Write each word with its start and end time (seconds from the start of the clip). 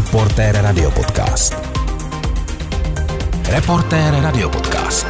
Reportér 0.00 0.56
Radiopodcast. 0.62 1.54
Reportér 3.52 4.14
Radiopodcast. 4.22 5.06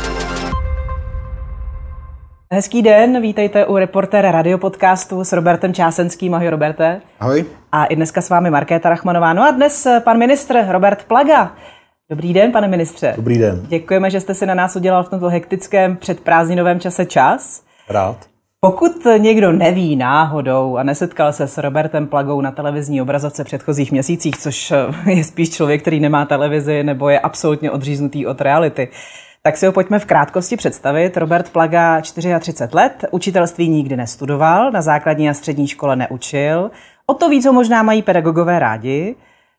Hezký 2.53 2.83
den, 2.83 3.23
vítejte 3.23 3.67
u 3.67 3.77
reportéra 3.77 4.31
Radiopodcastu 4.31 5.25
s 5.25 5.33
Robertem 5.33 5.75
Čásenským. 5.75 6.35
Ahoj 6.35 6.49
Roberte. 6.49 7.01
Ahoj. 7.21 7.45
A 7.73 7.85
i 7.85 7.97
dneska 7.97 8.21
s 8.21 8.31
vámi 8.31 8.51
Markéta 8.51 8.91
Rachmanová. 8.91 9.33
No 9.33 9.43
a 9.43 9.51
dnes 9.51 9.87
pan 10.05 10.19
ministr 10.19 10.67
Robert 10.69 11.05
Plaga. 11.05 11.55
Dobrý 12.11 12.35
den, 12.35 12.53
pane 12.53 12.69
ministře. 12.69 13.13
Dobrý 13.17 13.39
den. 13.39 13.61
Děkujeme, 13.69 14.11
že 14.11 14.21
jste 14.21 14.35
si 14.35 14.47
na 14.47 14.55
nás 14.55 14.77
udělal 14.77 15.05
v 15.05 15.09
tomto 15.09 15.29
hektickém 15.29 15.97
předprázdninovém 15.97 16.81
čase 16.81 17.07
čas. 17.07 17.63
Rád. 17.89 18.30
Pokud 18.63 19.07
někdo 19.19 19.53
neví 19.53 19.97
náhodou 19.97 20.77
a 20.77 20.83
nesetkal 20.83 21.33
se 21.33 21.49
s 21.49 21.59
Robertem 21.59 22.07
Plagou 22.07 22.41
na 22.41 22.51
televizní 22.51 23.03
obrazovce 23.03 23.45
předchozích 23.45 23.93
měsících, 23.93 24.37
což 24.39 24.71
eh, 24.71 25.11
je 25.11 25.25
spíš 25.25 25.51
člověk, 25.51 25.81
který 25.81 26.01
nemá 26.01 26.25
televizi 26.25 26.83
nebo 26.83 27.09
je 27.09 27.21
absolutně 27.21 27.71
odříznutý 27.71 28.27
od 28.27 28.41
reality, 28.41 28.89
tak 29.43 29.57
si 29.57 29.67
ho 29.67 29.73
pojďme 29.73 29.99
v 29.99 30.05
krátkosti 30.05 30.57
představit. 30.57 31.17
Robert 31.17 31.51
Plaga, 31.51 32.01
34 32.01 32.69
let, 32.73 33.05
učitelství 33.11 33.69
nikdy 33.69 33.97
nestudoval, 33.97 34.71
na 34.71 34.83
základní 34.83 35.31
a 35.31 35.35
střední 35.35 35.69
škole 35.69 35.97
neučil. 35.97 36.71
O 37.07 37.15
to 37.15 37.29
víc 37.29 37.47
ho 37.47 37.53
možná 37.53 37.83
mají 37.83 38.03
pedagogové 38.03 38.59
rádi. 38.59 39.17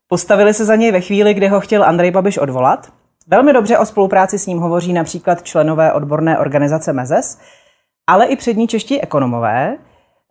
Postavili 0.07 0.53
se 0.53 0.65
za 0.65 0.75
něj 0.75 0.91
ve 0.91 1.01
chvíli, 1.01 1.33
kdy 1.33 1.47
ho 1.47 1.59
chtěl 1.59 1.83
Andrej 1.83 2.11
Babiš 2.11 2.37
odvolat. 2.37 2.87
Velmi 3.27 3.53
dobře 3.53 3.77
o 3.77 3.85
spolupráci 3.85 4.39
s 4.39 4.45
ním 4.45 4.59
hovoří 4.59 4.93
například 4.93 5.43
členové 5.43 5.93
odborné 5.93 6.39
organizace 6.39 6.93
MEZES, 6.93 7.37
ale 8.07 8.25
i 8.25 8.35
přední 8.35 8.67
čeští 8.67 9.01
ekonomové, 9.01 9.77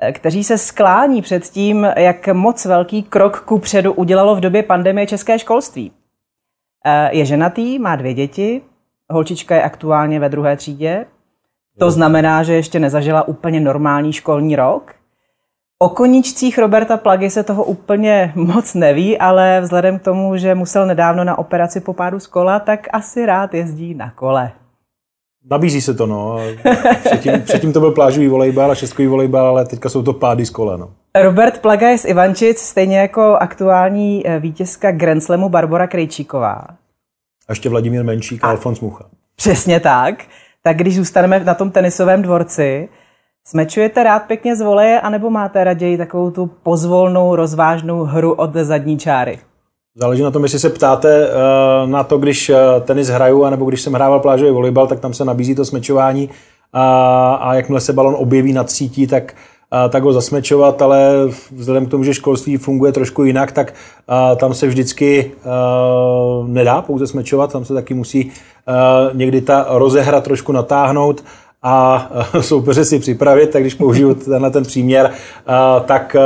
eh, 0.02 0.12
kteří 0.12 0.44
se 0.44 0.58
sklání 0.58 1.22
před 1.22 1.44
tím, 1.44 1.86
jak 1.96 2.28
moc 2.28 2.64
velký 2.64 3.02
krok 3.02 3.40
ku 3.40 3.58
předu 3.58 3.92
udělalo 3.92 4.36
v 4.36 4.40
době 4.40 4.62
pandemie 4.62 5.06
české 5.06 5.38
školství. 5.38 5.92
Eh, 6.86 7.16
je 7.16 7.24
ženatý, 7.24 7.78
má 7.78 7.96
dvě 7.96 8.14
děti, 8.14 8.62
holčička 9.10 9.54
je 9.54 9.62
aktuálně 9.62 10.20
ve 10.20 10.28
druhé 10.28 10.56
třídě, 10.56 11.06
to 11.78 11.90
znamená, 11.90 12.42
že 12.42 12.54
ještě 12.54 12.80
nezažila 12.80 13.28
úplně 13.28 13.60
normální 13.60 14.12
školní 14.12 14.56
rok. 14.56 14.94
O 15.78 15.88
koníčcích 15.88 16.58
Roberta 16.58 16.96
Plagy 16.96 17.30
se 17.30 17.42
toho 17.42 17.64
úplně 17.64 18.32
moc 18.36 18.74
neví, 18.74 19.18
ale 19.18 19.60
vzhledem 19.60 19.98
k 19.98 20.02
tomu, 20.02 20.36
že 20.36 20.54
musel 20.54 20.86
nedávno 20.86 21.24
na 21.24 21.38
operaci 21.38 21.80
po 21.80 21.92
pádu 21.92 22.20
z 22.20 22.26
kola, 22.26 22.58
tak 22.58 22.88
asi 22.92 23.26
rád 23.26 23.54
jezdí 23.54 23.94
na 23.94 24.10
kole. 24.10 24.52
Nabízí 25.50 25.80
se 25.80 25.94
to, 25.94 26.06
no. 26.06 26.38
Předtím, 27.04 27.32
předtím 27.44 27.72
to 27.72 27.80
byl 27.80 27.92
plážový 27.92 28.28
volejbal 28.28 28.70
a 28.70 28.74
šestkový 28.74 29.08
volejbal, 29.08 29.46
ale 29.46 29.64
teďka 29.64 29.88
jsou 29.88 30.02
to 30.02 30.12
pády 30.12 30.46
z 30.46 30.50
kola, 30.50 30.76
no. 30.76 30.90
Robert 31.22 31.58
Plaga 31.58 31.88
je 31.88 31.98
z 31.98 32.04
Ivančic, 32.04 32.58
stejně 32.58 32.98
jako 32.98 33.22
aktuální 33.22 34.26
eh, 34.26 34.38
vítězka 34.38 34.92
Grand 34.92 35.22
Slamu 35.22 35.48
Barbara 35.48 35.86
Krejčíková. 35.86 36.64
A 37.48 37.52
ještě 37.52 37.68
Vladimír 37.68 38.04
Menšík 38.04 38.44
a, 38.44 38.46
a 38.46 38.50
Alfons 38.50 38.80
Mucha. 38.80 39.04
Přesně 39.36 39.80
tak. 39.80 40.24
Tak 40.62 40.76
když 40.76 40.96
zůstaneme 40.96 41.40
na 41.40 41.54
tom 41.54 41.70
tenisovém 41.70 42.22
dvorci, 42.22 42.88
smečujete 43.44 44.02
rád 44.02 44.18
pěkně 44.18 44.56
z 44.56 44.60
voleje, 44.60 45.00
anebo 45.00 45.30
máte 45.30 45.64
raději 45.64 45.98
takovou 45.98 46.30
tu 46.30 46.46
pozvolnou, 46.46 47.36
rozvážnou 47.36 48.04
hru 48.04 48.32
od 48.32 48.54
zadní 48.54 48.98
čáry? 48.98 49.38
Záleží 49.94 50.22
na 50.22 50.30
tom, 50.30 50.42
jestli 50.42 50.58
se 50.58 50.70
ptáte 50.70 51.28
uh, 51.28 51.90
na 51.90 52.04
to, 52.04 52.18
když 52.18 52.50
uh, 52.50 52.56
tenis 52.80 53.08
hraju, 53.08 53.44
anebo 53.44 53.64
když 53.64 53.80
jsem 53.80 53.92
hrával 53.92 54.20
plážový 54.20 54.50
volejbal, 54.50 54.86
tak 54.86 55.00
tam 55.00 55.14
se 55.14 55.24
nabízí 55.24 55.54
to 55.54 55.64
smečování. 55.64 56.30
A, 56.72 57.34
a 57.34 57.54
jakmile 57.54 57.80
se 57.80 57.92
balon 57.92 58.14
objeví 58.18 58.52
nad 58.52 58.70
sítí, 58.70 59.06
tak, 59.06 59.34
uh, 59.72 59.90
tak 59.90 60.02
ho 60.02 60.12
zasmečovat, 60.12 60.82
ale 60.82 61.12
vzhledem 61.52 61.86
k 61.86 61.90
tomu, 61.90 62.04
že 62.04 62.14
školství 62.14 62.56
funguje 62.56 62.92
trošku 62.92 63.24
jinak, 63.24 63.52
tak 63.52 63.74
tam 64.36 64.54
se 64.54 64.66
vždycky 64.66 65.32
nedá 66.46 66.82
pouze 66.82 67.06
smečovat, 67.06 67.52
tam 67.52 67.64
se 67.64 67.74
taky 67.74 67.94
musí 67.94 68.30
někdy 69.12 69.40
ta 69.40 69.66
rozehra 69.68 70.20
trošku 70.20 70.52
natáhnout 70.52 71.24
a 71.62 72.10
soupeře 72.40 72.84
si 72.84 72.98
připravit, 72.98 73.50
tak 73.50 73.62
když 73.62 73.74
použiju 73.74 74.14
tenhle 74.14 74.50
ten 74.50 74.62
příměr, 74.64 75.10
tak 75.84 76.16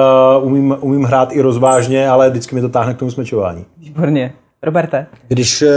umím, 0.42 0.76
umím 0.80 1.04
hrát 1.04 1.32
i 1.32 1.40
rozvážně, 1.40 2.08
ale 2.08 2.30
vždycky 2.30 2.54
mi 2.54 2.60
to 2.60 2.68
táhne 2.68 2.94
k 2.94 2.98
tomu 2.98 3.10
smečování. 3.10 3.64
Výborně. 3.78 4.32
Roberte? 4.62 5.06
Když 5.28 5.62
eh, 5.62 5.68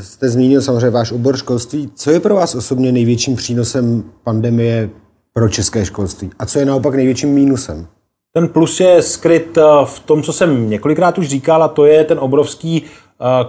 jste 0.00 0.28
zmínil 0.28 0.62
samozřejmě 0.62 0.90
váš 0.90 1.12
obor 1.12 1.36
školství, 1.36 1.90
co 1.94 2.10
je 2.10 2.20
pro 2.20 2.34
vás 2.34 2.54
osobně 2.54 2.92
největším 2.92 3.36
přínosem 3.36 4.04
pandemie 4.24 4.90
pro 5.32 5.48
české 5.48 5.84
školství? 5.84 6.30
A 6.38 6.46
co 6.46 6.58
je 6.58 6.64
naopak 6.64 6.94
největším 6.94 7.34
mínusem? 7.34 7.86
Ten 8.32 8.48
plus 8.48 8.80
je 8.80 9.02
skryt 9.02 9.58
v 9.84 10.00
tom, 10.00 10.22
co 10.22 10.32
jsem 10.32 10.70
několikrát 10.70 11.18
už 11.18 11.28
říkal, 11.28 11.62
a 11.62 11.68
to 11.68 11.84
je 11.84 12.04
ten 12.04 12.18
obrovský 12.18 12.82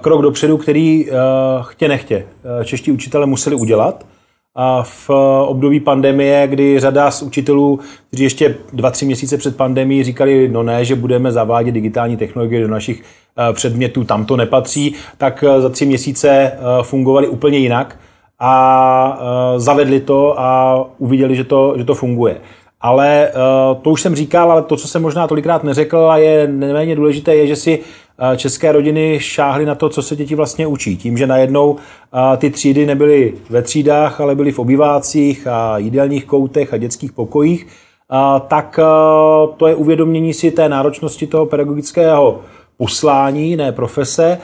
krok 0.01 0.21
dopředu, 0.21 0.57
který 0.57 1.09
chtě 1.61 1.87
nechtě 1.87 2.25
čeští 2.63 2.91
učitele 2.91 3.25
museli 3.25 3.55
udělat– 3.55 4.05
v 4.83 5.09
období 5.47 5.79
pandemie, 5.79 6.47
kdy 6.47 6.79
řada 6.79 7.11
z 7.11 7.21
učitelů, 7.21 7.79
kteří 8.07 8.23
ještě 8.23 8.55
dva, 8.73 8.91
tři 8.91 9.05
měsíce 9.05 9.37
před 9.37 9.57
pandemí 9.57 10.03
říkali, 10.03 10.49
no 10.49 10.63
ne, 10.63 10.85
že 10.85 10.95
budeme 10.95 11.31
zavádět 11.31 11.71
digitální 11.71 12.17
technologie 12.17 12.61
do 12.61 12.67
našich 12.67 13.01
eh, 13.01 13.53
předmětů, 13.53 14.03
tam 14.03 14.25
to 14.25 14.37
nepatří, 14.37 14.95
tak 15.17 15.43
eh, 15.43 15.61
za 15.61 15.69
tři 15.69 15.85
měsíce 15.85 16.29
eh, 16.29 16.57
fungovali 16.81 17.27
úplně 17.27 17.57
jinak 17.57 17.99
a 18.39 19.19
zavedli 19.57 19.99
to 19.99 20.39
a 20.39 20.81
uviděli, 20.97 21.35
že 21.35 21.43
to, 21.43 21.73
že 21.77 21.83
to 21.83 21.95
funguje. 21.95 22.37
Ale 22.81 23.31
to 23.81 23.89
už 23.89 24.01
jsem 24.01 24.15
říkal, 24.15 24.51
ale 24.51 24.61
to, 24.61 24.77
co 24.77 24.87
jsem 24.87 25.01
možná 25.01 25.27
tolikrát 25.27 25.63
neřekl 25.63 25.97
a 25.97 26.17
je 26.17 26.47
neméně 26.47 26.95
důležité, 26.95 27.35
je, 27.35 27.47
že 27.47 27.55
si 27.55 27.79
české 28.35 28.71
rodiny 28.71 29.19
šáhly 29.19 29.65
na 29.65 29.75
to, 29.75 29.89
co 29.89 30.01
se 30.01 30.15
děti 30.15 30.35
vlastně 30.35 30.67
učí. 30.67 30.97
Tím, 30.97 31.17
že 31.17 31.27
najednou 31.27 31.75
ty 32.37 32.49
třídy 32.49 32.85
nebyly 32.85 33.33
ve 33.49 33.61
třídách, 33.61 34.21
ale 34.21 34.35
byly 34.35 34.51
v 34.51 34.59
obyvácích 34.59 35.47
a 35.47 35.77
jídelních 35.77 36.25
koutech 36.25 36.73
a 36.73 36.77
dětských 36.77 37.11
pokojích, 37.11 37.67
tak 38.47 38.79
to 39.57 39.67
je 39.67 39.75
uvědomění 39.75 40.33
si 40.33 40.51
té 40.51 40.69
náročnosti 40.69 41.27
toho 41.27 41.45
pedagogického 41.45 42.39
poslání, 42.77 43.55
ne 43.55 43.71
profese, 43.71 44.37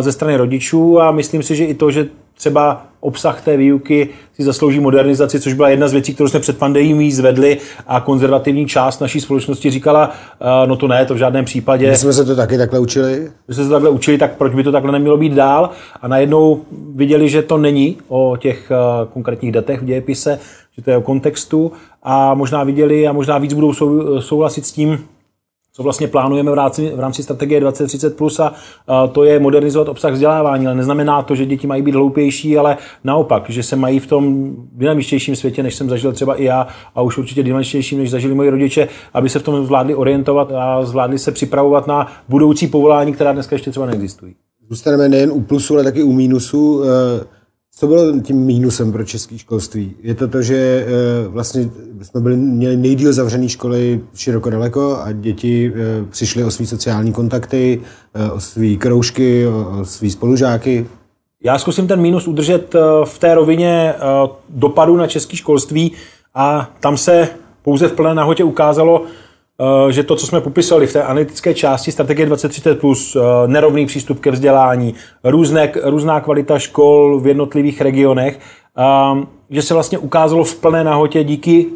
ze 0.00 0.12
strany 0.12 0.36
rodičů 0.36 1.00
a 1.00 1.12
myslím 1.12 1.42
si, 1.42 1.56
že 1.56 1.64
i 1.64 1.74
to, 1.74 1.90
že 1.90 2.08
třeba 2.34 2.86
obsah 3.00 3.42
té 3.42 3.56
výuky 3.56 4.08
si 4.32 4.42
zaslouží 4.42 4.80
modernizaci, 4.80 5.40
což 5.40 5.52
byla 5.52 5.68
jedna 5.68 5.88
z 5.88 5.92
věcí, 5.92 6.14
kterou 6.14 6.28
jsme 6.28 6.40
před 6.40 6.58
pandemií 6.58 7.12
zvedli 7.12 7.58
a 7.86 8.00
konzervativní 8.00 8.66
část 8.66 9.00
naší 9.00 9.20
společnosti 9.20 9.70
říkala, 9.70 10.08
uh, 10.08 10.68
no 10.68 10.76
to 10.76 10.88
ne, 10.88 11.06
to 11.06 11.14
v 11.14 11.16
žádném 11.16 11.44
případě. 11.44 11.90
My 11.90 11.96
jsme 11.96 12.12
se 12.12 12.24
to 12.24 12.36
taky 12.36 12.58
takhle 12.58 12.78
učili. 12.78 13.30
My 13.48 13.54
jsme 13.54 13.62
se 13.62 13.68
to 13.68 13.74
takhle 13.74 13.90
učili, 13.90 14.18
tak 14.18 14.36
proč 14.36 14.54
by 14.54 14.62
to 14.62 14.72
takhle 14.72 14.92
nemělo 14.92 15.16
být 15.16 15.32
dál? 15.32 15.70
A 16.02 16.08
najednou 16.08 16.64
viděli, 16.94 17.28
že 17.28 17.42
to 17.42 17.58
není 17.58 17.96
o 18.08 18.36
těch 18.36 18.70
uh, 18.70 19.08
konkrétních 19.12 19.52
datech 19.52 19.82
v 19.82 19.84
dějepise, 19.84 20.38
že 20.76 20.82
to 20.82 20.90
je 20.90 20.96
o 20.96 21.02
kontextu 21.02 21.72
a 22.02 22.34
možná 22.34 22.64
viděli 22.64 23.08
a 23.08 23.12
možná 23.12 23.38
víc 23.38 23.52
budou 23.52 23.72
sou, 23.72 24.20
souhlasit 24.20 24.66
s 24.66 24.72
tím, 24.72 24.98
co 25.76 25.82
vlastně 25.82 26.08
plánujeme 26.08 26.50
v 26.50 26.54
rámci, 26.54 26.92
v 26.94 27.00
rámci 27.00 27.22
strategie 27.22 27.60
2030 27.60 28.16
plus 28.16 28.40
a, 28.40 28.52
a 28.86 29.06
to 29.06 29.24
je 29.24 29.40
modernizovat 29.40 29.88
obsah 29.88 30.12
vzdělávání, 30.12 30.66
ale 30.66 30.76
neznamená 30.76 31.22
to, 31.22 31.34
že 31.34 31.46
děti 31.46 31.66
mají 31.66 31.82
být 31.82 31.94
hloupější, 31.94 32.58
ale 32.58 32.76
naopak, 33.04 33.50
že 33.50 33.62
se 33.62 33.76
mají 33.76 34.00
v 34.00 34.06
tom 34.06 34.52
dynamičtějším 34.72 35.36
světě, 35.36 35.62
než 35.62 35.74
jsem 35.74 35.88
zažil 35.88 36.12
třeba 36.12 36.34
i 36.34 36.44
já 36.44 36.66
a 36.94 37.02
už 37.02 37.18
určitě 37.18 37.42
dynamičtějším, 37.42 37.98
než 37.98 38.10
zažili 38.10 38.34
moji 38.34 38.50
rodiče, 38.50 38.88
aby 39.14 39.28
se 39.28 39.38
v 39.38 39.42
tom 39.42 39.66
zvládli 39.66 39.94
orientovat 39.94 40.52
a 40.52 40.84
zvládli 40.84 41.18
se 41.18 41.32
připravovat 41.32 41.86
na 41.86 42.12
budoucí 42.28 42.66
povolání, 42.66 43.12
která 43.12 43.32
dneska 43.32 43.54
ještě 43.54 43.70
třeba 43.70 43.86
neexistují. 43.86 44.34
Zůstaneme 44.68 45.08
nejen 45.08 45.32
u 45.32 45.40
plusu, 45.40 45.74
ale 45.74 45.84
taky 45.84 46.02
u 46.02 46.12
mínusu. 46.12 46.82
Eh, 46.84 47.24
co 47.76 47.86
bylo 47.86 48.20
tím 48.20 48.36
mínusem 48.36 48.92
pro 48.92 49.04
české 49.04 49.38
školství? 49.38 49.94
Je 50.02 50.14
to 50.14 50.28
to, 50.28 50.42
že 50.42 50.86
eh, 50.86 51.28
vlastně 51.28 51.70
jsme 52.02 52.20
byli, 52.20 52.36
měli 52.36 52.76
nejdíl 52.76 53.12
zavřený 53.12 53.48
školy 53.48 54.00
široko 54.14 54.50
daleko 54.50 54.98
a 55.02 55.12
děti 55.12 55.72
eh, 55.74 56.04
přišly 56.10 56.44
o 56.44 56.50
své 56.50 56.66
sociální 56.66 57.12
kontakty, 57.12 57.80
eh, 58.14 58.30
o 58.30 58.40
své 58.40 58.76
kroužky, 58.76 59.46
o 59.46 59.84
své 59.84 60.10
spolužáky? 60.10 60.86
Já 61.44 61.58
zkusím 61.58 61.86
ten 61.86 62.00
mínus 62.00 62.28
udržet 62.28 62.74
v 63.04 63.18
té 63.18 63.34
rovině 63.34 63.94
dopadu 64.48 64.96
na 64.96 65.06
české 65.06 65.36
školství 65.36 65.92
a 66.34 66.70
tam 66.80 66.96
se 66.96 67.28
pouze 67.62 67.88
v 67.88 67.92
plné 67.92 68.14
nahotě 68.14 68.44
ukázalo, 68.44 69.04
že 69.90 70.02
to, 70.02 70.16
co 70.16 70.26
jsme 70.26 70.40
popisali 70.40 70.86
v 70.86 70.92
té 70.92 71.02
analytické 71.02 71.54
části 71.54 71.92
strategie 71.92 72.26
2030+, 72.26 72.74
plus, 72.74 73.16
eh, 73.16 73.48
nerovný 73.48 73.86
přístup 73.86 74.20
ke 74.20 74.30
vzdělání, 74.30 74.94
různé, 75.24 75.72
různá 75.82 76.20
kvalita 76.20 76.58
škol 76.58 77.20
v 77.20 77.26
jednotlivých 77.26 77.80
regionech, 77.80 78.40
ehm, 78.76 79.26
že 79.50 79.62
se 79.62 79.74
vlastně 79.74 79.98
ukázalo 79.98 80.44
v 80.44 80.54
plné 80.54 80.84
nahotě 80.84 81.24
díky, 81.24 81.66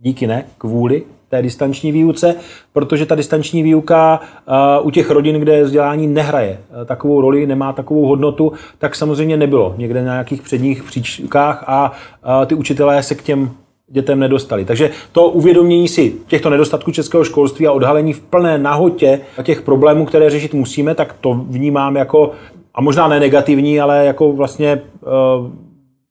díky 0.00 0.26
ne, 0.26 0.44
kvůli 0.58 1.02
té 1.28 1.42
distanční 1.42 1.92
výuce, 1.92 2.34
protože 2.72 3.06
ta 3.06 3.14
distanční 3.14 3.62
výuka 3.62 4.20
eh, 4.22 4.80
u 4.80 4.90
těch 4.90 5.10
rodin, 5.10 5.40
kde 5.40 5.62
vzdělání 5.62 6.06
nehraje 6.06 6.58
takovou 6.84 7.20
roli, 7.20 7.46
nemá 7.46 7.72
takovou 7.72 8.06
hodnotu, 8.06 8.52
tak 8.78 8.96
samozřejmě 8.96 9.36
nebylo. 9.36 9.74
Někde 9.76 10.04
na 10.04 10.12
nějakých 10.12 10.42
předních 10.42 10.82
příčkách 10.82 11.64
a 11.66 11.92
ty 12.46 12.54
učitelé 12.54 13.02
se 13.02 13.14
k 13.14 13.22
těm 13.22 13.50
dětem 13.92 14.18
nedostali. 14.18 14.64
Takže 14.64 14.90
to 15.12 15.28
uvědomění 15.28 15.88
si 15.88 16.14
těchto 16.26 16.50
nedostatků 16.50 16.90
českého 16.90 17.24
školství 17.24 17.66
a 17.66 17.72
odhalení 17.72 18.12
v 18.12 18.20
plné 18.20 18.58
nahotě 18.58 19.20
těch 19.42 19.62
problémů, 19.62 20.04
které 20.04 20.30
řešit 20.30 20.54
musíme, 20.54 20.94
tak 20.94 21.12
to 21.20 21.34
vnímám 21.34 21.96
jako, 21.96 22.30
a 22.74 22.80
možná 22.80 23.08
ne 23.08 23.20
negativní, 23.20 23.80
ale 23.80 24.04
jako 24.04 24.32
vlastně 24.32 24.82
uh, 25.00 25.10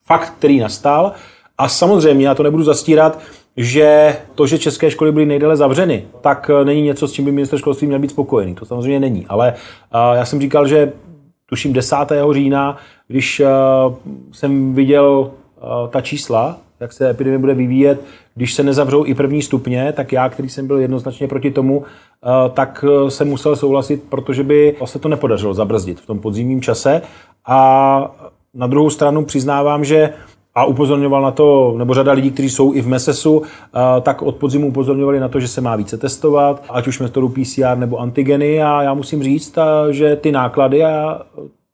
fakt, 0.06 0.34
který 0.38 0.60
nastal. 0.60 1.12
A 1.58 1.68
samozřejmě, 1.68 2.28
já 2.28 2.36
to 2.36 2.44
nebudu 2.44 2.64
zastírat, 2.64 3.20
že 3.58 4.18
to, 4.36 4.48
že 4.48 4.60
české 4.60 4.92
školy 4.92 5.12
byly 5.12 5.26
nejdéle 5.26 5.58
zavřeny, 5.58 6.06
tak 6.22 6.52
eh, 6.54 6.66
není 6.66 6.82
něco, 6.82 7.08
s 7.08 7.12
čím 7.12 7.26
by 7.26 7.32
minister 7.32 7.60
školství 7.60 7.88
měl 7.88 8.00
být 8.00 8.12
spokojený. 8.12 8.56
To 8.56 8.66
samozřejmě 8.66 9.00
není. 9.00 9.26
Ale 9.30 9.54
uh, 9.94 10.16
já 10.16 10.26
jsem 10.26 10.42
říkal, 10.42 10.68
že 10.68 10.94
tuším 11.46 11.74
10. 11.74 11.96
října, 12.32 12.78
když 13.08 13.40
uh, 13.40 13.96
jsem 14.32 14.74
viděl 14.74 15.32
ta 15.90 16.02
čísla, 16.02 16.58
jak 16.82 16.94
se 16.94 17.10
epidemie 17.10 17.40
bude 17.40 17.54
vyvíjet, 17.54 18.02
když 18.36 18.54
se 18.54 18.64
nezavřou 18.64 19.06
i 19.06 19.14
první 19.14 19.42
stupně, 19.42 19.94
tak 19.96 20.12
já, 20.12 20.30
který 20.30 20.50
jsem 20.50 20.68
byl 20.68 20.78
jednoznačně 20.78 21.28
proti 21.28 21.52
tomu, 21.52 21.84
tak 22.54 22.86
jsem 23.10 23.28
musel 23.28 23.56
souhlasit, 23.56 24.04
protože 24.10 24.44
by 24.44 24.76
se 24.86 25.00
to 25.00 25.10
nepodařilo 25.10 25.54
zabrzdit 25.54 26.00
v 26.00 26.06
tom 26.06 26.20
podzimním 26.20 26.62
čase. 26.62 27.02
A 27.48 28.12
na 28.54 28.68
druhou 28.68 28.90
stranu 28.90 29.26
přiznávám, 29.26 29.86
že 29.86 30.14
a 30.56 30.66
upozorňoval 30.66 31.22
na 31.22 31.32
to, 31.32 31.76
nebo 31.78 31.94
řada 31.94 32.12
lidí, 32.12 32.32
kteří 32.32 32.50
jsou 32.50 32.74
i 32.74 32.82
v 32.82 32.88
MESESu, 32.88 33.42
tak 34.02 34.22
od 34.22 34.36
podzimu 34.36 34.68
upozorňovali 34.68 35.20
na 35.20 35.28
to, 35.28 35.40
že 35.40 35.48
se 35.48 35.62
má 35.62 35.76
více 35.76 35.98
testovat, 35.98 36.64
ať 36.70 36.88
už 36.88 37.00
metodu 37.00 37.30
PCR 37.30 37.78
nebo 37.78 37.98
antigeny 37.98 38.64
a 38.64 38.82
já 38.82 38.94
musím 38.94 39.24
říct, 39.24 39.58
že 39.90 40.16
ty 40.16 40.32
náklady 40.32 40.84
a 40.84 41.22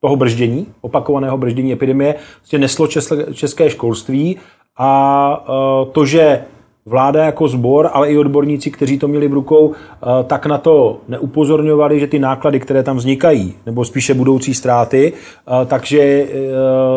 toho 0.01 0.15
brždění, 0.15 0.68
opakovaného 0.81 1.38
brždění 1.38 1.74
epidemie, 1.74 2.15
vlastně 2.39 2.60
neslo 2.60 2.88
české 3.33 3.69
školství 3.69 4.38
a 4.77 5.45
to, 5.91 6.06
že 6.06 6.44
vláda 6.88 7.25
jako 7.25 7.47
sbor, 7.47 7.89
ale 7.94 8.12
i 8.12 8.18
odborníci, 8.18 8.71
kteří 8.71 9.00
to 9.00 9.07
měli 9.07 9.27
v 9.27 9.33
rukou, 9.33 9.71
eh, 9.74 10.24
tak 10.24 10.45
na 10.45 10.57
to 10.57 11.01
neupozorňovali, 11.07 12.00
že 12.00 12.07
ty 12.07 12.19
náklady, 12.19 12.59
které 12.59 12.83
tam 12.83 12.97
vznikají, 12.97 13.56
nebo 13.65 13.85
spíše 13.85 14.13
budoucí 14.13 14.53
ztráty, 14.53 15.13
eh, 15.13 15.65
takže 15.65 16.27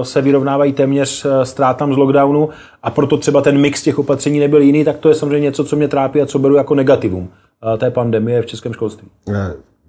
se 0.02 0.22
vyrovnávají 0.22 0.72
téměř 0.72 1.26
ztrátám 1.42 1.94
z 1.94 1.96
lockdownu 1.96 2.48
a 2.82 2.90
proto 2.90 3.16
třeba 3.16 3.40
ten 3.42 3.58
mix 3.58 3.82
těch 3.82 3.98
opatření 3.98 4.38
nebyl 4.38 4.60
jiný, 4.60 4.84
tak 4.84 4.98
to 4.98 5.08
je 5.08 5.14
samozřejmě 5.14 5.40
něco, 5.40 5.64
co 5.64 5.76
mě 5.76 5.88
trápí 5.88 6.20
a 6.20 6.26
co 6.26 6.38
beru 6.38 6.54
jako 6.54 6.74
negativum 6.74 7.28
té 7.78 7.90
pandemie 7.90 8.42
v 8.42 8.46
českém 8.46 8.72
školství. 8.72 9.08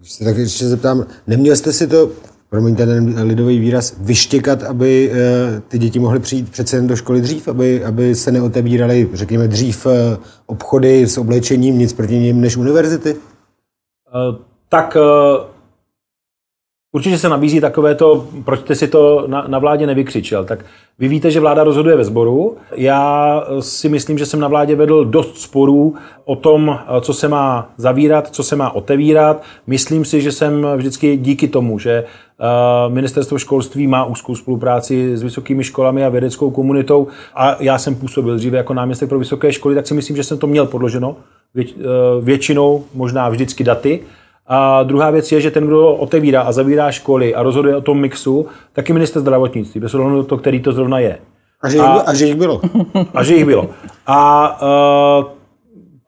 Se 0.04 0.26
tak 0.26 0.38
ještě 0.38 0.66
zeptám, 0.66 1.06
neměl 1.28 1.56
jste 1.56 1.74
si 1.74 1.88
to 1.88 2.10
promiňte 2.52 2.86
ten 2.86 3.22
lidový 3.24 3.60
výraz, 3.60 3.96
vyštěkat, 4.00 4.64
aby 4.64 5.12
eh, 5.14 5.62
ty 5.68 5.78
děti 5.78 6.00
mohly 6.00 6.20
přijít 6.20 6.52
přece 6.52 6.76
jen 6.76 6.88
do 6.88 6.96
školy 6.96 7.22
dřív, 7.22 7.48
aby, 7.48 7.86
aby 7.86 8.16
se 8.16 8.32
neotevíraly, 8.32 9.10
řekněme, 9.14 9.48
dřív 9.48 9.86
eh, 9.86 10.18
obchody 10.46 11.08
s 11.08 11.18
oblečením, 11.18 11.80
nic 11.80 11.94
proti 11.94 12.20
ním 12.20 12.42
než 12.42 12.58
univerzity? 12.58 13.16
Eh, 13.16 14.38
tak 14.70 14.98
Určitě 16.94 17.18
se 17.18 17.30
nabízí 17.30 17.62
takové 17.62 17.96
to, 17.96 18.28
proč 18.46 18.60
jste 18.60 18.76
si 18.76 18.88
to 18.88 19.24
na, 19.28 19.48
na 19.48 19.60
vládě 19.60 19.88
nevykřičel. 19.88 20.46
Tak 20.46 20.66
vy 21.00 21.08
víte, 21.08 21.32
že 21.32 21.40
vláda 21.40 21.64
rozhoduje 21.64 21.96
ve 21.96 22.04
sboru. 22.04 22.58
Já 22.76 23.44
si 23.60 23.90
myslím, 23.90 24.18
že 24.18 24.26
jsem 24.26 24.40
na 24.40 24.48
vládě 24.48 24.76
vedl 24.76 25.06
dost 25.06 25.38
sporů 25.38 25.96
o 26.26 26.36
tom, 26.36 26.80
co 27.02 27.14
se 27.14 27.28
má 27.28 27.70
zavírat, 27.78 28.28
co 28.30 28.44
se 28.44 28.56
má 28.56 28.76
otevírat. 28.76 29.44
Myslím 29.68 30.06
si, 30.06 30.22
že 30.22 30.32
jsem 30.32 30.68
vždycky 30.76 31.18
díky 31.18 31.48
tomu, 31.48 31.80
že 31.80 32.04
ministerstvo 32.88 33.40
školství 33.40 33.88
má 33.88 34.06
úzkou 34.06 34.36
spolupráci 34.36 35.18
s 35.18 35.24
vysokými 35.24 35.64
školami 35.64 36.06
a 36.06 36.10
vědeckou 36.10 36.52
komunitou 36.52 37.08
a 37.36 37.56
já 37.60 37.78
jsem 37.78 37.96
působil 37.96 38.36
dříve 38.36 38.58
jako 38.58 38.74
náměstek 38.74 39.10
pro 39.10 39.20
vysoké 39.20 39.54
školy, 39.54 39.76
tak 39.76 39.88
si 39.88 39.94
myslím, 39.94 40.16
že 40.16 40.24
jsem 40.24 40.38
to 40.38 40.48
měl 40.48 40.66
podloženo 40.66 41.16
eh, 41.60 41.64
většinou, 42.22 42.84
možná 42.94 43.30
vždycky 43.30 43.64
daty. 43.64 44.00
A 44.48 44.84
druhá 44.84 45.12
věc 45.12 45.32
je, 45.32 45.42
že 45.42 45.52
ten, 45.52 45.68
kdo 45.68 45.96
otevírá 45.96 46.42
a 46.42 46.52
zavírá 46.52 46.92
školy 46.92 47.36
a 47.36 47.44
rozhoduje 47.44 47.76
o 47.76 47.82
tom 47.82 48.00
mixu, 48.00 48.46
taky 48.74 48.94
minister 48.94 49.22
zdravotnictví, 49.22 49.82
bez 49.82 49.94
ohledu 49.94 50.24
to, 50.24 50.38
který 50.38 50.60
to 50.60 50.72
zrovna 50.72 51.00
je. 51.00 51.18
A 51.62 51.70
že, 51.70 51.80
a, 51.80 51.86
a 52.06 52.14
že 52.14 52.26
jich 52.26 52.36
bylo. 52.36 52.62
A 53.14 53.24
že 53.24 53.36
jich 53.36 53.46
bylo. 53.46 53.70
A 54.08 54.62
uh, 55.20 55.41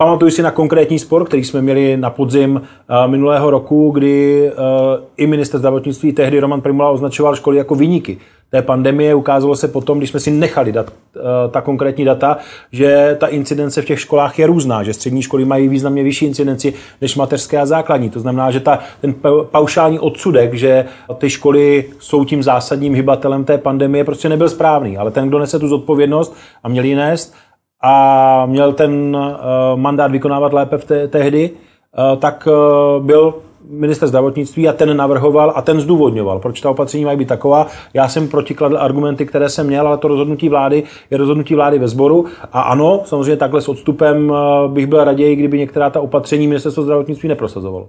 pamatuju 0.06 0.32
si 0.32 0.42
na 0.42 0.52
konkrétní 0.52 1.00
spor, 1.00 1.26
který 1.26 1.44
jsme 1.44 1.62
měli 1.62 1.98
na 1.98 2.10
podzim 2.10 2.56
uh, 2.56 3.12
minulého 3.12 3.50
roku, 3.50 3.92
kdy 3.92 4.52
uh, 4.52 5.04
i 5.18 5.28
minister 5.28 5.60
zdravotnictví 5.60 6.14
tehdy 6.14 6.40
Roman 6.40 6.62
Primula 6.62 6.90
označoval 6.90 7.36
školy 7.36 7.58
jako 7.58 7.76
vyníky 7.76 8.18
té 8.54 8.62
pandemie. 8.62 9.16
Ukázalo 9.16 9.56
se 9.56 9.68
potom, 9.68 9.98
když 9.98 10.10
jsme 10.10 10.20
si 10.20 10.32
nechali 10.32 10.72
dat, 10.72 10.94
eh, 11.16 11.20
ta 11.50 11.62
konkrétní 11.62 12.06
data, 12.06 12.38
že 12.72 13.18
ta 13.20 13.28
incidence 13.28 13.82
v 13.82 13.86
těch 13.86 14.00
školách 14.00 14.40
je 14.40 14.48
různá, 14.48 14.84
že 14.84 14.94
střední 14.94 15.22
školy 15.22 15.46
mají 15.46 15.68
významně 15.68 16.04
vyšší 16.04 16.26
incidenci 16.26 16.74
než 17.02 17.16
mateřské 17.16 17.60
a 17.60 17.66
základní. 17.66 18.10
To 18.10 18.20
znamená, 18.20 18.52
že 18.52 18.60
ta, 18.60 18.80
ten 19.02 19.16
paušální 19.52 20.00
odsudek, 20.00 20.54
že 20.54 20.86
ty 21.18 21.30
školy 21.30 21.86
jsou 22.00 22.26
tím 22.26 22.44
zásadním 22.44 22.94
hybatelem 22.96 23.46
té 23.46 23.58
pandemie, 23.58 24.04
prostě 24.04 24.30
nebyl 24.30 24.50
správný. 24.50 24.98
Ale 24.98 25.12
ten, 25.12 25.28
kdo 25.28 25.40
nese 25.40 25.60
tu 25.60 25.68
zodpovědnost 25.68 26.36
a 26.64 26.70
měl 26.70 26.86
ji 26.86 26.96
nést 26.96 27.34
a 27.84 28.46
měl 28.46 28.74
ten 28.74 29.16
uh, 29.16 29.80
mandát 29.80 30.12
vykonávat 30.12 30.54
lépe 30.54 30.78
v 30.78 30.86
té, 30.86 31.08
tehdy, 31.08 31.50
uh, 31.50 32.20
tak 32.20 32.48
uh, 32.48 33.06
byl 33.06 33.34
minister 33.70 34.08
zdravotnictví 34.08 34.70
a 34.70 34.74
ten 34.74 34.98
navrhoval 34.98 35.54
a 35.56 35.62
ten 35.62 35.80
zdůvodňoval, 35.80 36.40
proč 36.40 36.62
ta 36.62 36.70
opatření 36.70 37.06
mají 37.06 37.18
být 37.18 37.28
taková. 37.28 37.68
Já 37.94 38.08
jsem 38.08 38.28
protikladl 38.28 38.78
argumenty, 38.78 39.26
které 39.26 39.50
jsem 39.50 39.68
měl, 39.68 39.88
ale 39.88 39.98
to 39.98 40.08
rozhodnutí 40.08 40.50
vlády 40.50 40.84
je 41.12 41.18
rozhodnutí 41.18 41.56
vlády 41.56 41.80
ve 41.80 41.88
sboru. 41.88 42.26
A 42.52 42.62
ano, 42.62 43.02
samozřejmě 43.06 43.38
takhle 43.38 43.62
s 43.62 43.70
odstupem 43.70 44.34
eh, 44.34 44.68
bych 44.68 44.88
byl 44.88 45.04
raději, 45.04 45.36
kdyby 45.36 45.58
některá 45.58 45.90
ta 45.90 46.02
opatření 46.02 46.48
ministerstvo 46.48 46.84
zdravotnictví 46.84 47.30
neprosazovalo. 47.30 47.88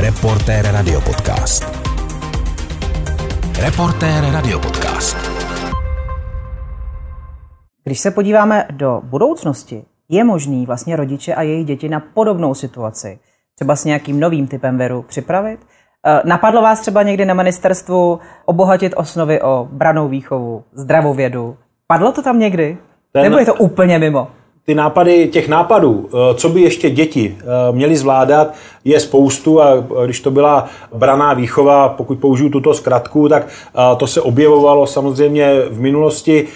Reportér 0.00 0.66
Radio 0.72 1.00
Podcast. 1.00 1.86
Reportér 3.60 4.24
Radio 4.32 4.58
Podcast. 4.58 5.25
Když 7.86 8.00
se 8.00 8.10
podíváme 8.10 8.66
do 8.70 9.00
budoucnosti, 9.04 9.84
je 10.08 10.24
možný 10.24 10.66
vlastně 10.66 10.96
rodiče 10.96 11.34
a 11.34 11.42
jejich 11.42 11.66
děti 11.66 11.88
na 11.88 12.00
podobnou 12.00 12.54
situaci 12.54 13.18
třeba 13.54 13.76
s 13.76 13.84
nějakým 13.84 14.20
novým 14.20 14.46
typem 14.46 14.78
viru 14.78 15.02
připravit? 15.02 15.60
Eh, 16.06 16.20
napadlo 16.24 16.62
vás 16.62 16.80
třeba 16.80 17.02
někdy 17.02 17.24
na 17.24 17.34
ministerstvu 17.34 18.20
obohatit 18.44 18.92
osnovy 18.96 19.42
o 19.42 19.68
branou 19.72 20.08
výchovu, 20.08 20.64
zdravovědu? 20.72 21.56
Padlo 21.86 22.12
to 22.12 22.22
tam 22.22 22.38
někdy? 22.38 22.78
Ten, 23.12 23.22
Nebo 23.22 23.38
je 23.38 23.46
to 23.46 23.54
úplně 23.54 23.98
mimo? 23.98 24.28
Ty 24.66 24.74
nápady, 24.74 25.28
těch 25.28 25.48
nápadů, 25.48 26.08
eh, 26.08 26.34
co 26.34 26.48
by 26.48 26.60
ještě 26.60 26.90
děti 26.90 27.36
eh, 27.40 27.44
měly 27.72 27.96
zvládat, 27.96 28.54
je 28.84 29.00
spoustu 29.00 29.62
a 29.62 29.84
když 30.04 30.20
to 30.20 30.30
byla 30.30 30.68
braná 30.94 31.34
výchova, 31.34 31.88
pokud 31.88 32.18
použiju 32.18 32.50
tuto 32.50 32.74
zkratku, 32.74 33.28
tak 33.28 33.48
to 33.96 34.06
se 34.06 34.20
objevovalo 34.20 34.86
samozřejmě 34.86 35.52
v 35.70 35.80
minulosti, 35.80 36.46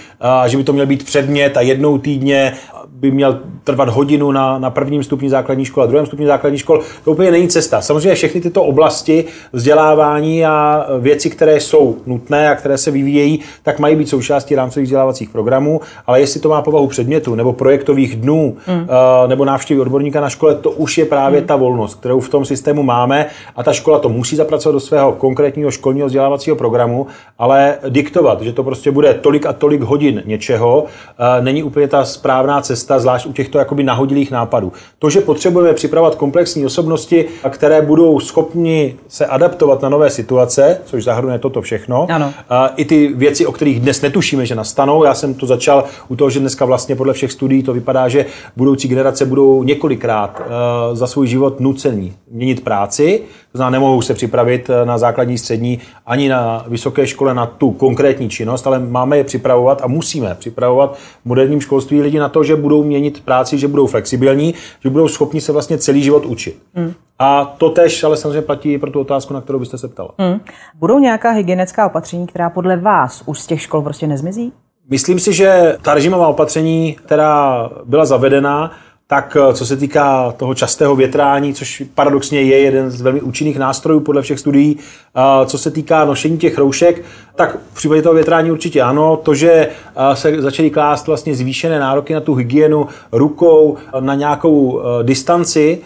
že 0.46 0.56
by 0.56 0.64
to 0.64 0.72
měl 0.72 0.86
být 0.86 1.04
předmět 1.04 1.56
a 1.56 1.60
jednou 1.60 1.98
týdně 1.98 2.52
by 3.00 3.10
měl 3.10 3.38
trvat 3.64 3.88
hodinu 3.88 4.32
na, 4.32 4.58
na 4.58 4.70
prvním 4.70 5.02
stupni 5.02 5.30
základní 5.30 5.64
školy 5.64 5.84
a 5.84 5.86
druhém 5.86 6.06
stupni 6.06 6.26
základní 6.26 6.58
škol, 6.58 6.80
to 7.04 7.10
úplně 7.10 7.30
není 7.30 7.48
cesta. 7.48 7.80
Samozřejmě 7.80 8.14
všechny 8.14 8.40
tyto 8.40 8.62
oblasti 8.62 9.24
vzdělávání 9.52 10.46
a 10.46 10.86
věci, 10.98 11.30
které 11.30 11.60
jsou 11.60 11.96
nutné 12.06 12.50
a 12.50 12.54
které 12.54 12.78
se 12.78 12.90
vyvíjejí, 12.90 13.40
tak 13.62 13.78
mají 13.78 13.96
být 13.96 14.08
součástí 14.08 14.54
rámcových 14.54 14.84
vzdělávacích 14.84 15.30
programů, 15.30 15.80
ale 16.06 16.20
jestli 16.20 16.40
to 16.40 16.48
má 16.48 16.62
povahu 16.62 16.86
předmětu 16.86 17.34
nebo 17.34 17.52
projektových 17.52 18.16
dnů 18.16 18.56
mm. 18.66 18.86
nebo 19.26 19.44
návštěvy 19.44 19.80
odborníka 19.80 20.20
na 20.20 20.28
škole, 20.28 20.54
to 20.54 20.70
už 20.70 20.98
je 20.98 21.04
právě 21.04 21.40
mm. 21.40 21.46
ta 21.46 21.56
volnost, 21.56 21.94
kterou 21.94 22.20
v 22.20 22.28
tom 22.28 22.44
systému 22.44 22.82
máme 22.82 23.26
a 23.56 23.62
ta 23.62 23.72
škola 23.72 23.98
to 23.98 24.08
musí 24.08 24.36
zapracovat 24.36 24.72
do 24.72 24.80
svého 24.80 25.12
konkrétního 25.12 25.70
školního 25.70 26.06
vzdělávacího 26.06 26.56
programu, 26.56 27.06
ale 27.38 27.78
diktovat, 27.88 28.42
že 28.42 28.52
to 28.52 28.64
prostě 28.64 28.90
bude 28.90 29.14
tolik 29.14 29.46
a 29.46 29.52
tolik 29.52 29.80
hodin 29.80 30.22
něčeho, 30.26 30.84
eh, 30.84 31.42
není 31.42 31.62
úplně 31.62 31.88
ta 31.88 32.04
správná 32.04 32.60
cesta, 32.60 32.89
zvlášť 32.98 33.26
u 33.26 33.32
těchto 33.32 33.58
jakoby 33.58 33.82
nahodilých 33.82 34.30
nápadů. 34.30 34.72
To, 34.98 35.10
že 35.10 35.20
potřebujeme 35.20 35.74
připravovat 35.74 36.14
komplexní 36.14 36.66
osobnosti, 36.66 37.24
které 37.50 37.82
budou 37.82 38.20
schopni 38.20 38.96
se 39.08 39.26
adaptovat 39.26 39.82
na 39.82 39.88
nové 39.88 40.10
situace, 40.10 40.80
což 40.84 41.04
zahrnuje 41.04 41.38
toto 41.38 41.62
všechno, 41.62 42.06
ano. 42.10 42.32
i 42.76 42.84
ty 42.84 43.12
věci, 43.14 43.46
o 43.46 43.52
kterých 43.52 43.80
dnes 43.80 44.02
netušíme, 44.02 44.46
že 44.46 44.54
nastanou. 44.54 45.04
Já 45.04 45.14
jsem 45.14 45.34
to 45.34 45.46
začal 45.46 45.84
u 46.08 46.16
toho, 46.16 46.30
že 46.30 46.40
dneska 46.40 46.64
vlastně 46.64 46.96
podle 46.96 47.12
všech 47.12 47.32
studií 47.32 47.62
to 47.62 47.72
vypadá, 47.72 48.08
že 48.08 48.26
budoucí 48.56 48.88
generace 48.88 49.26
budou 49.26 49.62
několikrát 49.62 50.42
eh, 50.42 50.96
za 50.96 51.06
svůj 51.06 51.26
život 51.26 51.60
nucení 51.60 52.12
měnit 52.30 52.64
práci, 52.64 53.22
znamená, 53.54 53.70
nemohou 53.70 54.02
se 54.02 54.14
připravit 54.14 54.70
eh, 54.70 54.86
na 54.86 54.98
základní, 54.98 55.38
střední 55.38 55.78
ani 56.06 56.28
na 56.28 56.64
vysoké 56.68 57.06
škole 57.06 57.34
na 57.34 57.46
tu 57.46 57.70
konkrétní 57.70 58.28
činnost, 58.28 58.66
ale 58.66 58.78
máme 58.78 59.16
je 59.16 59.24
připravovat 59.24 59.82
a 59.82 59.86
musíme 59.86 60.34
připravovat 60.34 60.96
v 60.96 61.24
moderním 61.24 61.60
školství 61.60 62.02
lidi 62.02 62.18
na 62.18 62.28
to, 62.28 62.44
že 62.44 62.56
budou 62.56 62.82
měnit 62.82 63.24
práci, 63.24 63.58
že 63.58 63.68
budou 63.68 63.86
flexibilní, 63.86 64.54
že 64.82 64.90
budou 64.90 65.08
schopni 65.08 65.40
se 65.40 65.52
vlastně 65.52 65.78
celý 65.78 66.02
život 66.02 66.26
učit. 66.26 66.62
Mm. 66.74 66.92
A 67.18 67.44
to 67.44 67.70
tež 67.70 68.04
ale 68.04 68.16
samozřejmě 68.16 68.42
platí 68.42 68.78
pro 68.78 68.90
tu 68.90 69.00
otázku, 69.00 69.34
na 69.34 69.40
kterou 69.40 69.58
byste 69.58 69.78
se 69.78 69.88
ptala. 69.88 70.10
Mm. 70.18 70.40
Budou 70.74 70.98
nějaká 70.98 71.30
hygienická 71.30 71.86
opatření, 71.86 72.26
která 72.26 72.50
podle 72.50 72.76
vás 72.76 73.22
už 73.26 73.40
z 73.40 73.46
těch 73.46 73.62
škol 73.62 73.82
prostě 73.82 74.06
nezmizí? 74.06 74.52
Myslím 74.90 75.18
si, 75.18 75.32
že 75.32 75.76
ta 75.82 75.94
režimová 75.94 76.28
opatření, 76.28 76.94
která 76.94 77.68
byla 77.84 78.04
zavedena, 78.04 78.72
tak 79.10 79.36
eh, 79.40 79.54
co 79.54 79.66
se 79.66 79.76
týká 79.76 80.34
toho 80.36 80.54
častého 80.54 80.96
větrání, 80.96 81.54
což 81.54 81.82
paradoxně 81.94 82.42
je 82.42 82.58
jeden 82.58 82.90
z 82.90 83.00
velmi 83.00 83.20
účinných 83.20 83.58
nástrojů 83.58 84.00
podle 84.00 84.22
všech 84.22 84.40
studií, 84.40 84.78
eh, 84.78 85.46
co 85.46 85.58
se 85.58 85.70
týká 85.70 86.04
nošení 86.04 86.38
těch 86.38 86.58
roušek, 86.58 87.02
tak 87.34 87.58
v 87.72 87.74
případě 87.74 88.02
toho 88.02 88.14
větrání 88.14 88.50
určitě 88.50 88.82
ano. 88.82 89.16
To, 89.16 89.34
že 89.34 89.50
eh, 89.50 90.16
se 90.16 90.42
začaly 90.42 90.70
klást 90.70 91.06
vlastně 91.06 91.34
zvýšené 91.34 91.80
nároky 91.80 92.14
na 92.14 92.20
tu 92.20 92.34
hygienu 92.34 92.86
rukou, 93.12 93.76
na 94.00 94.14
nějakou 94.14 94.82
distanci, 95.02 95.78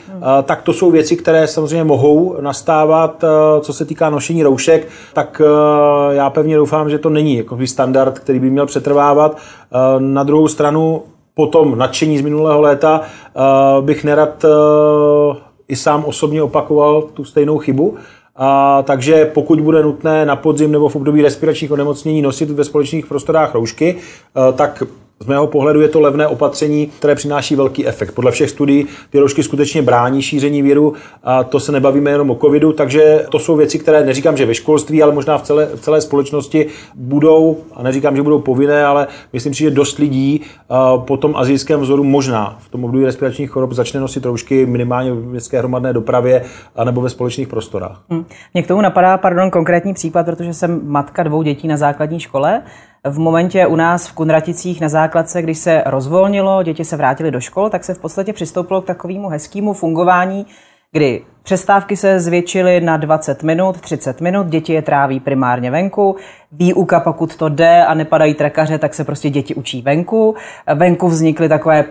tak 0.43 0.63
to 0.63 0.73
jsou 0.73 0.91
věci, 0.91 1.17
které 1.17 1.47
samozřejmě 1.47 1.85
mohou 1.85 2.37
nastávat, 2.41 3.25
co 3.61 3.73
se 3.73 3.85
týká 3.85 4.11
nošení 4.11 4.43
roušek, 4.43 4.89
tak 5.13 5.43
já 6.11 6.31
pevně 6.31 6.57
doufám, 6.57 6.91
že 6.91 6.99
to 6.99 7.11
není 7.11 7.37
jako 7.37 7.59
standard, 7.65 8.19
který 8.19 8.39
by 8.39 8.51
měl 8.51 8.67
přetrvávat. 8.67 9.39
Na 9.99 10.23
druhou 10.23 10.49
stranu 10.49 11.03
po 11.35 11.47
tom 11.47 11.79
nadšení 11.79 12.19
z 12.19 12.23
minulého 12.23 12.61
léta 12.61 13.01
uh, 13.01 13.85
bych 13.85 14.05
nerad 14.05 14.45
uh, 14.45 15.37
i 15.69 15.77
sám 15.77 16.05
osobně 16.05 16.43
opakoval 16.43 17.03
tu 17.03 17.25
stejnou 17.25 17.59
chybu. 17.59 17.95
A, 18.37 18.83
takže 18.83 19.25
pokud 19.25 19.61
bude 19.61 19.83
nutné 19.83 20.27
na 20.27 20.37
podzim 20.37 20.73
nebo 20.73 20.89
v 20.89 20.97
období 20.97 21.23
respiračních 21.23 21.73
onemocnění 21.73 22.23
nosit 22.23 22.51
ve 22.51 22.65
společných 22.65 23.07
prostorách 23.07 23.55
roušky, 23.55 23.95
uh, 23.95 24.57
tak 24.57 24.83
z 25.21 25.27
mého 25.27 25.47
pohledu 25.47 25.81
je 25.81 25.89
to 25.89 26.01
levné 26.01 26.27
opatření, 26.27 26.87
které 26.87 27.15
přináší 27.15 27.57
velký 27.57 27.87
efekt. 27.87 28.15
Podle 28.15 28.33
všech 28.33 28.51
studií 28.51 28.87
ty 29.11 29.19
roušky 29.19 29.43
skutečně 29.43 29.83
brání 29.83 30.23
šíření 30.23 30.63
viru 30.63 30.95
a 31.23 31.45
to 31.45 31.61
se 31.61 31.73
nebavíme 31.73 32.11
jenom 32.11 32.31
o 32.31 32.35
covidu, 32.35 32.73
takže 32.73 33.27
to 33.31 33.39
jsou 33.39 33.57
věci, 33.57 33.79
které 33.79 34.05
neříkám, 34.05 34.37
že 34.37 34.47
ve 34.47 34.55
školství, 34.55 35.03
ale 35.03 35.13
možná 35.13 35.39
v 35.39 35.43
celé, 35.43 35.67
v 35.67 35.81
celé 35.81 36.01
společnosti 36.01 36.67
budou, 36.95 37.57
a 37.75 37.83
neříkám, 37.83 38.17
že 38.17 38.23
budou 38.23 38.39
povinné, 38.39 38.85
ale 38.85 39.07
myslím 39.33 39.55
si, 39.55 39.63
že 39.63 39.71
dost 39.71 39.99
lidí 39.99 40.41
po 40.97 41.17
tom 41.17 41.37
azijském 41.37 41.81
vzoru 41.81 42.05
možná 42.05 42.57
v 42.61 42.69
tom 42.69 42.85
období 42.85 43.05
respiračních 43.05 43.51
chorob 43.51 43.73
začne 43.73 44.01
nosit 44.01 44.25
roušky 44.25 44.67
minimálně 44.67 45.13
v 45.13 45.27
městské 45.27 45.59
hromadné 45.59 45.93
dopravě 45.93 46.45
nebo 46.85 47.01
ve 47.01 47.11
společných 47.11 47.49
prostorách. 47.49 48.03
Hmm. 48.11 48.25
Mě 48.55 48.63
k 48.63 48.67
tomu 48.67 48.81
napadá, 48.81 49.19
pardon, 49.19 49.51
konkrétní 49.51 49.95
případ, 49.95 50.27
protože 50.27 50.55
jsem 50.55 50.81
matka 50.85 51.23
dvou 51.23 51.43
dětí 51.43 51.69
na 51.69 51.77
základní 51.77 52.21
škole 52.21 52.63
v 53.05 53.19
momentě 53.19 53.67
u 53.67 53.77
nás 53.77 54.09
v 54.09 54.13
Kunraticích 54.13 54.81
na 54.81 54.89
základce, 54.89 55.43
když 55.43 55.59
se 55.59 55.83
rozvolnilo, 55.87 56.63
děti 56.63 56.85
se 56.85 56.97
vrátily 56.97 57.31
do 57.31 57.41
škol, 57.41 57.71
tak 57.71 57.85
se 57.85 57.95
v 57.95 57.99
podstatě 57.99 58.33
přistoupilo 58.33 58.83
k 58.83 58.87
takovému 58.87 59.29
hezkému 59.29 59.73
fungování, 59.73 60.47
kdy 60.93 61.23
přestávky 61.43 61.97
se 61.97 62.21
zvětšily 62.21 62.81
na 62.81 62.97
20 62.97 63.43
minut, 63.43 63.81
30 63.81 64.21
minut, 64.21 64.47
děti 64.47 64.73
je 64.73 64.83
tráví 64.83 65.21
primárně 65.21 65.71
venku, 65.71 66.17
výuka, 66.53 67.01
pokud 67.01 67.37
to 67.37 67.49
jde 67.49 67.85
a 67.85 67.95
nepadají 67.95 68.35
trakaře, 68.35 68.79
tak 68.79 68.95
se 68.95 69.05
prostě 69.05 69.31
děti 69.31 69.55
učí 69.55 69.83
venku. 69.83 70.35
Venku 70.75 71.09
vznikly 71.09 71.49
takové 71.49 71.85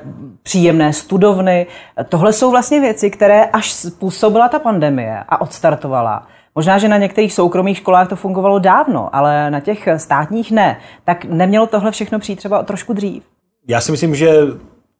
příjemné 0.43 0.93
studovny. 0.93 1.67
Tohle 2.09 2.33
jsou 2.33 2.51
vlastně 2.51 2.79
věci, 2.79 3.09
které 3.09 3.45
až 3.45 3.73
způsobila 3.73 4.49
ta 4.49 4.59
pandemie 4.59 5.23
a 5.29 5.41
odstartovala, 5.41 6.27
Možná, 6.55 6.77
že 6.77 6.87
na 6.87 6.97
některých 6.97 7.33
soukromých 7.33 7.77
školách 7.77 8.09
to 8.09 8.15
fungovalo 8.15 8.59
dávno, 8.59 9.15
ale 9.15 9.51
na 9.51 9.59
těch 9.59 9.87
státních 9.97 10.51
ne. 10.51 10.79
Tak 11.03 11.25
nemělo 11.25 11.67
tohle 11.67 11.91
všechno 11.91 12.19
přijít 12.19 12.35
třeba 12.35 12.63
trošku 12.63 12.93
dřív? 12.93 13.23
Já 13.67 13.81
si 13.81 13.91
myslím, 13.91 14.15
že 14.15 14.31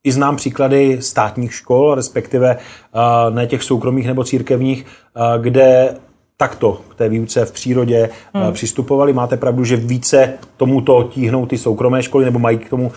i 0.04 0.12
znám 0.12 0.36
příklady 0.36 1.02
státních 1.02 1.54
škol, 1.54 1.96
respektive 1.96 2.58
uh, 2.58 3.36
ne 3.36 3.48
těch 3.48 3.64
soukromých 3.64 4.08
nebo 4.08 4.24
církevních, 4.24 4.86
uh, 4.86 5.44
kde 5.44 5.96
takto 6.38 6.82
k 6.90 6.96
té 6.96 7.10
výuce 7.10 7.46
v 7.46 7.52
přírodě 7.52 8.10
hmm. 8.34 8.54
přistupovali. 8.54 9.14
Máte 9.14 9.38
pravdu, 9.38 9.64
že 9.64 9.76
více 9.76 10.34
tomuto 10.58 11.04
tíhnou 11.04 11.46
ty 11.46 11.58
soukromé 11.58 12.04
školy 12.04 12.26
nebo 12.26 12.40
mají 12.40 12.58
k 12.58 12.70
tomu 12.70 12.92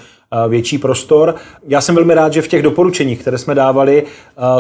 větší 0.49 0.79
prostor. 0.79 1.35
Já 1.69 1.81
jsem 1.81 1.95
velmi 1.95 2.15
rád, 2.15 2.33
že 2.33 2.43
v 2.43 2.49
těch 2.49 2.63
doporučeních, 2.63 3.21
které 3.21 3.39
jsme 3.39 3.55
dávali, 3.55 4.05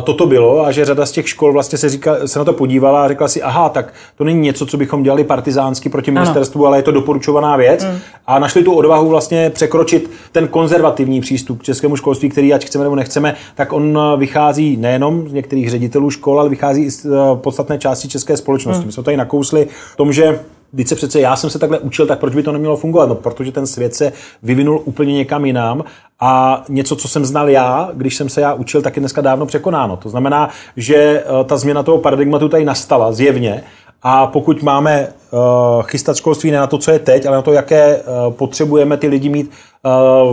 toto 0.04 0.26
bylo 0.26 0.66
a 0.66 0.72
že 0.72 0.84
řada 0.84 1.06
z 1.06 1.12
těch 1.12 1.28
škol 1.28 1.52
vlastně 1.52 1.78
se, 1.78 1.88
říká, 1.88 2.16
se 2.26 2.38
na 2.38 2.44
to 2.44 2.52
podívala 2.52 3.04
a 3.04 3.08
řekla 3.08 3.28
si, 3.28 3.42
aha, 3.42 3.68
tak 3.68 3.94
to 4.18 4.24
není 4.24 4.40
něco, 4.40 4.66
co 4.66 4.76
bychom 4.76 5.02
dělali 5.02 5.24
partizánsky 5.24 5.88
proti 5.88 6.10
ministerstvu, 6.10 6.60
ano. 6.60 6.66
ale 6.66 6.78
je 6.78 6.82
to 6.82 6.90
doporučovaná 6.90 7.56
věc. 7.56 7.84
Mm. 7.84 7.98
A 8.26 8.38
našli 8.38 8.62
tu 8.62 8.72
odvahu 8.72 9.08
vlastně 9.08 9.50
překročit 9.50 10.10
ten 10.32 10.48
konzervativní 10.48 11.20
přístup 11.20 11.60
k 11.60 11.64
českému 11.64 11.96
školství, 11.96 12.28
který 12.28 12.54
ať 12.54 12.64
chceme 12.64 12.84
nebo 12.84 12.96
nechceme, 12.96 13.34
tak 13.54 13.72
on 13.72 13.98
vychází 14.16 14.76
nejenom 14.76 15.28
z 15.28 15.32
některých 15.32 15.70
ředitelů 15.70 16.10
škol, 16.10 16.40
ale 16.40 16.48
vychází 16.48 16.82
i 16.82 16.90
z 16.90 17.06
podstatné 17.34 17.78
části 17.78 18.08
české 18.08 18.36
společnosti. 18.36 18.80
Mm. 18.80 18.86
My 18.86 18.92
jsme 18.92 19.02
tady 19.02 19.16
nakousli 19.16 19.66
v 19.92 19.96
tom, 19.96 20.12
že 20.12 20.40
Teď 20.76 20.88
se 20.88 20.94
přece 20.94 21.20
já 21.20 21.36
jsem 21.36 21.50
se 21.50 21.58
takhle 21.58 21.78
učil, 21.78 22.06
tak 22.06 22.18
proč 22.18 22.34
by 22.34 22.42
to 22.42 22.52
nemělo 22.52 22.76
fungovat? 22.76 23.08
No, 23.08 23.14
protože 23.14 23.52
ten 23.52 23.66
svět 23.66 23.94
se 23.94 24.12
vyvinul 24.42 24.82
úplně 24.84 25.14
někam 25.14 25.44
jinam 25.44 25.84
a 26.20 26.62
něco, 26.68 26.96
co 26.96 27.08
jsem 27.08 27.24
znal 27.24 27.50
já, 27.50 27.90
když 27.94 28.16
jsem 28.16 28.28
se 28.28 28.40
já 28.40 28.54
učil, 28.54 28.82
tak 28.82 28.96
je 28.96 29.00
dneska 29.00 29.20
dávno 29.20 29.46
překonáno. 29.46 29.96
To 29.96 30.08
znamená, 30.08 30.48
že 30.76 30.96
eh, 30.96 31.44
ta 31.44 31.56
změna 31.56 31.82
toho 31.82 31.98
paradigmatu 31.98 32.48
tady 32.48 32.64
nastala 32.64 33.12
zjevně 33.12 33.62
a 34.02 34.26
pokud 34.26 34.62
máme 34.62 35.08
uh, 35.30 35.38
chystat 35.82 36.16
školství 36.16 36.50
ne 36.50 36.58
na 36.58 36.66
to, 36.66 36.78
co 36.78 36.90
je 36.90 36.98
teď, 36.98 37.26
ale 37.26 37.36
na 37.36 37.42
to, 37.42 37.52
jaké 37.52 37.96
uh, 37.96 38.32
potřebujeme 38.34 38.96
ty 38.96 39.08
lidi 39.08 39.28
mít 39.28 39.50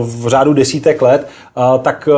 v 0.00 0.28
řádu 0.28 0.52
desítek 0.52 1.02
let, 1.02 1.28
tak 1.82 2.08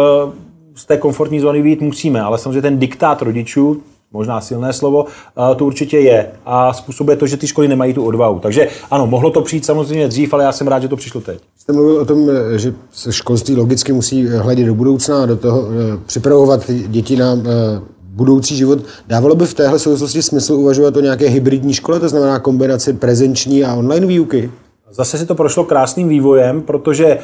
z 0.75 0.85
té 0.85 0.97
komfortní 0.97 1.40
zóny 1.40 1.62
vyjít 1.62 1.80
musíme. 1.80 2.21
Ale 2.21 2.38
samozřejmě 2.38 2.62
ten 2.62 2.78
diktát 2.78 3.23
rodičů, 3.23 3.83
možná 4.17 4.41
silné 4.41 4.73
slovo, 4.73 5.07
to 5.57 5.65
určitě 5.65 5.99
je. 5.99 6.27
A 6.47 6.73
způsobuje 6.73 7.17
to, 7.17 7.27
že 7.27 7.37
ty 7.37 7.47
školy 7.47 7.69
nemají 7.69 7.95
tu 7.95 8.05
odvahu. 8.05 8.39
Takže 8.39 8.69
ano, 8.91 9.07
mohlo 9.07 9.31
to 9.31 9.41
přijít 9.41 9.65
samozřejmě 9.65 10.09
dřív, 10.09 10.35
ale 10.35 10.45
já 10.45 10.53
jsem 10.53 10.69
rád, 10.69 10.81
že 10.81 10.89
to 10.89 10.97
přišlo 10.97 11.21
teď. 11.21 11.39
Jste 11.59 11.73
mluvil 11.73 11.97
o 11.97 12.05
tom, 12.05 12.29
že 12.57 12.75
školství 13.11 13.57
logicky 13.57 13.93
musí 13.93 14.27
hledět 14.27 14.67
do 14.67 14.75
budoucna 14.75 15.23
a 15.23 15.27
do 15.27 15.37
toho 15.37 15.67
eh, 15.69 15.99
připravovat 16.07 16.71
děti 16.71 17.17
na 17.17 17.35
eh, 17.35 17.81
budoucí 18.03 18.57
život. 18.57 18.79
Dávalo 19.07 19.35
by 19.35 19.47
v 19.47 19.55
téhle 19.55 19.79
souvislosti 19.79 20.23
smysl 20.23 20.55
uvažovat 20.55 20.97
o 20.97 21.01
nějaké 21.01 21.29
hybridní 21.29 21.75
škole, 21.75 22.01
to 22.01 22.09
znamená 22.09 22.39
kombinaci 22.39 22.93
prezenční 22.93 23.65
a 23.65 23.75
online 23.75 24.07
výuky? 24.07 24.51
Zase 24.97 25.19
si 25.19 25.26
to 25.26 25.35
prošlo 25.35 25.65
krásným 25.65 26.09
vývojem, 26.09 26.62
protože 26.62 27.07
eh, 27.07 27.19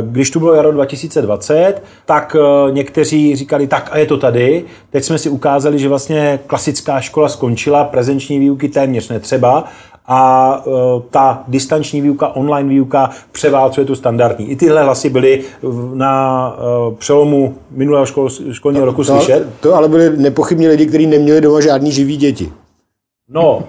když 0.00 0.30
tu 0.30 0.38
bylo 0.38 0.54
jaro 0.54 0.72
2020, 0.72 1.74
tak 2.06 2.36
eh, 2.38 2.72
někteří 2.72 3.36
říkali, 3.36 3.66
tak 3.66 3.88
a 3.92 3.98
je 3.98 4.06
to 4.06 4.16
tady. 4.16 4.64
Teď 4.90 5.04
jsme 5.04 5.18
si 5.18 5.28
ukázali, 5.28 5.78
že 5.78 5.88
vlastně 5.88 6.38
klasická 6.46 7.00
škola 7.00 7.28
skončila, 7.28 7.84
prezenční 7.84 8.38
výuky 8.38 8.68
téměř 8.68 9.08
netřeba 9.08 9.64
a 10.06 10.52
eh, 10.66 10.70
ta 11.10 11.44
distanční 11.48 12.00
výuka, 12.00 12.28
online 12.28 12.68
výuka 12.68 13.10
převálcuje 13.32 13.86
tu 13.86 13.94
standardní. 13.94 14.50
I 14.50 14.56
tyhle 14.56 14.82
hlasy 14.82 15.10
byly 15.10 15.44
na 15.94 16.56
přelomu 16.98 17.54
minulého 17.70 18.06
škol, 18.06 18.28
školního 18.52 18.86
roku 18.86 19.04
to, 19.04 19.12
slyšet. 19.12 19.46
To 19.60 19.74
ale 19.74 19.88
byly 19.88 20.16
nepochybně 20.16 20.68
lidi, 20.68 20.86
kteří 20.86 21.06
neměli 21.06 21.40
doma 21.40 21.60
žádný 21.60 21.92
živý 21.92 22.16
děti. 22.16 22.52
No, 23.28 23.62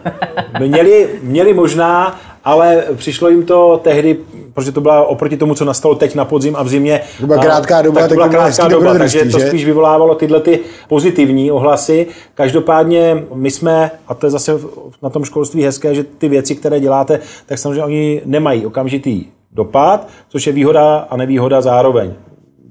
měli, 0.59 1.09
měli 1.23 1.53
možná, 1.53 2.19
ale 2.47 2.83
přišlo 2.95 3.29
jim 3.29 3.45
to 3.45 3.79
tehdy, 3.83 4.17
protože 4.53 4.71
to 4.71 4.81
byla 4.81 5.05
oproti 5.07 5.37
tomu, 5.37 5.55
co 5.55 5.65
nastalo 5.65 5.95
teď 5.95 6.15
na 6.15 6.25
podzim 6.25 6.55
a 6.55 6.63
v 6.63 6.67
zimě. 6.67 7.01
To 7.19 7.27
byla 7.27 7.43
krátká 7.43 7.81
doba, 7.81 8.01
tak 8.01 8.09
to 8.09 8.15
byla 8.15 8.29
krátká 8.29 8.67
doba, 8.67 8.97
takže 8.97 9.25
to 9.25 9.39
spíš 9.39 9.65
vyvolávalo 9.65 10.15
tyhle 10.15 10.39
ty 10.39 10.59
pozitivní 10.87 11.51
ohlasy. 11.51 12.07
Každopádně 12.33 13.23
my 13.33 13.51
jsme, 13.51 13.91
a 14.07 14.13
to 14.13 14.25
je 14.25 14.29
zase 14.29 14.59
na 15.03 15.09
tom 15.09 15.25
školství 15.25 15.63
hezké, 15.63 15.95
že 15.95 16.03
ty 16.03 16.29
věci, 16.29 16.55
které 16.55 16.79
děláte, 16.79 17.19
tak 17.45 17.57
samozřejmě 17.57 17.83
oni 17.83 18.21
nemají 18.25 18.65
okamžitý 18.65 19.25
dopad, 19.51 20.07
což 20.29 20.47
je 20.47 20.53
výhoda 20.53 21.07
a 21.09 21.17
nevýhoda 21.17 21.61
zároveň. 21.61 22.13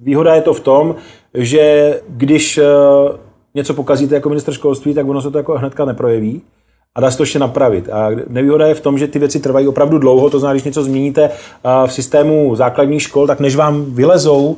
Výhoda 0.02 0.35
je 0.35 0.40
to 0.40 0.54
v 0.54 0.61
tom, 0.61 0.95
že 1.35 1.95
když 2.09 2.59
eh, 2.59 2.64
něco 3.54 3.75
pokazíte 3.75 4.14
jako 4.14 4.28
minister 4.28 4.54
školství, 4.54 4.95
tak 4.95 5.09
ono 5.09 5.23
se 5.23 5.30
to 5.30 5.38
jako 5.38 5.59
hnedka 5.59 5.85
neprojeví 5.85 6.42
a 6.97 7.00
dá 7.00 7.11
se 7.11 7.17
to 7.17 7.23
ještě 7.23 7.38
napravit. 7.38 7.88
A 7.88 8.09
nevýhoda 8.29 8.67
je 8.67 8.75
v 8.75 8.81
tom, 8.81 8.99
že 8.99 9.07
ty 9.07 9.19
věci 9.19 9.41
trvají 9.41 9.69
opravdu 9.69 9.99
dlouho, 9.99 10.31
to 10.31 10.38
znamená, 10.38 10.55
když 10.55 10.65
něco 10.65 10.83
změníte 10.83 11.31
v 11.87 11.93
systému 11.93 12.57
základních 12.57 13.03
škol, 13.03 13.26
tak 13.26 13.41
než 13.41 13.57
vám 13.57 13.85
vylezou, 13.85 14.57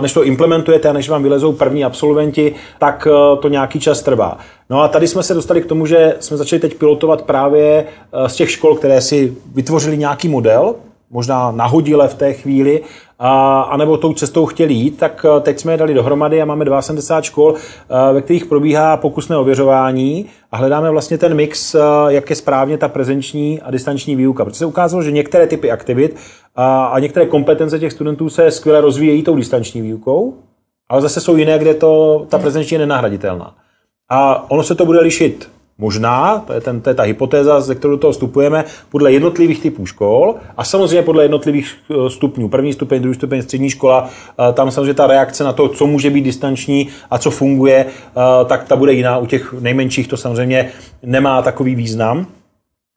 než 0.00 0.12
to 0.12 0.24
implementujete 0.24 0.88
a 0.88 0.92
než 0.92 1.08
vám 1.08 1.22
vylezou 1.22 1.52
první 1.52 1.84
absolventi, 1.84 2.54
tak 2.78 3.08
e, 3.10 3.36
to 3.42 3.48
nějaký 3.48 3.80
čas 3.80 4.02
trvá. 4.02 4.38
No 4.70 4.82
a 4.82 4.88
tady 4.88 5.08
jsme 5.08 5.22
se 5.22 5.34
dostali 5.34 5.62
k 5.62 5.66
tomu, 5.66 5.86
že 5.86 6.16
jsme 6.20 6.36
začali 6.36 6.60
teď 6.60 6.74
pilotovat 6.74 7.22
právě 7.22 7.84
e, 8.12 8.28
z 8.28 8.34
těch 8.34 8.50
škol, 8.50 8.74
které 8.74 9.00
si 9.00 9.34
vytvořili 9.54 9.96
nějaký 9.96 10.28
model, 10.28 10.74
možná 11.10 11.52
nahodile 11.52 12.08
v 12.08 12.14
té 12.14 12.32
chvíli, 12.32 12.80
a, 13.18 13.60
anebo 13.60 13.96
tou 13.96 14.12
cestou 14.12 14.46
chtěli 14.46 14.74
jít, 14.74 14.98
tak 14.98 15.26
eh, 15.28 15.40
teď 15.40 15.60
jsme 15.60 15.72
je 15.72 15.76
dali 15.76 15.94
dohromady 15.94 16.42
a 16.42 16.44
máme 16.44 16.64
72 16.80 17.22
škol, 17.22 17.54
eh, 17.54 18.12
ve 18.12 18.22
kterých 18.22 18.46
probíhá 18.46 18.96
pokusné 18.96 19.36
ověřování 19.36 20.26
a 20.52 20.56
hledáme 20.56 20.90
vlastně 20.90 21.18
ten 21.18 21.34
mix, 21.34 21.74
eh, 21.74 21.78
jak 22.08 22.30
je 22.30 22.36
správně 22.36 22.78
ta 22.78 22.88
prezenční 22.88 23.60
a 23.60 23.70
distanční 23.70 24.16
výuka. 24.16 24.44
Protože 24.44 24.58
se 24.58 24.66
ukázalo, 24.66 25.02
že 25.02 25.12
některé 25.12 25.46
typy 25.46 25.70
aktivit 25.70 26.16
a, 26.56 26.84
a 26.84 26.98
některé 26.98 27.26
kompetence 27.26 27.78
těch 27.78 27.92
studentů 27.92 28.28
se 28.28 28.50
skvěle 28.50 28.80
rozvíjejí 28.80 29.22
tou 29.22 29.36
distanční 29.36 29.82
výukou, 29.82 30.34
ale 30.88 31.02
zase 31.02 31.20
jsou 31.20 31.36
jiné, 31.36 31.58
kde 31.58 31.74
to, 31.74 32.26
ta 32.28 32.38
prezenční 32.38 32.74
je 32.74 32.78
nenahraditelná. 32.78 33.54
A 34.10 34.50
ono 34.50 34.62
se 34.62 34.74
to 34.74 34.86
bude 34.86 35.00
lišit 35.00 35.48
možná, 35.78 36.38
to 36.46 36.52
je, 36.52 36.60
ten, 36.60 36.80
to 36.80 36.90
je 36.90 36.94
ta 36.94 37.02
hypotéza, 37.02 37.60
ze 37.60 37.74
kterou 37.74 37.90
do 37.90 37.98
toho 37.98 38.12
vstupujeme, 38.12 38.64
podle 38.88 39.12
jednotlivých 39.12 39.62
typů 39.62 39.86
škol 39.86 40.34
a 40.56 40.64
samozřejmě 40.64 41.02
podle 41.02 41.24
jednotlivých 41.24 41.76
eh, 41.90 42.10
stupňů. 42.10 42.48
První 42.48 42.72
stupeň, 42.72 43.02
druhý 43.02 43.14
stupeň, 43.14 43.42
střední 43.42 43.70
škola, 43.70 44.08
eh, 44.50 44.52
tam 44.52 44.70
samozřejmě 44.70 44.94
ta 44.94 45.06
reakce 45.06 45.44
na 45.44 45.52
to, 45.52 45.68
co 45.68 45.86
může 45.86 46.10
být 46.10 46.22
distanční 46.22 46.88
a 47.10 47.18
co 47.18 47.30
funguje, 47.30 47.86
eh, 47.86 48.44
tak 48.44 48.64
ta 48.64 48.76
bude 48.76 48.92
jiná. 48.92 49.18
U 49.18 49.26
těch 49.26 49.52
nejmenších 49.60 50.08
to 50.08 50.16
samozřejmě 50.16 50.70
nemá 51.02 51.42
takový 51.42 51.74
význam. 51.74 52.26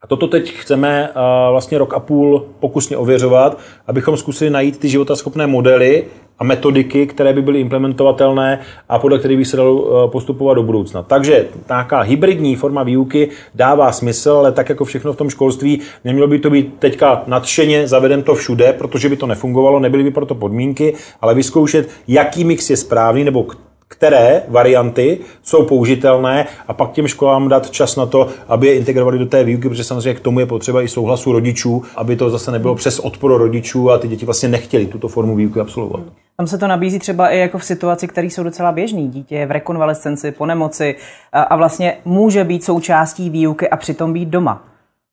A 0.04 0.08
toto 0.08 0.28
teď 0.28 0.54
chceme 0.54 1.10
vlastně 1.52 1.78
rok 1.78 1.94
a 1.94 2.00
půl 2.00 2.46
pokusně 2.60 2.98
ověřovat, 2.98 3.60
abychom 3.88 4.18
zkusili 4.18 4.50
najít 4.50 4.78
ty 4.78 4.90
životaschopné 4.90 5.48
modely, 5.48 6.06
a 6.40 6.44
metodiky, 6.44 7.08
které 7.08 7.34
by 7.34 7.42
byly 7.42 7.60
implementovatelné 7.60 8.60
a 8.90 9.00
podle 9.00 9.20
kterých 9.20 9.38
by 9.38 9.46
se 9.46 9.58
dalo 9.58 10.06
eh, 10.06 10.12
postupovat 10.12 10.54
do 10.54 10.64
budoucna. 10.64 11.04
Takže 11.04 11.48
nějaká 11.70 12.02
hybridní 12.02 12.56
forma 12.56 12.84
výuky 12.84 13.30
dává 13.56 13.92
smysl, 13.92 14.32
ale 14.32 14.52
tak 14.52 14.70
jako 14.70 14.86
všechno 14.86 15.14
v 15.14 15.18
tom 15.18 15.30
školství, 15.30 15.82
nemělo 16.04 16.28
by 16.28 16.40
to 16.40 16.50
být 16.50 16.74
teďka 16.80 17.24
nadšeně 17.28 17.88
zaveden 17.88 18.24
to 18.24 18.36
všude, 18.36 18.74
protože 18.74 19.10
by 19.10 19.18
to 19.18 19.28
nefungovalo, 19.28 19.80
nebyly 19.80 20.04
by 20.04 20.12
proto 20.12 20.36
podmínky, 20.36 20.94
ale 21.22 21.36
vyzkoušet, 21.36 21.90
jaký 22.08 22.44
mix 22.44 22.70
je 22.70 22.78
správný 22.78 23.24
nebo 23.24 23.48
které 23.88 24.44
varianty 24.48 25.20
jsou 25.44 25.66
použitelné 25.66 26.48
a 26.68 26.74
pak 26.74 26.92
těm 26.92 27.08
školám 27.08 27.50
dát 27.50 27.70
čas 27.70 27.96
na 27.96 28.06
to, 28.06 28.28
aby 28.48 28.68
je 28.68 28.76
integrovali 28.76 29.20
do 29.20 29.26
té 29.26 29.44
výuky, 29.44 29.70
protože 29.70 29.84
samozřejmě 29.84 30.14
k 30.14 30.20
tomu 30.20 30.40
je 30.40 30.46
potřeba 30.46 30.82
i 30.82 30.88
souhlasu 30.88 31.32
rodičů, 31.32 31.84
aby 31.96 32.16
to 32.16 32.30
zase 32.30 32.52
nebylo 32.52 32.76
přes 32.76 33.00
odpor 33.00 33.38
rodičů 33.38 33.92
a 33.92 33.98
ty 33.98 34.08
děti 34.08 34.26
vlastně 34.26 34.50
nechtěli 34.50 34.86
tuto 34.86 35.08
formu 35.08 35.36
výuky 35.36 35.60
absolvovat. 35.60 36.04
Tam 36.38 36.48
se 36.48 36.58
to 36.58 36.68
nabízí 36.68 37.00
třeba 37.00 37.30
i 37.30 37.38
jako 37.38 37.58
v 37.58 37.66
situaci, 37.66 38.08
které 38.08 38.28
jsou 38.28 38.44
docela 38.44 38.72
běžný. 38.72 39.08
Dítě 39.08 39.36
je 39.36 39.46
v 39.46 39.52
rekonvalescenci, 39.52 40.32
po 40.32 40.46
nemoci 40.46 40.96
a 41.34 41.56
vlastně 41.56 41.98
může 42.06 42.44
být 42.44 42.64
součástí 42.64 43.30
výuky 43.30 43.70
a 43.70 43.78
přitom 43.78 44.14
být 44.14 44.30
doma. 44.30 44.64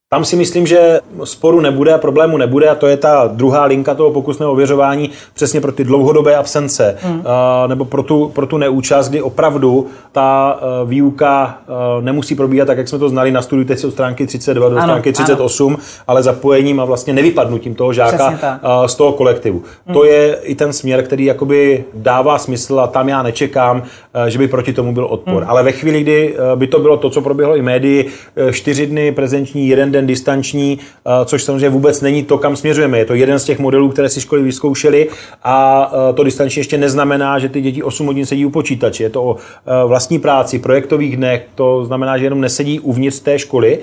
Tam 0.08 0.24
si 0.24 0.36
myslím, 0.36 0.66
že 0.66 1.00
sporu 1.24 1.60
nebude 1.60 1.92
a 1.92 1.98
problému 1.98 2.36
nebude 2.36 2.68
a 2.68 2.74
to 2.74 2.86
je 2.86 2.96
ta 2.96 3.30
druhá 3.32 3.64
linka 3.64 3.94
toho 3.94 4.10
pokusného 4.10 4.52
ověřování 4.52 5.10
přesně 5.34 5.60
pro 5.60 5.72
ty 5.72 5.84
dlouhodobé 5.84 6.36
absence 6.36 6.96
mm. 7.08 7.24
nebo 7.66 7.84
pro 7.84 8.02
tu, 8.02 8.28
pro 8.28 8.46
tu 8.46 8.58
neúčast, 8.58 9.08
kdy 9.08 9.22
opravdu 9.22 9.86
ta 10.12 10.58
eh, 10.58 10.86
výuka 10.86 11.58
eh, 11.62 12.02
nemusí 12.02 12.34
probíhat 12.34 12.64
tak, 12.64 12.78
jak 12.78 12.88
jsme 12.88 12.98
to 12.98 13.08
znali 13.08 13.32
na 13.32 13.42
studiu 13.42 13.68
teď 13.68 13.84
od 13.84 13.90
stránky 13.90 14.26
32 14.26 14.68
do 14.68 14.76
ano, 14.76 14.84
stránky 14.84 15.12
38, 15.12 15.72
ano. 15.72 15.82
ale 16.06 16.22
zapojením 16.22 16.80
a 16.80 16.84
vlastně 16.84 17.12
nevypadnutím 17.12 17.74
toho 17.74 17.92
žáka 17.92 18.58
z 18.86 18.94
toho 18.94 19.12
kolektivu. 19.12 19.62
Mm. 19.86 19.94
To 19.94 20.04
je 20.04 20.38
i 20.42 20.54
ten 20.54 20.72
směr, 20.72 21.02
který 21.02 21.24
jakoby 21.24 21.84
dává 21.94 22.38
smysl 22.38 22.80
a 22.80 22.86
tam 22.86 23.08
já 23.08 23.22
nečekám, 23.22 23.82
že 24.28 24.38
by 24.38 24.48
proti 24.48 24.72
tomu 24.72 24.94
byl 24.94 25.04
odpor. 25.04 25.42
Mm. 25.42 25.48
Ale 25.48 25.62
ve 25.62 25.72
chvíli, 25.72 26.02
kdy 26.02 26.36
by 26.54 26.66
to 26.66 26.78
bylo 26.78 26.96
to, 26.96 27.10
co 27.10 27.20
proběhlo 27.20 27.56
i 27.56 27.62
médii, 27.62 28.08
čtyři 28.52 28.86
dny 28.86 29.12
prezenční, 29.12 29.68
jeden 29.68 29.93
den 29.94 30.06
distanční, 30.06 30.78
eh, 30.78 31.10
což 31.24 31.44
samozřejmě 31.44 31.68
vůbec 31.68 32.00
není 32.00 32.22
to, 32.22 32.38
kam 32.38 32.56
směřujeme. 32.56 32.98
Je 32.98 33.04
to 33.04 33.14
jeden 33.14 33.38
z 33.38 33.44
těch 33.44 33.58
modelů, 33.58 33.88
které 33.88 34.08
si 34.08 34.20
školy 34.20 34.42
vyzkoušely 34.42 35.08
a 35.44 35.90
eh, 35.92 36.12
to 36.12 36.24
distanční 36.24 36.60
ještě 36.60 36.78
neznamená, 36.78 37.38
že 37.38 37.48
ty 37.48 37.60
děti 37.60 37.82
8 37.82 38.06
hodin 38.06 38.26
sedí 38.26 38.46
u 38.46 38.50
počítače. 38.50 39.02
Je 39.02 39.10
to 39.10 39.24
o 39.24 39.36
eh, 39.36 39.86
vlastní 39.86 40.18
práci, 40.18 40.58
projektových 40.58 41.16
dnech, 41.16 41.46
to 41.54 41.84
znamená, 41.84 42.18
že 42.18 42.26
jenom 42.26 42.40
nesedí 42.40 42.80
uvnitř 42.80 43.20
té 43.20 43.38
školy, 43.38 43.78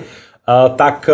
tak 0.76 1.10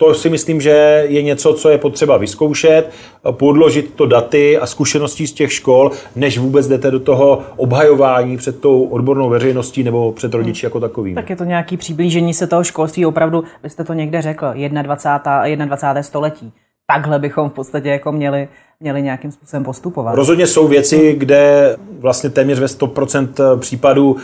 to 0.00 0.14
si 0.14 0.30
myslím, 0.30 0.60
že 0.60 1.04
je 1.08 1.22
něco, 1.22 1.54
co 1.54 1.68
je 1.68 1.78
potřeba 1.78 2.16
vyzkoušet, 2.16 2.90
podložit 3.30 3.94
to 3.94 4.06
daty 4.06 4.58
a 4.58 4.66
zkušeností 4.66 5.26
z 5.26 5.32
těch 5.32 5.52
škol, 5.52 5.90
než 6.16 6.38
vůbec 6.38 6.68
jdete 6.68 6.90
do 6.90 7.00
toho 7.00 7.42
obhajování 7.56 8.36
před 8.36 8.60
tou 8.60 8.82
odbornou 8.82 9.28
veřejností 9.28 9.82
nebo 9.82 10.12
před 10.12 10.34
rodiči 10.34 10.66
jako 10.66 10.80
takovým. 10.80 11.14
Tak 11.14 11.30
je 11.30 11.36
to 11.36 11.44
nějaký 11.44 11.76
přiblížení 11.76 12.34
se 12.34 12.46
toho 12.46 12.64
školství, 12.64 13.06
opravdu, 13.06 13.44
vy 13.62 13.70
jste 13.70 13.84
to 13.84 13.92
někde 13.92 14.22
řekl, 14.22 14.46
21. 14.82 15.66
21. 15.66 16.02
století. 16.02 16.52
Takhle 16.94 17.18
bychom 17.18 17.50
v 17.50 17.52
podstatě 17.52 17.88
jako 17.88 18.12
měli 18.12 18.48
měli 18.80 19.02
nějakým 19.02 19.32
způsobem 19.32 19.64
postupovat. 19.64 20.14
Rozhodně 20.14 20.46
jsou 20.46 20.68
věci, 20.68 21.14
kde 21.18 21.76
vlastně 21.98 22.30
téměř 22.30 22.58
ve 22.58 22.66
100% 22.66 23.58
případů 23.58 24.16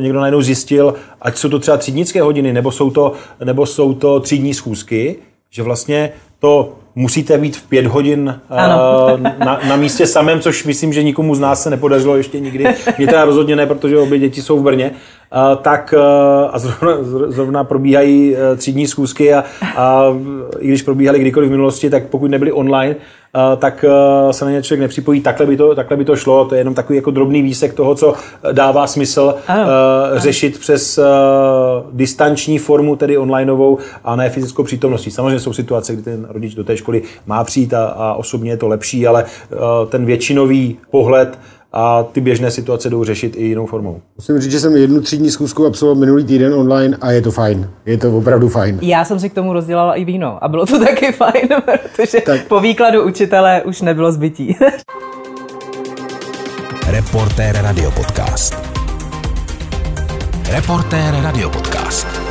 někdo 0.00 0.20
najednou 0.20 0.42
zjistil, 0.42 0.94
ať 1.22 1.36
jsou 1.36 1.48
to 1.48 1.58
třeba 1.58 1.76
třídnické 1.76 2.22
hodiny, 2.22 2.52
nebo 2.52 2.70
jsou 2.70 2.90
to, 2.90 3.12
nebo 3.44 3.66
jsou 3.66 3.94
to 3.94 4.20
třídní 4.20 4.54
schůzky, 4.54 5.16
že 5.50 5.62
vlastně 5.62 6.12
to 6.38 6.72
musíte 6.94 7.38
být 7.38 7.56
v 7.56 7.68
pět 7.68 7.86
hodin 7.86 8.40
uh, 8.50 9.20
na, 9.20 9.60
na 9.68 9.76
místě 9.76 10.06
samém, 10.06 10.40
což 10.40 10.64
myslím, 10.64 10.92
že 10.92 11.02
nikomu 11.02 11.34
z 11.34 11.40
nás 11.40 11.62
se 11.62 11.70
nepodařilo 11.70 12.16
ještě 12.16 12.40
nikdy. 12.40 12.66
Mě 12.98 13.06
teda 13.06 13.24
rozhodně 13.24 13.56
ne, 13.56 13.66
protože 13.66 13.98
obě 13.98 14.18
děti 14.18 14.42
jsou 14.42 14.58
v 14.58 14.62
Brně. 14.62 14.90
Uh, 14.90 15.62
tak 15.62 15.94
uh, 15.96 16.50
a 16.52 16.58
zrovna, 16.58 16.96
zrovna 17.28 17.64
probíhají 17.64 18.36
třídní 18.56 18.86
schůzky 18.86 19.34
a, 19.34 19.44
a 19.76 20.04
i 20.58 20.68
když 20.68 20.82
probíhaly 20.82 21.18
kdykoliv 21.18 21.48
v 21.48 21.52
minulosti, 21.52 21.90
tak 21.90 22.06
pokud 22.06 22.30
nebyly 22.30 22.52
online, 22.52 22.96
tak 23.56 23.84
se 24.30 24.44
na 24.44 24.50
ně 24.50 24.62
člověk 24.62 24.80
nepřipojí. 24.80 25.20
Takhle 25.20 25.46
by, 25.46 25.56
to, 25.56 25.74
takhle 25.74 25.96
by 25.96 26.04
to 26.04 26.16
šlo. 26.16 26.44
To 26.44 26.54
je 26.54 26.60
jenom 26.60 26.74
takový 26.74 26.96
jako 26.96 27.10
drobný 27.10 27.42
výsek 27.42 27.74
toho, 27.74 27.94
co 27.94 28.14
dává 28.52 28.86
smysl 28.86 29.34
ano, 29.48 29.62
uh, 29.62 30.18
řešit 30.18 30.58
přes 30.58 30.98
uh, 30.98 31.04
distanční 31.92 32.58
formu, 32.58 32.96
tedy 32.96 33.18
onlineovou 33.18 33.78
a 34.04 34.16
ne 34.16 34.30
fyzickou 34.30 34.62
přítomností. 34.62 35.10
Samozřejmě 35.10 35.40
jsou 35.40 35.52
situace, 35.52 35.92
kdy 35.92 36.02
ten 36.02 36.26
rodič 36.28 36.54
do 36.54 36.64
té 36.64 36.76
školy 36.76 37.02
má 37.26 37.44
přijít 37.44 37.74
a, 37.74 37.84
a 37.86 38.14
osobně 38.14 38.50
je 38.50 38.56
to 38.56 38.68
lepší, 38.68 39.06
ale 39.06 39.24
ten 39.88 40.04
většinový 40.04 40.78
pohled 40.90 41.38
a 41.76 42.02
ty 42.02 42.20
běžné 42.20 42.50
situace 42.50 42.90
jdou 42.90 43.04
řešit 43.04 43.34
i 43.36 43.44
jinou 43.44 43.66
formou. 43.66 44.00
Musím 44.16 44.38
říct, 44.40 44.52
že 44.52 44.60
jsem 44.60 44.76
jednu 44.76 45.00
třídní 45.00 45.30
zkusku 45.30 45.66
absolvoval 45.66 46.00
minulý 46.00 46.24
týden 46.24 46.54
online 46.54 46.96
a 47.00 47.10
je 47.10 47.22
to 47.22 47.30
fajn. 47.30 47.70
Je 47.86 47.98
to 47.98 48.16
opravdu 48.18 48.48
fajn. 48.48 48.78
Já 48.82 49.04
jsem 49.04 49.20
si 49.20 49.30
k 49.30 49.34
tomu 49.34 49.52
rozdělala 49.52 49.94
i 49.94 50.04
víno 50.04 50.44
a 50.44 50.48
bylo 50.48 50.66
to 50.66 50.78
taky 50.84 51.12
fajn, 51.12 51.48
protože 51.64 52.20
tak. 52.20 52.44
po 52.48 52.60
výkladu 52.60 53.02
učitele 53.02 53.62
už 53.62 53.80
nebylo 53.80 54.12
zbytí. 54.12 54.56
Reportér 56.86 57.56
Radio 57.62 57.90
Podcast. 57.90 58.54
Reportér 60.50 61.14
Radio 61.22 61.50
Podcast. 61.50 62.23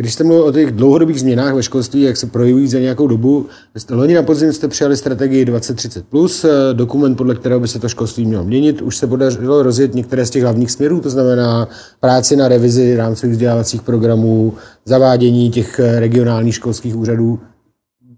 Když 0.00 0.12
jste 0.12 0.24
mluvil 0.24 0.44
o 0.44 0.52
těch 0.52 0.70
dlouhodobých 0.70 1.20
změnách 1.20 1.54
ve 1.54 1.62
školství, 1.62 2.02
jak 2.02 2.16
se 2.16 2.26
projevují 2.26 2.68
za 2.68 2.78
nějakou 2.78 3.06
dobu, 3.06 3.46
loni 3.90 4.14
na 4.14 4.22
podzim 4.22 4.52
jste 4.52 4.68
přijali 4.68 4.96
strategii 4.96 5.44
2030+, 5.44 6.02
plus, 6.08 6.44
eh, 6.44 6.48
dokument, 6.72 7.14
podle 7.14 7.34
kterého 7.34 7.60
by 7.60 7.68
se 7.68 7.78
to 7.78 7.88
školství 7.88 8.26
mělo 8.26 8.44
měnit. 8.44 8.82
Už 8.82 8.96
se 8.96 9.06
podařilo 9.06 9.62
rozjet 9.62 9.94
některé 9.94 10.26
z 10.26 10.30
těch 10.30 10.42
hlavních 10.42 10.70
směrů, 10.70 11.00
to 11.00 11.10
znamená 11.10 11.68
práci 12.00 12.36
na 12.36 12.48
revizi 12.48 12.96
rámcových 12.96 13.32
vzdělávacích 13.32 13.82
programů, 13.82 14.54
zavádění 14.84 15.50
těch 15.50 15.80
eh, 15.80 16.00
regionálních 16.00 16.54
školských 16.54 16.96
úřadů. 16.96 17.38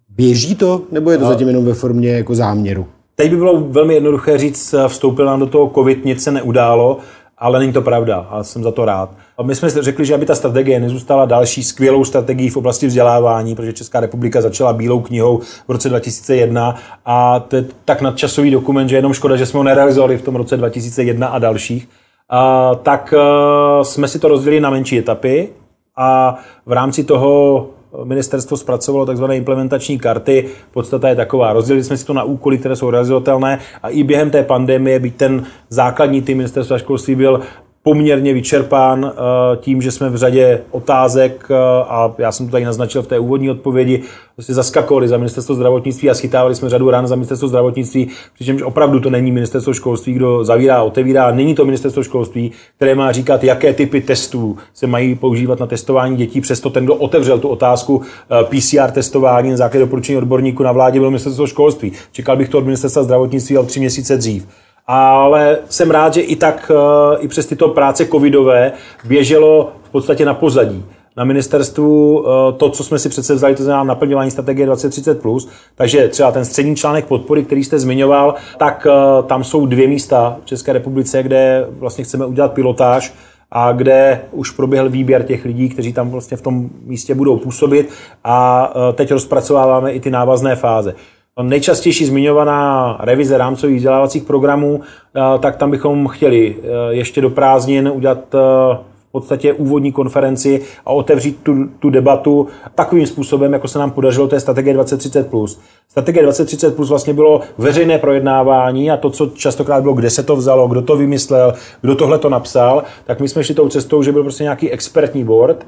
Běží 0.08 0.54
to, 0.54 0.82
nebo 0.90 1.10
je 1.10 1.18
to 1.18 1.26
zatím 1.26 1.48
jenom 1.48 1.64
ve 1.64 1.74
formě 1.74 2.10
jako 2.10 2.34
záměru? 2.34 2.86
Teď 3.16 3.30
by 3.30 3.36
bylo 3.36 3.60
velmi 3.60 3.94
jednoduché 3.94 4.38
říct, 4.38 4.74
eh, 4.74 4.88
vstoupil 4.88 5.26
nám 5.26 5.40
do 5.40 5.46
toho 5.46 5.70
COVID, 5.74 6.04
nic 6.04 6.22
se 6.22 6.32
neudálo, 6.32 6.98
ale 7.42 7.58
není 7.58 7.72
to 7.72 7.82
pravda 7.82 8.26
a 8.30 8.44
jsem 8.44 8.62
za 8.62 8.70
to 8.70 8.84
rád. 8.84 9.10
My 9.42 9.54
jsme 9.54 9.68
řekli, 9.70 10.04
že 10.04 10.14
aby 10.14 10.26
ta 10.26 10.34
strategie 10.34 10.80
nezůstala 10.80 11.24
další 11.24 11.62
skvělou 11.62 12.04
strategií 12.04 12.50
v 12.50 12.56
oblasti 12.56 12.86
vzdělávání, 12.86 13.54
protože 13.54 13.72
Česká 13.72 14.00
republika 14.00 14.40
začala 14.40 14.72
bílou 14.72 15.00
knihou 15.00 15.38
v 15.38 15.72
roce 15.72 15.88
2001 15.88 16.76
a 17.06 17.40
to 17.40 17.56
je 17.56 17.64
tak 17.84 18.02
nadčasový 18.02 18.50
dokument, 18.50 18.88
že 18.88 18.96
jenom 18.96 19.12
škoda, 19.12 19.36
že 19.36 19.46
jsme 19.46 19.58
ho 19.58 19.64
nerealizovali 19.64 20.18
v 20.18 20.22
tom 20.22 20.36
roce 20.36 20.56
2001 20.56 21.26
a 21.26 21.38
dalších, 21.38 21.88
a, 22.30 22.74
tak 22.74 23.14
a, 23.14 23.84
jsme 23.84 24.08
si 24.08 24.18
to 24.18 24.28
rozdělili 24.28 24.60
na 24.60 24.70
menší 24.70 24.98
etapy 24.98 25.48
a 25.96 26.38
v 26.66 26.72
rámci 26.72 27.04
toho 27.04 27.66
ministerstvo 28.04 28.56
zpracovalo 28.56 29.06
takzvané 29.06 29.36
implementační 29.36 29.98
karty. 29.98 30.48
Podstata 30.70 31.08
je 31.08 31.16
taková. 31.16 31.52
Rozdělili 31.52 31.84
jsme 31.84 31.96
si 31.96 32.06
to 32.06 32.12
na 32.12 32.24
úkoly, 32.24 32.58
které 32.58 32.76
jsou 32.76 32.90
realizovatelné 32.90 33.58
a 33.82 33.88
i 33.88 34.02
během 34.02 34.30
té 34.30 34.42
pandemie, 34.42 34.98
byť 34.98 35.16
ten 35.16 35.44
základní 35.68 36.22
tým 36.22 36.36
ministerstva 36.36 36.78
školství 36.78 37.14
byl 37.14 37.40
poměrně 37.82 38.34
vyčerpán 38.34 39.12
eh, 39.12 39.56
tím, 39.56 39.82
že 39.82 39.90
jsme 39.90 40.10
v 40.10 40.16
řadě 40.16 40.60
otázek, 40.70 41.46
eh, 41.50 41.54
a 41.88 42.14
já 42.18 42.32
jsem 42.32 42.46
to 42.46 42.52
tady 42.52 42.64
naznačil 42.64 43.02
v 43.02 43.06
té 43.06 43.18
úvodní 43.18 43.50
odpovědi, 43.50 44.02
prostě 44.34 44.54
zaskakovali 44.54 45.08
za 45.08 45.16
ministerstvo 45.16 45.54
zdravotnictví 45.54 46.10
a 46.10 46.14
schytávali 46.14 46.54
jsme 46.54 46.68
řadu 46.68 46.90
ran 46.90 47.06
za 47.06 47.14
ministerstvo 47.14 47.48
zdravotnictví, 47.48 48.08
přičemž 48.34 48.62
opravdu 48.62 49.00
to 49.00 49.10
není 49.10 49.32
ministerstvo 49.32 49.74
školství, 49.74 50.12
kdo 50.12 50.44
zavírá 50.44 50.82
otevírá, 50.82 51.30
není 51.30 51.54
to 51.54 51.64
ministerstvo 51.64 52.02
školství, 52.02 52.52
které 52.76 52.94
má 52.94 53.12
říkat, 53.12 53.44
jaké 53.44 53.72
typy 53.72 54.00
testů 54.00 54.56
se 54.74 54.86
mají 54.86 55.14
používat 55.14 55.60
na 55.60 55.66
testování 55.66 56.16
dětí, 56.16 56.40
přesto 56.40 56.70
ten, 56.70 56.84
kdo 56.84 56.94
otevřel 56.94 57.38
tu 57.38 57.48
otázku 57.48 58.02
eh, 58.30 58.44
PCR 58.44 58.90
testování 58.90 59.50
na 59.50 59.56
základě 59.56 59.84
doporučení 59.84 60.18
odborníků 60.18 60.62
na 60.62 60.72
vládě, 60.72 61.00
byl 61.00 61.10
ministerstvo 61.10 61.46
školství. 61.46 61.92
Čekal 62.12 62.36
bych 62.36 62.48
to 62.48 62.58
od 62.58 62.64
ministerstva 62.64 63.02
zdravotnictví 63.02 63.58
o 63.58 63.64
tři 63.64 63.80
měsíce 63.80 64.16
dřív 64.16 64.46
ale 64.86 65.58
jsem 65.68 65.90
rád, 65.90 66.14
že 66.14 66.20
i 66.20 66.36
tak, 66.36 66.70
eh, 66.74 67.18
i 67.18 67.28
přes 67.28 67.46
tyto 67.46 67.68
práce 67.68 68.06
covidové 68.06 68.72
běželo 69.04 69.72
v 69.82 69.90
podstatě 69.90 70.24
na 70.24 70.34
pozadí. 70.34 70.84
Na 71.16 71.24
ministerstvu 71.24 72.24
eh, 72.26 72.52
to, 72.52 72.70
co 72.70 72.84
jsme 72.84 72.98
si 72.98 73.08
přece 73.08 73.34
vzali, 73.34 73.54
to 73.54 73.62
znamená 73.62 73.84
naplňování 73.84 74.30
strategie 74.30 74.66
2030+, 74.66 75.48
takže 75.74 76.08
třeba 76.08 76.32
ten 76.32 76.44
střední 76.44 76.76
článek 76.76 77.06
podpory, 77.06 77.44
který 77.44 77.64
jste 77.64 77.78
zmiňoval, 77.78 78.34
tak 78.58 78.86
eh, 78.90 79.22
tam 79.22 79.44
jsou 79.44 79.66
dvě 79.66 79.88
místa 79.88 80.36
v 80.42 80.46
České 80.46 80.72
republice, 80.72 81.22
kde 81.22 81.66
vlastně 81.70 82.04
chceme 82.04 82.26
udělat 82.26 82.52
pilotáž 82.52 83.14
a 83.50 83.72
kde 83.72 84.20
už 84.32 84.50
proběhl 84.50 84.88
výběr 84.88 85.22
těch 85.22 85.44
lidí, 85.44 85.68
kteří 85.68 85.92
tam 85.92 86.10
vlastně 86.10 86.36
v 86.36 86.42
tom 86.42 86.70
místě 86.84 87.14
budou 87.14 87.36
působit 87.36 87.90
a 88.24 88.68
teď 88.94 89.10
rozpracováváme 89.10 89.92
i 89.92 90.00
ty 90.00 90.10
návazné 90.10 90.56
fáze. 90.56 90.94
Nejčastější 91.40 92.04
zmiňovaná 92.04 92.96
revize 93.00 93.38
rámcových 93.38 93.76
vzdělávacích 93.76 94.22
programů, 94.22 94.80
e, 94.80 95.38
tak 95.38 95.56
tam 95.56 95.70
bychom 95.70 96.08
chtěli 96.08 96.56
e, 96.62 96.94
ještě 96.94 97.20
do 97.20 97.30
prázdnin 97.30 97.92
udělat 97.94 98.18
v 98.32 99.12
podstatě 99.12 99.52
úvodní 99.52 99.92
konferenci 99.92 100.62
a 100.86 100.90
otevřít 100.90 101.38
tu, 101.42 101.68
tu 101.78 101.90
debatu 101.90 102.48
takovým 102.74 103.06
způsobem, 103.06 103.52
jako 103.52 103.68
se 103.68 103.78
nám 103.78 103.90
podařilo 103.90 104.28
té 104.28 104.40
strategie 104.40 104.76
2030+. 104.76 105.58
Strategie 105.88 106.22
2030 106.22 106.76
plus 106.76 106.88
vlastně 106.88 107.14
bylo 107.14 107.40
veřejné 107.58 107.98
projednávání 107.98 108.90
a 108.90 108.96
to, 108.96 109.10
co 109.10 109.26
častokrát 109.26 109.82
bylo, 109.82 109.94
kde 109.94 110.10
se 110.10 110.22
to 110.22 110.36
vzalo, 110.36 110.68
kdo 110.68 110.82
to 110.82 110.96
vymyslel, 110.96 111.54
kdo 111.80 111.94
tohle 111.94 112.18
to 112.18 112.28
napsal, 112.28 112.82
tak 113.04 113.20
my 113.20 113.28
jsme 113.28 113.44
šli 113.44 113.54
tou 113.54 113.68
cestou, 113.68 114.02
že 114.02 114.12
byl 114.12 114.22
prostě 114.22 114.42
nějaký 114.42 114.70
expertní 114.70 115.24
board, 115.24 115.66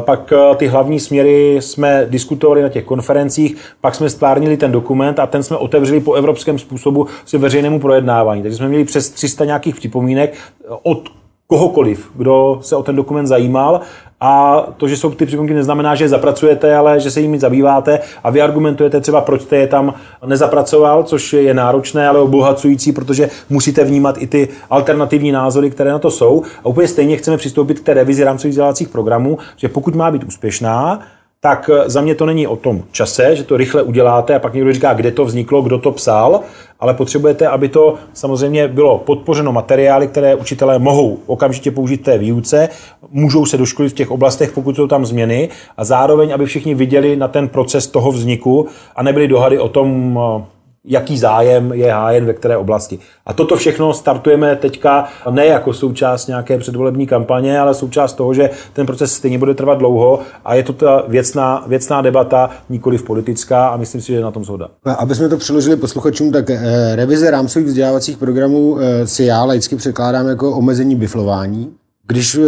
pak 0.00 0.32
eh, 0.32 0.56
ty 0.56 0.66
hlavní 0.66 1.00
směry 1.00 1.56
jsme 1.60 2.06
diskutovali 2.10 2.62
na 2.62 2.68
těch 2.68 2.84
konferencích, 2.84 3.56
pak 3.80 3.94
jsme 3.94 4.10
stvárnili 4.10 4.56
ten 4.56 4.72
dokument 4.72 5.18
a 5.18 5.26
ten 5.26 5.42
jsme 5.42 5.56
otevřeli 5.56 6.00
po 6.00 6.14
evropském 6.14 6.58
způsobu 6.58 7.06
si 7.24 7.38
veřejnému 7.38 7.80
projednávání. 7.80 8.42
Takže 8.42 8.56
jsme 8.56 8.68
měli 8.68 8.84
přes 8.84 9.10
300 9.10 9.44
nějakých 9.44 9.74
připomínek 9.74 10.34
od 10.82 11.08
kohokoliv, 11.46 12.10
kdo 12.14 12.58
se 12.62 12.76
o 12.76 12.82
ten 12.82 12.96
dokument 12.96 13.26
zajímal 13.26 13.80
a 14.20 14.64
to, 14.76 14.88
že 14.88 14.96
jsou 14.96 15.10
ty 15.10 15.26
připomínky, 15.26 15.54
neznamená, 15.54 15.94
že 15.94 16.04
je 16.04 16.08
zapracujete, 16.08 16.76
ale 16.76 17.00
že 17.00 17.10
se 17.10 17.20
jimi 17.20 17.38
zabýváte 17.38 18.00
a 18.24 18.30
vy 18.30 18.42
argumentujete 18.42 19.00
třeba, 19.00 19.20
proč 19.20 19.42
jste 19.42 19.56
je 19.56 19.66
tam 19.66 19.94
nezapracoval, 20.26 21.02
což 21.02 21.32
je 21.32 21.54
náročné, 21.54 22.08
ale 22.08 22.18
obohacující, 22.18 22.92
protože 22.92 23.30
musíte 23.50 23.84
vnímat 23.84 24.16
i 24.18 24.26
ty 24.26 24.48
alternativní 24.70 25.32
názory, 25.32 25.70
které 25.70 25.90
na 25.92 25.98
to 25.98 26.10
jsou. 26.10 26.42
A 26.64 26.66
úplně 26.66 26.88
stejně 26.88 27.16
chceme 27.16 27.36
přistoupit 27.36 27.80
k 27.80 27.84
té 27.84 27.94
revizi 27.94 28.24
rámcových 28.24 28.50
vzdělávacích 28.50 28.88
programů, 28.88 29.38
že 29.56 29.68
pokud 29.68 29.94
má 29.94 30.10
být 30.10 30.24
úspěšná, 30.24 31.00
tak 31.46 31.70
eh, 31.72 31.90
za 31.90 32.00
mě 32.00 32.14
to 32.14 32.26
není 32.26 32.46
o 32.46 32.56
tom 32.56 32.82
čase, 32.92 33.36
že 33.36 33.44
to 33.44 33.56
rychle 33.56 33.82
uděláte 33.82 34.34
a 34.34 34.38
pak 34.38 34.54
někdo 34.54 34.72
říká, 34.72 34.94
kde 34.94 35.10
to 35.10 35.24
vzniklo, 35.24 35.62
kdo 35.62 35.78
to 35.78 35.92
psal, 35.92 36.40
ale 36.80 36.94
potřebujete, 36.94 37.48
aby 37.48 37.68
to 37.68 37.94
samozřejmě 38.12 38.68
bylo 38.68 38.98
podpořeno 38.98 39.52
materiály, 39.52 40.08
které 40.08 40.34
učitelé 40.34 40.78
mohou 40.78 41.18
okamžitě 41.26 41.70
použít 41.70 42.00
v 42.00 42.04
té 42.04 42.18
výuce, 42.18 42.68
můžou 43.10 43.46
se 43.46 43.56
doškolit 43.56 43.92
v 43.92 43.94
těch 43.94 44.10
oblastech, 44.10 44.52
pokud 44.52 44.76
jsou 44.76 44.86
tam 44.86 45.06
změny 45.06 45.48
a 45.76 45.84
zároveň, 45.84 46.34
aby 46.34 46.46
všichni 46.46 46.74
viděli 46.74 47.16
na 47.16 47.28
ten 47.28 47.48
proces 47.48 47.86
toho 47.86 48.12
vzniku 48.12 48.66
a 48.96 49.02
nebyly 49.02 49.28
dohady 49.28 49.58
o 49.58 49.68
tom, 49.68 50.20
eh, 50.42 50.55
jaký 50.86 51.18
zájem 51.18 51.72
je 51.72 51.92
hájen 51.92 52.24
ve 52.24 52.32
které 52.32 52.56
oblasti. 52.56 52.98
A 53.26 53.32
toto 53.32 53.56
všechno 53.56 53.94
startujeme 53.94 54.56
teďka 54.56 55.08
ne 55.30 55.46
jako 55.46 55.72
součást 55.72 56.26
nějaké 56.26 56.58
předvolební 56.58 57.06
kampaně, 57.06 57.60
ale 57.60 57.74
součást 57.74 58.12
toho, 58.12 58.34
že 58.34 58.50
ten 58.72 58.86
proces 58.86 59.12
stejně 59.12 59.38
bude 59.38 59.54
trvat 59.54 59.78
dlouho 59.78 60.20
a 60.44 60.54
je 60.54 60.62
to 60.62 60.72
ta 60.72 61.04
věcná, 61.08 61.64
věcná 61.66 62.02
debata, 62.02 62.50
nikoli 62.68 62.98
politická 62.98 63.68
a 63.68 63.76
myslím 63.76 64.00
si, 64.00 64.06
že 64.06 64.14
je 64.14 64.20
na 64.20 64.30
tom 64.30 64.44
zhoda. 64.44 64.68
Aby 64.98 65.14
jsme 65.14 65.28
to 65.28 65.36
přeložili 65.36 65.76
posluchačům, 65.76 66.32
tak 66.32 66.50
eh, 66.50 66.96
revize 66.96 67.30
rámcových 67.30 67.68
vzdělávacích 67.68 68.16
programů 68.16 68.78
eh, 68.80 69.06
si 69.06 69.24
já 69.24 69.44
laicky 69.44 69.76
překládám 69.76 70.28
jako 70.28 70.56
omezení 70.56 70.96
biflování. 70.96 71.72
Když 72.06 72.34
eh, 72.34 72.40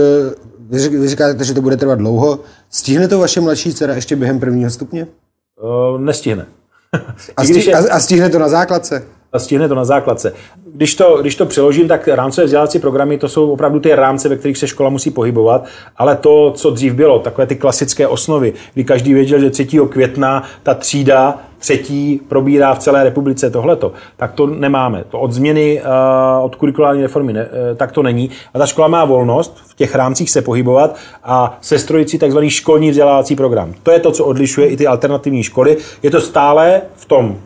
vy 0.70 1.08
říkáte, 1.08 1.44
že 1.44 1.54
to 1.54 1.62
bude 1.62 1.76
trvat 1.76 1.98
dlouho, 1.98 2.38
stihne 2.70 3.08
to 3.08 3.18
vaše 3.18 3.40
mladší 3.40 3.74
dcera 3.74 3.94
ještě 3.94 4.16
během 4.16 4.40
prvního 4.40 4.70
stupně? 4.70 5.06
Nestihne. 5.98 6.46
A, 7.36 7.44
stih, 7.44 7.66
je, 7.66 7.74
a 7.74 8.00
stihne 8.00 8.30
to 8.30 8.38
na 8.38 8.48
základce? 8.48 9.04
A 9.32 9.38
stihne 9.38 9.68
to 9.68 9.74
na 9.74 9.84
základce. 9.84 10.32
Když 10.74 10.94
to, 10.94 11.18
když 11.20 11.36
to 11.36 11.46
přeložím, 11.46 11.88
tak 11.88 12.08
rámcové 12.08 12.44
vzdělávací 12.44 12.78
programy 12.78 13.18
to 13.18 13.28
jsou 13.28 13.50
opravdu 13.50 13.80
ty 13.80 13.94
rámce, 13.94 14.28
ve 14.28 14.36
kterých 14.36 14.58
se 14.58 14.68
škola 14.68 14.90
musí 14.90 15.10
pohybovat, 15.10 15.64
ale 15.96 16.16
to, 16.16 16.52
co 16.56 16.70
dřív 16.70 16.94
bylo, 16.94 17.18
takové 17.18 17.46
ty 17.46 17.56
klasické 17.56 18.06
osnovy, 18.06 18.52
kdy 18.74 18.84
každý 18.84 19.14
věděl, 19.14 19.40
že 19.40 19.50
3. 19.50 19.66
května 19.88 20.42
ta 20.62 20.74
třída 20.74 21.47
třetí 21.58 22.20
probírá 22.28 22.74
v 22.74 22.78
celé 22.78 23.04
republice 23.04 23.50
tohleto, 23.50 23.92
tak 24.16 24.32
to 24.32 24.46
nemáme. 24.46 25.04
To 25.08 25.20
od 25.20 25.32
změny, 25.32 25.80
eh, 25.80 26.42
od 26.42 26.54
kurikulární 26.54 27.02
reformy, 27.02 27.32
ne, 27.32 27.48
eh, 27.50 27.74
tak 27.74 27.92
to 27.92 28.02
není. 28.02 28.30
A 28.54 28.58
ta 28.58 28.66
škola 28.66 28.88
má 28.88 29.04
volnost 29.04 29.62
v 29.66 29.74
těch 29.74 29.94
rámcích 29.94 30.30
se 30.30 30.42
pohybovat 30.42 30.96
a 31.24 31.58
sestrojit 31.60 32.10
si 32.10 32.18
takzvaný 32.18 32.50
školní 32.50 32.90
vzdělávací 32.90 33.36
program. 33.36 33.74
To 33.82 33.90
je 33.90 34.00
to, 34.00 34.12
co 34.12 34.24
odlišuje 34.24 34.68
i 34.68 34.76
ty 34.76 34.86
alternativní 34.86 35.42
školy. 35.42 35.76
Je 36.02 36.10
to 36.10 36.20
stále 36.20 36.82
v 36.96 37.04
tom 37.04 37.36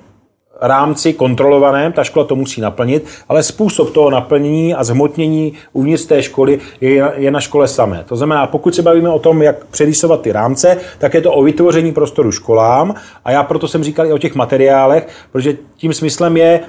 rámci 0.62 1.12
kontrolovaném, 1.12 1.92
ta 1.92 2.05
škola 2.05 2.27
to 2.27 2.37
musí 2.37 2.61
naplnit, 2.61 3.07
ale 3.29 3.42
způsob 3.42 3.92
toho 3.92 4.11
naplnění 4.11 4.75
a 4.75 4.85
zhmotnění 4.85 5.53
uvnitř 5.72 6.05
té 6.05 6.22
školy 6.22 6.59
je, 6.81 7.12
je 7.16 7.31
na 7.31 7.40
škole 7.40 7.68
samé. 7.68 8.05
To 8.09 8.16
znamená, 8.16 8.46
pokud 8.46 8.75
se 8.75 8.83
bavíme 8.83 9.09
o 9.09 9.18
tom, 9.18 9.42
jak 9.42 9.66
přerýsovat 9.66 10.20
ty 10.20 10.33
rámce, 10.33 10.79
tak 10.98 11.14
je 11.14 11.20
to 11.20 11.33
o 11.33 11.42
vytvoření 11.42 11.92
prostoru 11.92 12.33
školám 12.33 12.94
a 13.25 13.31
já 13.31 13.42
proto 13.42 13.68
jsem 13.68 13.85
říkal 13.85 14.07
i 14.07 14.12
o 14.12 14.18
těch 14.18 14.35
materiálech, 14.35 15.09
protože 15.33 15.57
tím 15.77 15.92
smyslem 15.92 16.37
je 16.37 16.61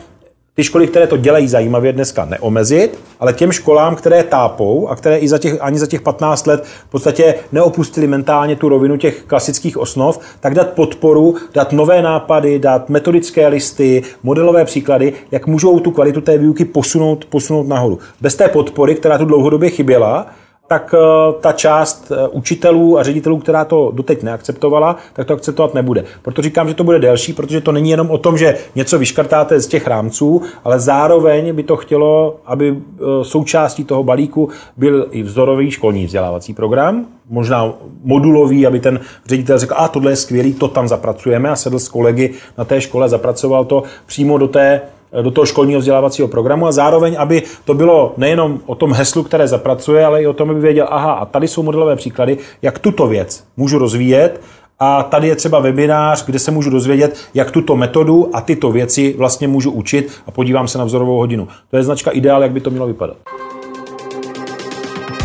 ty 0.56 0.64
školy, 0.64 0.88
které 0.88 1.08
to 1.08 1.18
dělají 1.18 1.48
zajímavě 1.48 1.94
dneska 1.94 2.26
neomezit, 2.26 3.00
ale 3.20 3.34
těm 3.34 3.52
školám, 3.52 3.96
které 3.96 4.24
tápou 4.24 4.88
a 4.88 4.96
které 4.96 5.18
i 5.18 5.28
za 5.28 5.38
těch, 5.38 5.62
ani 5.62 5.80
za 5.80 5.88
těch 5.88 6.02
15 6.02 6.48
let 6.48 6.64
v 6.64 6.90
podstatě 6.90 7.36
neopustili 7.52 8.08
mentálně 8.08 8.56
tu 8.56 8.70
rovinu 8.70 8.98
těch 8.98 9.24
klasických 9.24 9.78
osnov, 9.78 10.20
tak 10.40 10.54
dát 10.54 10.70
podporu, 10.70 11.36
dát 11.54 11.72
nové 11.72 12.02
nápady, 12.02 12.60
dát 12.60 12.90
metodické 12.90 13.48
listy, 13.48 14.04
modelové 14.24 14.66
příklady, 14.66 15.14
jak 15.32 15.48
můžou 15.48 15.80
tu 15.80 15.92
kvalitu 15.92 16.22
té 16.22 16.38
výuky 16.38 16.66
posunout, 16.66 17.26
posunout 17.26 17.68
nahoru. 17.68 18.00
Bez 18.22 18.36
té 18.36 18.48
podpory, 18.48 18.96
která 18.96 19.18
tu 19.18 19.26
dlouhodobě 19.26 19.70
chyběla, 19.70 20.28
tak 20.74 20.96
eh, 20.98 21.34
ta 21.42 21.52
část 21.52 22.12
eh, 22.12 22.28
učitelů 22.28 23.00
a 23.00 23.04
ředitelů, 23.04 23.38
která 23.38 23.66
to 23.66 23.92
doteď 23.94 24.24
neakceptovala, 24.24 24.96
tak 25.14 25.28
to 25.28 25.34
akceptovat 25.34 25.74
nebude. 25.74 26.04
Proto 26.22 26.42
říkám, 26.42 26.68
že 26.68 26.74
to 26.74 26.84
bude 26.84 27.00
delší, 27.00 27.34
protože 27.34 27.62
to 27.62 27.72
není 27.72 27.90
jenom 27.90 28.12
o 28.12 28.18
tom, 28.18 28.38
že 28.38 28.58
něco 28.76 29.00
vyškrtáte 29.00 29.60
z 29.60 29.68
těch 29.68 29.88
rámců, 29.88 30.42
ale 30.64 30.80
zároveň 30.80 31.56
by 31.56 31.64
to 31.64 31.76
chtělo, 31.76 32.36
aby 32.46 32.74
eh, 32.78 33.04
součástí 33.22 33.84
toho 33.84 34.04
balíku 34.04 34.50
byl 34.78 35.08
i 35.12 35.24
vzorový 35.24 35.72
školní 35.72 36.06
vzdělávací 36.06 36.54
program, 36.54 37.06
možná 37.30 37.74
modulový, 38.04 38.68
aby 38.68 38.80
ten 38.80 39.00
ředitel 39.26 39.60
řekl, 39.60 39.74
a 39.78 39.88
tohle 39.88 40.12
je 40.12 40.16
skvělý, 40.16 40.54
to 40.54 40.68
tam 40.68 40.88
zapracujeme 40.88 41.50
a 41.50 41.56
sedl 41.56 41.80
s 41.80 41.90
kolegy 41.90 42.34
na 42.58 42.66
té 42.66 42.82
škole, 42.82 43.10
zapracoval 43.10 43.66
to 43.66 43.84
přímo 44.06 44.38
do 44.38 44.48
té 44.48 44.82
do 45.22 45.32
toho 45.32 45.46
školního 45.46 45.80
vzdělávacího 45.80 46.28
programu 46.28 46.68
a 46.68 46.72
zároveň, 46.72 47.16
aby 47.20 47.44
to 47.66 47.74
bylo 47.74 48.14
nejenom 48.18 48.60
o 48.66 48.76
tom 48.76 48.94
heslu, 48.94 49.24
které 49.24 49.48
zapracuje, 49.48 50.06
ale 50.06 50.24
i 50.24 50.28
o 50.28 50.34
tom, 50.34 50.50
aby 50.50 50.60
věděl, 50.60 50.88
aha, 50.90 51.14
a 51.14 51.26
tady 51.26 51.48
jsou 51.48 51.64
modelové 51.64 51.96
příklady, 51.96 52.38
jak 52.62 52.80
tuto 52.80 53.08
věc 53.08 53.44
můžu 53.58 53.78
rozvíjet 53.78 54.42
a 54.80 55.04
tady 55.04 55.28
je 55.28 55.36
třeba 55.36 55.60
webinář, 55.60 56.26
kde 56.26 56.40
se 56.40 56.52
můžu 56.52 56.70
dozvědět, 56.70 57.18
jak 57.34 57.52
tuto 57.52 57.76
metodu 57.76 58.30
a 58.34 58.42
tyto 58.42 58.72
věci 58.72 59.16
vlastně 59.18 59.48
můžu 59.48 59.72
učit 59.72 60.12
a 60.28 60.32
podívám 60.32 60.68
se 60.68 60.78
na 60.78 60.84
vzorovou 60.84 61.18
hodinu. 61.18 61.48
To 61.72 61.78
je 61.78 61.84
značka 61.84 62.12
ideál, 62.12 62.44
jak 62.44 62.52
by 62.52 62.60
to 62.60 62.70
mělo 62.70 62.88
vypadat. 62.88 63.18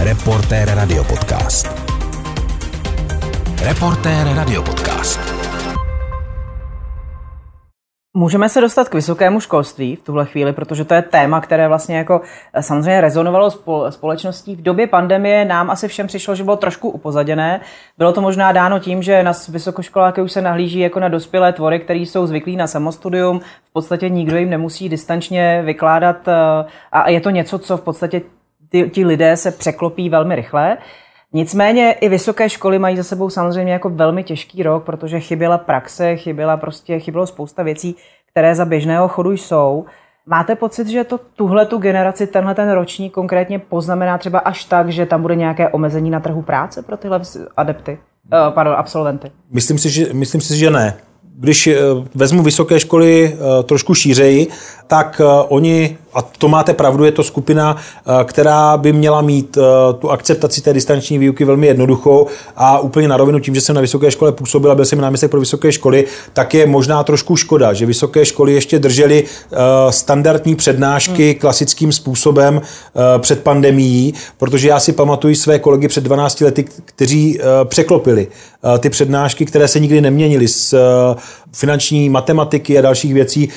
Reportér 0.01 0.72
Radio 0.74 1.05
Podcast. 1.05 1.68
Reportér 3.62 4.27
Radio 4.37 4.62
Podcast. 4.62 5.38
Můžeme 8.18 8.48
se 8.48 8.61
dostat 8.61 8.88
k 8.88 8.94
vysokému 8.94 9.40
školství 9.40 9.96
v 9.96 10.02
tuhle 10.02 10.26
chvíli, 10.26 10.52
protože 10.52 10.85
to 10.85 10.94
je 10.94 11.02
téma, 11.02 11.40
které 11.40 11.68
vlastně 11.68 11.96
jako 11.96 12.20
eh, 12.52 12.62
samozřejmě 12.62 13.00
rezonovalo 13.00 13.50
společností. 13.90 14.57
V 14.57 14.62
době 14.62 14.87
pandemie 14.87 15.44
nám 15.44 15.70
asi 15.70 15.88
všem 15.88 16.07
přišlo, 16.07 16.35
že 16.35 16.44
bylo 16.44 16.57
trošku 16.57 16.90
upozaděné. 16.90 17.61
Bylo 17.98 18.12
to 18.12 18.20
možná 18.20 18.52
dáno 18.52 18.78
tím, 18.78 19.02
že 19.02 19.22
na 19.22 19.33
vysokoškoláky 19.48 20.22
už 20.22 20.33
se 20.33 20.42
nahlíží 20.42 20.78
jako 20.78 21.00
na 21.00 21.09
dospělé 21.09 21.52
tvory, 21.52 21.81
které 21.81 21.98
jsou 21.98 22.26
zvyklí 22.26 22.57
na 22.57 22.66
samostudium. 22.66 23.40
V 23.64 23.72
podstatě 23.72 24.09
nikdo 24.09 24.37
jim 24.37 24.50
nemusí 24.50 24.88
distančně 24.88 25.62
vykládat 25.64 26.28
eh, 26.28 26.33
a 26.92 27.11
je 27.11 27.20
to 27.20 27.31
něco, 27.31 27.59
co 27.59 27.76
v 27.76 27.81
podstatě 27.81 28.22
ti 28.90 29.04
lidé 29.04 29.37
se 29.37 29.50
překlopí 29.50 30.09
velmi 30.09 30.35
rychle. 30.35 30.76
Nicméně 31.33 31.93
i 31.93 32.09
vysoké 32.09 32.49
školy 32.49 32.79
mají 32.79 32.97
za 32.97 33.03
sebou 33.03 33.31
samozřejmě 33.31 33.73
jako 33.73 33.88
velmi 33.88 34.25
těžký 34.25 34.62
rok, 34.62 34.85
protože 34.85 35.21
chyběla 35.21 35.59
praxe, 35.59 36.17
chyběla 36.17 36.57
prostě, 36.57 36.99
chybělo 36.99 37.27
spousta 37.27 37.62
věcí, 37.62 37.97
které 38.31 38.55
za 38.55 38.64
běžného 38.64 39.09
chodu 39.09 39.33
jsou. 39.33 39.85
Máte 40.27 40.57
pocit, 40.57 40.88
že 40.88 41.05
to 41.05 41.19
tuhle 41.37 41.67
tu 41.67 41.79
generaci, 41.79 42.27
tenhle 42.27 42.55
ten 42.55 42.71
ročník 42.71 43.12
konkrétně 43.12 43.59
poznamená 43.59 44.19
třeba 44.19 44.38
až 44.38 44.64
tak, 44.64 44.88
že 44.88 45.07
tam 45.07 45.23
bude 45.23 45.37
nějaké 45.37 45.69
omezení 45.69 46.11
na 46.11 46.21
trhu 46.21 46.43
práce 46.43 46.83
pro 46.83 46.97
tyhle 46.97 47.21
adepty, 47.57 47.93
uh, 47.93 48.55
pardon, 48.55 48.75
absolventy? 48.79 49.31
Myslím 49.51 49.79
si, 49.79 49.91
že, 49.91 50.12
myslím 50.12 50.41
si, 50.41 50.57
že 50.57 50.71
ne. 50.71 50.95
Když 51.41 51.67
eh, 51.67 51.79
vezmu 52.14 52.43
vysoké 52.43 52.81
školy 52.81 53.35
eh, 53.35 53.62
trošku 53.62 53.95
šířeji, 53.95 54.49
tak 54.87 55.21
oni 55.49 55.99
a 56.18 56.22
to 56.38 56.48
máte 56.48 56.74
pravdu, 56.74 57.04
je 57.04 57.12
to 57.12 57.22
skupina, 57.22 57.76
eh, 57.76 58.24
která 58.24 58.76
by 58.76 58.92
měla 58.92 59.22
mít 59.22 59.59
eh, 59.59 59.62
tu 59.98 60.11
akceptaci 60.11 60.61
té 60.61 60.72
distanční 60.72 61.18
výuky 61.18 61.44
velmi 61.44 61.66
jednoduchou 61.66 62.26
a 62.57 62.78
úplně 62.78 63.09
na 63.09 63.16
rovinu 63.16 63.38
tím, 63.38 63.54
že 63.54 63.61
jsem 63.61 63.74
na 63.74 63.81
vysoké 63.81 64.11
škole 64.11 64.33
působil 64.33 64.70
a 64.70 64.74
byl 64.74 64.85
jsem 64.85 65.00
náměstek 65.00 65.31
pro 65.31 65.40
vysoké 65.40 65.72
školy, 65.72 66.04
tak 66.33 66.54
je 66.54 66.66
možná 66.66 67.02
trošku 67.02 67.37
škoda, 67.37 67.72
že 67.72 67.87
vysoké 67.87 68.24
školy 68.24 68.52
ještě 68.52 68.78
držely 68.78 69.24
standardní 69.90 70.57
přednášky 70.57 71.31
hmm. 71.31 71.40
klasickým 71.40 71.92
způsobem 71.92 72.61
před 73.18 73.42
pandemií, 73.42 74.14
protože 74.38 74.68
já 74.68 74.81
si 74.81 74.92
pamatuju 74.92 75.35
své 75.35 75.59
kolegy 75.59 75.88
před 75.88 76.04
12 76.04 76.40
lety, 76.40 76.64
kteří 76.85 77.40
překlopili 77.64 78.28
ty 78.78 78.90
přednášky, 78.90 79.44
které 79.44 79.68
se 79.68 79.81
nikdy 79.81 80.00
neměnily 80.00 80.48
z 80.48 80.74
finanční 81.52 82.11
matematiky 82.11 82.78
a 82.78 82.81
dalších 82.81 83.14
věcí 83.14 83.48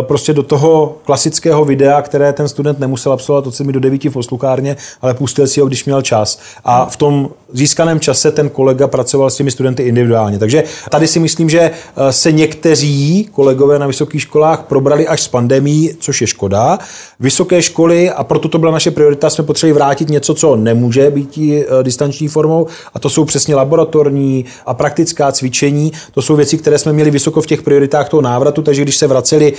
prostě 0.00 0.32
do 0.32 0.42
toho 0.42 0.96
klasického 1.04 1.64
videa, 1.64 2.02
které 2.06 2.32
ten 2.32 2.48
student 2.48 2.78
nemusel 2.78 3.12
absolvovat 3.12 3.46
od 3.46 3.54
7 3.54 3.72
do 3.72 3.80
9 3.80 4.04
v 4.04 4.12
poslukárně, 4.12 4.76
ale 5.02 5.14
pustil 5.14 5.46
si 5.46 5.60
ho, 5.60 5.66
když 5.66 5.84
měl 5.84 6.02
čas. 6.02 6.38
A 6.64 6.86
v 6.86 6.96
tom 6.96 7.28
získaném 7.52 8.00
čase 8.00 8.32
ten 8.32 8.48
kolega 8.48 8.88
pracoval 8.88 9.30
s 9.30 9.36
těmi 9.36 9.50
studenty 9.50 9.82
individuálně. 9.82 10.38
Takže 10.38 10.64
tady 10.90 11.08
si 11.08 11.20
myslím, 11.20 11.50
že 11.50 11.60
eh, 11.60 12.12
se 12.12 12.32
někteří 12.32 13.28
kolegové 13.32 13.78
na 13.78 13.86
vysokých 13.86 14.22
školách 14.22 14.62
probrali 14.62 15.08
až 15.08 15.22
s 15.22 15.28
pandemí, 15.28 15.90
což 15.98 16.20
je 16.20 16.26
škoda. 16.26 16.78
Vysoké 17.20 17.62
školy, 17.62 18.10
a 18.10 18.24
proto 18.24 18.48
to 18.48 18.58
byla 18.58 18.72
naše 18.72 18.90
priorita, 18.90 19.30
jsme 19.30 19.44
potřebovali 19.44 19.74
vrátit 19.74 20.08
něco, 20.08 20.34
co 20.34 20.56
nemůže 20.56 21.10
být 21.10 21.38
eh, 21.38 21.64
distanční 21.82 22.28
formou, 22.28 22.66
a 22.94 22.98
to 22.98 23.10
jsou 23.10 23.24
přesně 23.24 23.54
laboratorní 23.54 24.44
a 24.66 24.74
praktická 24.74 25.32
cvičení. 25.32 25.92
To 26.14 26.22
jsou 26.22 26.36
věci, 26.36 26.58
které 26.58 26.78
jsme 26.78 26.92
měli 26.92 27.10
vysoko 27.10 27.40
v 27.40 27.46
těch 27.46 27.62
prioritách 27.62 28.08
toho 28.08 28.20
návratu, 28.20 28.62
takže 28.62 28.82
když 28.82 28.96
se 28.96 29.06
vraceli 29.06 29.52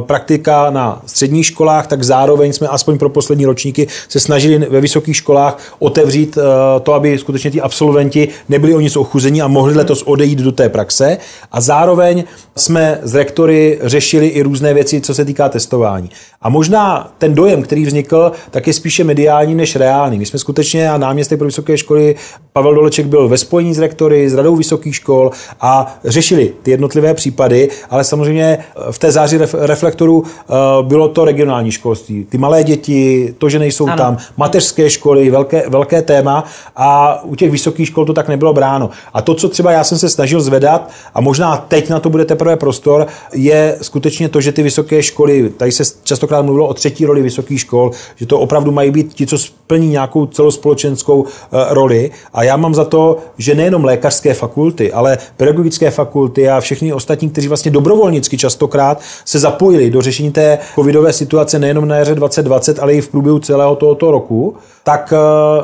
praktika 0.00 0.70
na 0.70 1.02
středních 1.06 1.46
školách, 1.76 1.86
tak 1.86 2.04
zároveň 2.04 2.52
jsme 2.52 2.68
aspoň 2.68 2.98
pro 2.98 3.08
poslední 3.08 3.46
ročníky 3.46 3.86
se 4.08 4.20
snažili 4.20 4.58
ve 4.58 4.80
vysokých 4.80 5.16
školách 5.16 5.58
otevřít 5.78 6.38
eh, 6.38 6.80
to, 6.80 6.94
aby 6.94 7.18
skutečně 7.18 7.50
ti 7.50 7.60
absolventi 7.60 8.28
nebyli 8.48 8.74
o 8.74 8.80
nic 8.80 8.96
ochuzení 8.96 9.42
a 9.42 9.48
mohli 9.48 9.74
letos 9.74 10.02
odejít 10.02 10.38
do 10.38 10.52
té 10.52 10.68
praxe. 10.68 11.18
A 11.52 11.60
zároveň 11.60 12.24
jsme 12.56 12.98
s 13.02 13.14
rektory 13.14 13.78
řešili 13.82 14.26
i 14.26 14.42
různé 14.42 14.74
věci, 14.74 15.00
co 15.00 15.14
se 15.14 15.24
týká 15.24 15.48
testování. 15.48 16.10
A 16.42 16.48
možná 16.48 17.12
ten 17.18 17.34
dojem, 17.34 17.62
který 17.62 17.84
vznikl, 17.84 18.32
tak 18.50 18.66
je 18.66 18.72
spíše 18.72 19.04
mediální 19.04 19.54
než 19.54 19.76
reálný. 19.76 20.18
My 20.18 20.26
jsme 20.26 20.38
skutečně 20.38 20.90
a 20.90 20.98
náměstek 20.98 21.38
pro 21.38 21.46
vysoké 21.46 21.78
školy 21.78 22.16
Pavel 22.52 22.74
Doleček 22.74 23.06
byl 23.06 23.28
ve 23.28 23.38
spojení 23.38 23.74
s 23.74 23.78
rektory, 23.78 24.30
s 24.30 24.34
radou 24.34 24.56
vysokých 24.56 24.96
škol 24.96 25.30
a 25.60 25.98
řešili 26.04 26.52
ty 26.62 26.70
jednotlivé 26.70 27.14
případy, 27.14 27.68
ale 27.90 28.04
samozřejmě 28.04 28.58
v 28.90 28.98
té 28.98 29.12
záři 29.12 29.38
reflektoru 29.52 30.24
eh, 30.24 30.52
bylo 30.82 31.08
to 31.08 31.24
regionální 31.24 31.55
školství. 31.64 32.24
Ty 32.24 32.38
malé 32.38 32.64
děti, 32.64 33.34
to, 33.38 33.48
že 33.48 33.58
nejsou 33.58 33.86
ano. 33.86 33.96
tam, 33.96 34.16
mateřské 34.36 34.90
školy, 34.90 35.30
velké, 35.30 35.68
velké 35.68 36.02
téma 36.02 36.44
a 36.76 37.20
u 37.22 37.34
těch 37.34 37.50
vysokých 37.50 37.88
škol 37.88 38.04
to 38.04 38.12
tak 38.12 38.28
nebylo 38.28 38.52
bráno. 38.52 38.90
A 39.12 39.22
to, 39.22 39.34
co 39.34 39.48
třeba 39.48 39.72
já 39.72 39.84
jsem 39.84 39.98
se 39.98 40.08
snažil 40.08 40.40
zvedat, 40.40 40.90
a 41.14 41.20
možná 41.20 41.56
teď 41.56 41.90
na 41.90 42.00
to 42.00 42.10
bude 42.10 42.24
teprve 42.24 42.56
prostor, 42.56 43.06
je 43.34 43.78
skutečně 43.82 44.28
to, 44.28 44.40
že 44.40 44.52
ty 44.52 44.62
vysoké 44.62 45.02
školy, 45.02 45.50
tady 45.56 45.72
se 45.72 45.82
častokrát 46.02 46.44
mluvilo 46.44 46.66
o 46.66 46.74
třetí 46.74 47.06
roli 47.06 47.22
vysokých 47.22 47.60
škol, 47.60 47.90
že 48.16 48.26
to 48.26 48.38
opravdu 48.38 48.72
mají 48.72 48.90
být 48.90 49.14
ti, 49.14 49.26
co 49.26 49.38
splní 49.38 49.88
nějakou 49.88 50.26
celospolečenskou 50.26 51.24
eh, 51.26 51.74
roli. 51.74 52.10
A 52.34 52.42
já 52.42 52.56
mám 52.56 52.74
za 52.74 52.84
to, 52.84 53.18
že 53.38 53.54
nejenom 53.54 53.84
lékařské 53.84 54.34
fakulty, 54.34 54.92
ale 54.92 55.18
pedagogické 55.36 55.90
fakulty 55.90 56.48
a 56.48 56.60
všechny 56.60 56.92
ostatní, 56.92 57.30
kteří 57.30 57.48
vlastně 57.48 57.70
dobrovolnicky 57.70 58.38
častokrát 58.38 59.00
se 59.24 59.38
zapojili 59.38 59.90
do 59.90 60.02
řešení 60.02 60.32
té 60.32 60.58
covidové 60.74 61.12
situace 61.12 61.45
nejenom 61.54 61.88
na 61.88 61.96
jaře 61.96 62.14
2020, 62.14 62.78
ale 62.78 62.94
i 62.94 63.00
v 63.00 63.08
průběhu 63.08 63.38
celého 63.38 63.76
tohoto 63.76 64.10
roku, 64.10 64.56
tak 64.84 65.12
eh, 65.12 65.16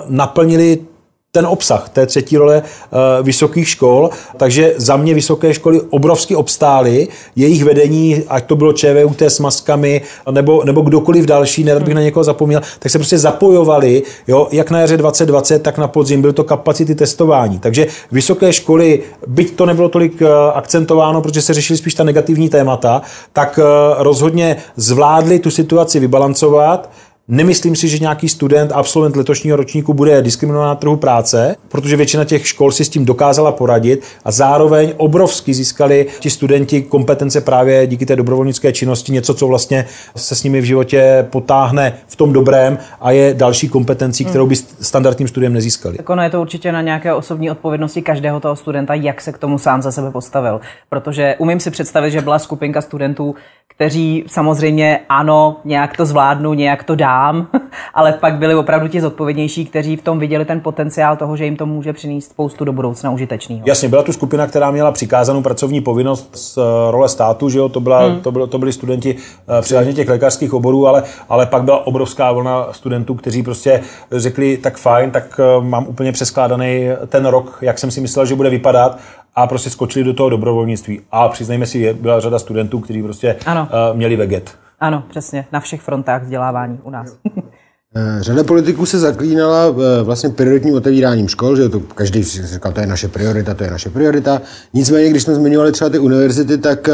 naplnili 0.08 0.78
ten 1.34 1.46
obsah 1.46 1.88
té 1.88 2.06
třetí 2.06 2.36
role 2.36 2.62
uh, 2.62 2.98
vysokých 3.26 3.68
škol, 3.68 4.10
takže 4.36 4.74
za 4.76 4.96
mě 4.96 5.14
vysoké 5.14 5.54
školy 5.54 5.80
obrovsky 5.90 6.36
obstály, 6.36 7.08
jejich 7.36 7.64
vedení, 7.64 8.22
ať 8.28 8.46
to 8.46 8.56
bylo 8.56 8.72
ČVUT 8.72 9.22
s 9.22 9.38
maskami, 9.40 10.02
nebo, 10.30 10.64
nebo 10.64 10.80
kdokoliv 10.80 11.24
další, 11.24 11.64
nerad 11.64 11.82
bych 11.82 11.94
na 11.94 12.00
někoho 12.00 12.24
zapomněl, 12.24 12.60
tak 12.78 12.92
se 12.92 12.98
prostě 12.98 13.18
zapojovali, 13.18 14.02
jo, 14.28 14.48
jak 14.52 14.70
na 14.70 14.80
jaře 14.80 14.96
2020, 14.96 15.62
tak 15.62 15.78
na 15.78 15.88
podzim, 15.88 16.20
byly 16.20 16.32
to 16.32 16.44
kapacity 16.44 16.94
testování. 16.94 17.58
Takže 17.58 17.86
vysoké 18.12 18.52
školy, 18.52 19.02
byť 19.26 19.56
to 19.56 19.66
nebylo 19.66 19.88
tolik 19.88 20.20
uh, 20.20 20.28
akcentováno, 20.54 21.22
protože 21.22 21.42
se 21.42 21.54
řešily 21.54 21.76
spíš 21.76 21.94
ta 21.94 22.04
negativní 22.04 22.48
témata, 22.48 23.02
tak 23.32 23.58
uh, 23.58 23.64
rozhodně 24.02 24.56
zvládli 24.76 25.38
tu 25.38 25.50
situaci 25.50 26.00
vybalancovat, 26.00 26.90
Nemyslím 27.28 27.76
si, 27.76 27.88
že 27.88 27.98
nějaký 27.98 28.28
student, 28.28 28.72
absolvent 28.72 29.16
letošního 29.16 29.56
ročníku 29.56 29.94
bude 29.94 30.22
diskriminován 30.22 30.68
na 30.68 30.74
trhu 30.74 30.96
práce, 30.96 31.56
protože 31.68 31.96
většina 31.96 32.24
těch 32.24 32.46
škol 32.46 32.72
si 32.72 32.84
s 32.84 32.88
tím 32.88 33.04
dokázala 33.04 33.52
poradit 33.52 34.04
a 34.24 34.30
zároveň 34.30 34.92
obrovsky 34.96 35.54
získali 35.54 36.06
ti 36.20 36.30
studenti 36.30 36.82
kompetence 36.82 37.40
právě 37.40 37.86
díky 37.86 38.06
té 38.06 38.16
dobrovolnické 38.16 38.72
činnosti, 38.72 39.12
něco, 39.12 39.34
co 39.34 39.46
vlastně 39.46 39.86
se 40.16 40.34
s 40.34 40.42
nimi 40.42 40.60
v 40.60 40.64
životě 40.64 41.26
potáhne 41.30 41.94
v 42.06 42.16
tom 42.16 42.32
dobrém 42.32 42.78
a 43.00 43.10
je 43.10 43.34
další 43.34 43.68
kompetencí, 43.68 44.24
kterou 44.24 44.46
by 44.46 44.56
standardním 44.56 45.28
studiem 45.28 45.52
nezískali. 45.52 45.96
Tak 45.96 46.10
ono 46.10 46.22
je 46.22 46.30
to 46.30 46.40
určitě 46.40 46.72
na 46.72 46.82
nějaké 46.82 47.14
osobní 47.14 47.50
odpovědnosti 47.50 48.02
každého 48.02 48.40
toho 48.40 48.56
studenta, 48.56 48.94
jak 48.94 49.20
se 49.20 49.32
k 49.32 49.38
tomu 49.38 49.58
sám 49.58 49.82
za 49.82 49.92
sebe 49.92 50.10
postavil. 50.10 50.60
Protože 50.88 51.34
umím 51.38 51.60
si 51.60 51.70
představit, 51.70 52.10
že 52.10 52.20
byla 52.20 52.38
skupinka 52.38 52.80
studentů, 52.80 53.34
kteří 53.82 54.24
samozřejmě 54.26 55.00
ano, 55.08 55.56
nějak 55.64 55.96
to 55.96 56.06
zvládnou, 56.06 56.54
nějak 56.54 56.84
to 56.84 56.94
dám, 56.94 57.46
ale 57.94 58.12
pak 58.12 58.34
byli 58.34 58.54
opravdu 58.54 58.88
ti 58.88 59.00
zodpovědnější, 59.00 59.66
kteří 59.66 59.96
v 59.96 60.02
tom 60.02 60.18
viděli 60.18 60.44
ten 60.44 60.60
potenciál 60.60 61.16
toho, 61.16 61.36
že 61.36 61.44
jim 61.44 61.56
to 61.56 61.66
může 61.66 61.92
přinést 61.92 62.30
spoustu 62.30 62.64
do 62.64 62.72
budoucna 62.72 63.10
užitečného. 63.10 63.62
Jasně, 63.66 63.88
byla 63.88 64.02
tu 64.02 64.12
skupina, 64.12 64.46
která 64.46 64.70
měla 64.70 64.92
přikázanou 64.92 65.42
pracovní 65.42 65.80
povinnost 65.80 66.30
z 66.36 66.58
eh, 66.58 66.90
role 66.90 67.08
státu, 67.08 67.48
že 67.48 67.58
jo, 67.58 67.68
to, 67.68 67.80
byla, 67.80 68.06
hmm. 68.06 68.20
to, 68.20 68.32
bylo, 68.32 68.46
to 68.46 68.58
byli 68.58 68.72
studenti 68.72 69.16
eh, 69.58 69.62
převážně 69.62 69.92
těch 69.92 70.08
lékařských 70.08 70.54
oborů, 70.54 70.86
ale, 70.86 71.02
ale 71.28 71.46
pak 71.46 71.62
byla 71.62 71.86
obrovská 71.86 72.32
vlna 72.32 72.68
studentů, 72.72 73.14
kteří 73.14 73.42
prostě 73.42 73.80
řekli, 74.12 74.56
tak 74.56 74.76
fajn, 74.76 75.10
tak 75.10 75.40
eh, 75.40 75.64
mám 75.64 75.86
úplně 75.86 76.12
přeskládaný 76.12 76.88
ten 77.06 77.26
rok, 77.26 77.58
jak 77.60 77.78
jsem 77.78 77.90
si 77.90 78.00
myslel, 78.00 78.26
že 78.26 78.34
bude 78.34 78.50
vypadat 78.50 78.98
a 79.34 79.46
prostě 79.46 79.70
skočili 79.70 80.04
do 80.04 80.14
toho 80.14 80.28
dobrovolnictví. 80.28 81.00
A 81.10 81.28
přiznejme 81.28 81.66
si, 81.66 81.94
byla 81.94 82.20
řada 82.20 82.38
studentů, 82.38 82.80
kteří 82.80 83.02
prostě 83.02 83.36
ano. 83.46 83.68
Uh, 83.90 83.96
měli 83.96 84.16
veget. 84.16 84.50
Ano, 84.80 85.04
přesně, 85.10 85.46
na 85.52 85.60
všech 85.60 85.80
frontách 85.80 86.22
vzdělávání 86.22 86.78
u 86.82 86.90
nás. 86.90 87.16
Eh, 87.94 88.22
řada 88.22 88.44
politiků 88.44 88.86
se 88.86 88.98
zaklínala 88.98 89.66
eh, 89.66 90.02
vlastně 90.02 90.30
prioritním 90.30 90.74
otevíráním 90.74 91.28
škol, 91.28 91.56
že 91.56 91.68
to 91.68 91.80
každý 91.80 92.24
si 92.24 92.46
říkal, 92.46 92.72
to 92.72 92.80
je 92.80 92.86
naše 92.86 93.08
priorita, 93.08 93.54
to 93.54 93.64
je 93.64 93.70
naše 93.70 93.90
priorita. 93.90 94.42
Nicméně, 94.74 95.10
když 95.10 95.22
jsme 95.22 95.34
zmiňovali 95.34 95.72
třeba 95.72 95.90
ty 95.90 95.98
univerzity, 95.98 96.58
tak 96.58 96.88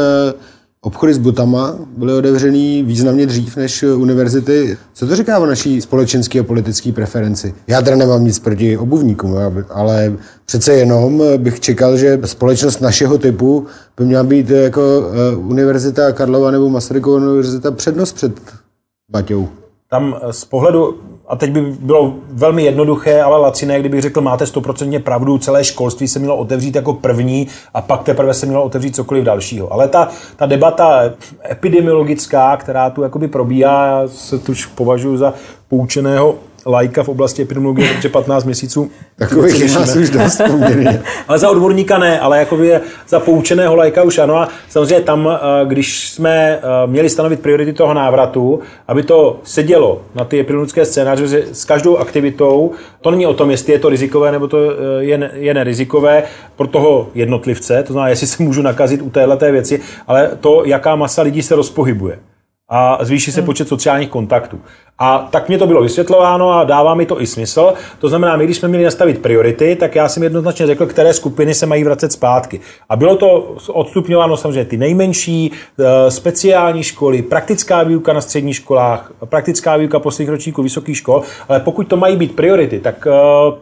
Obchody 0.81 1.13
s 1.13 1.17
butama 1.17 1.75
byly 1.97 2.13
otevřený 2.13 2.83
významně 2.83 3.25
dřív 3.25 3.57
než 3.57 3.83
univerzity. 3.83 4.77
Co 4.93 5.07
to 5.07 5.15
říká 5.15 5.39
o 5.39 5.45
naší 5.45 5.81
společenské 5.81 6.39
a 6.39 6.43
politické 6.43 6.91
preferenci? 6.91 7.53
Já 7.67 7.81
teda 7.81 7.97
nemám 7.97 8.25
nic 8.25 8.39
proti 8.39 8.77
obuvníkům, 8.77 9.35
ale 9.69 10.17
přece 10.45 10.73
jenom 10.73 11.23
bych 11.37 11.59
čekal, 11.59 11.97
že 11.97 12.19
společnost 12.25 12.79
našeho 12.79 13.17
typu 13.17 13.67
by 13.97 14.05
měla 14.05 14.23
být 14.23 14.49
jako 14.49 14.81
eh, 14.81 15.35
Univerzita 15.35 16.11
Karlova 16.11 16.51
nebo 16.51 16.69
Masarykova 16.69 17.17
univerzita 17.17 17.71
přednost 17.71 18.13
před 18.13 18.41
Baťou. 19.11 19.49
Tam 19.89 20.15
z 20.31 20.45
pohledu 20.45 21.01
a 21.29 21.35
teď 21.35 21.51
by 21.51 21.61
bylo 21.61 22.13
velmi 22.29 22.63
jednoduché, 22.63 23.21
ale 23.21 23.37
laciné, 23.37 23.79
kdybych 23.79 24.01
řekl, 24.01 24.21
máte 24.21 24.45
stoprocentně 24.45 24.99
pravdu, 24.99 25.37
celé 25.37 25.63
školství 25.63 26.07
se 26.07 26.19
mělo 26.19 26.37
otevřít 26.37 26.75
jako 26.75 26.93
první 26.93 27.47
a 27.73 27.81
pak 27.81 28.03
teprve 28.03 28.33
se 28.33 28.45
mělo 28.45 28.63
otevřít 28.63 28.95
cokoliv 28.95 29.23
dalšího. 29.23 29.73
Ale 29.73 29.87
ta, 29.87 30.07
ta 30.35 30.45
debata 30.45 31.01
epidemiologická, 31.51 32.57
která 32.57 32.89
tu 32.89 33.01
jakoby 33.01 33.27
probíhá, 33.27 33.85
já 33.85 34.07
se 34.07 34.39
tu 34.39 34.53
považuji 34.75 35.17
za 35.17 35.33
poučeného 35.67 36.35
lajka 36.65 37.03
v 37.03 37.09
oblasti 37.09 37.41
epidemiologie, 37.41 37.93
protože 37.93 38.09
15 38.09 38.43
měsíců. 38.43 38.91
Takových 39.15 39.59
je 39.59 39.71
nás 39.71 39.95
už 39.95 40.09
dost 40.09 40.41
ale 41.27 41.39
za 41.39 41.49
odborníka 41.49 41.97
ne, 41.97 42.19
ale 42.19 42.39
jakoby 42.39 42.79
za 43.07 43.19
poučeného 43.19 43.75
lajka 43.75 44.03
už 44.03 44.17
ano. 44.17 44.37
A 44.37 44.49
samozřejmě 44.69 45.01
tam, 45.01 45.29
eh, 45.31 45.65
když 45.65 46.09
jsme 46.09 46.59
eh, 46.61 46.87
měli 46.87 47.09
stanovit 47.09 47.39
priority 47.39 47.73
toho 47.73 47.93
návratu, 47.93 48.59
aby 48.87 49.03
to 49.03 49.39
sedělo 49.43 50.01
na 50.15 50.25
ty 50.25 50.39
epidemiologické 50.39 50.85
scénáře, 50.85 51.27
že 51.27 51.45
s 51.51 51.65
každou 51.65 51.97
aktivitou, 51.97 52.71
to 53.01 53.11
není 53.11 53.27
o 53.27 53.33
tom, 53.33 53.51
jestli 53.51 53.73
je 53.73 53.79
to 53.79 53.89
rizikové 53.89 54.31
nebo 54.31 54.47
to 54.47 54.57
eh, 54.57 55.03
je, 55.03 55.31
je 55.33 55.53
nerizikové 55.53 56.23
pro 56.55 56.67
toho 56.67 57.09
jednotlivce, 57.15 57.83
to 57.83 57.93
znamená, 57.93 58.09
jestli 58.09 58.27
se 58.27 58.43
můžu 58.43 58.61
nakazit 58.61 59.01
u 59.01 59.09
téhle 59.09 59.51
věci, 59.51 59.81
ale 60.07 60.31
to, 60.39 60.63
jaká 60.65 60.95
masa 60.95 61.21
lidí 61.21 61.41
se 61.41 61.55
rozpohybuje. 61.55 62.19
A 62.69 62.97
zvýší 63.01 63.31
se 63.31 63.41
počet 63.41 63.67
sociálních 63.67 64.09
kontaktů. 64.09 64.61
A 65.01 65.27
tak 65.31 65.47
mě 65.47 65.57
to 65.57 65.67
bylo 65.67 65.81
vysvětlováno 65.81 66.51
a 66.51 66.63
dává 66.63 66.95
mi 66.95 67.05
to 67.05 67.21
i 67.21 67.27
smysl. 67.27 67.73
To 67.99 68.09
znamená, 68.09 68.37
my 68.37 68.45
když 68.45 68.57
jsme 68.57 68.67
měli 68.67 68.83
nastavit 68.83 69.21
priority, 69.21 69.75
tak 69.75 69.95
já 69.95 70.09
jsem 70.09 70.23
jednoznačně 70.23 70.67
řekl, 70.67 70.85
které 70.85 71.13
skupiny 71.13 71.53
se 71.53 71.65
mají 71.65 71.83
vracet 71.83 72.11
zpátky. 72.11 72.59
A 72.89 72.95
bylo 72.95 73.15
to 73.15 73.55
odstupňováno 73.67 74.37
samozřejmě 74.37 74.65
ty 74.65 74.77
nejmenší, 74.77 75.51
eh, 75.79 76.11
speciální 76.11 76.83
školy, 76.83 77.21
praktická 77.21 77.83
výuka 77.83 78.13
na 78.13 78.21
středních 78.21 78.55
školách, 78.55 79.11
praktická 79.25 79.77
výuka 79.77 79.99
posledních 79.99 80.29
ročníků 80.29 80.63
vysokých 80.63 80.97
škol, 80.97 81.21
ale 81.49 81.59
pokud 81.59 81.87
to 81.87 81.97
mají 81.97 82.15
být 82.15 82.35
priority, 82.35 82.79
tak 82.79 83.07
eh, 83.07 83.11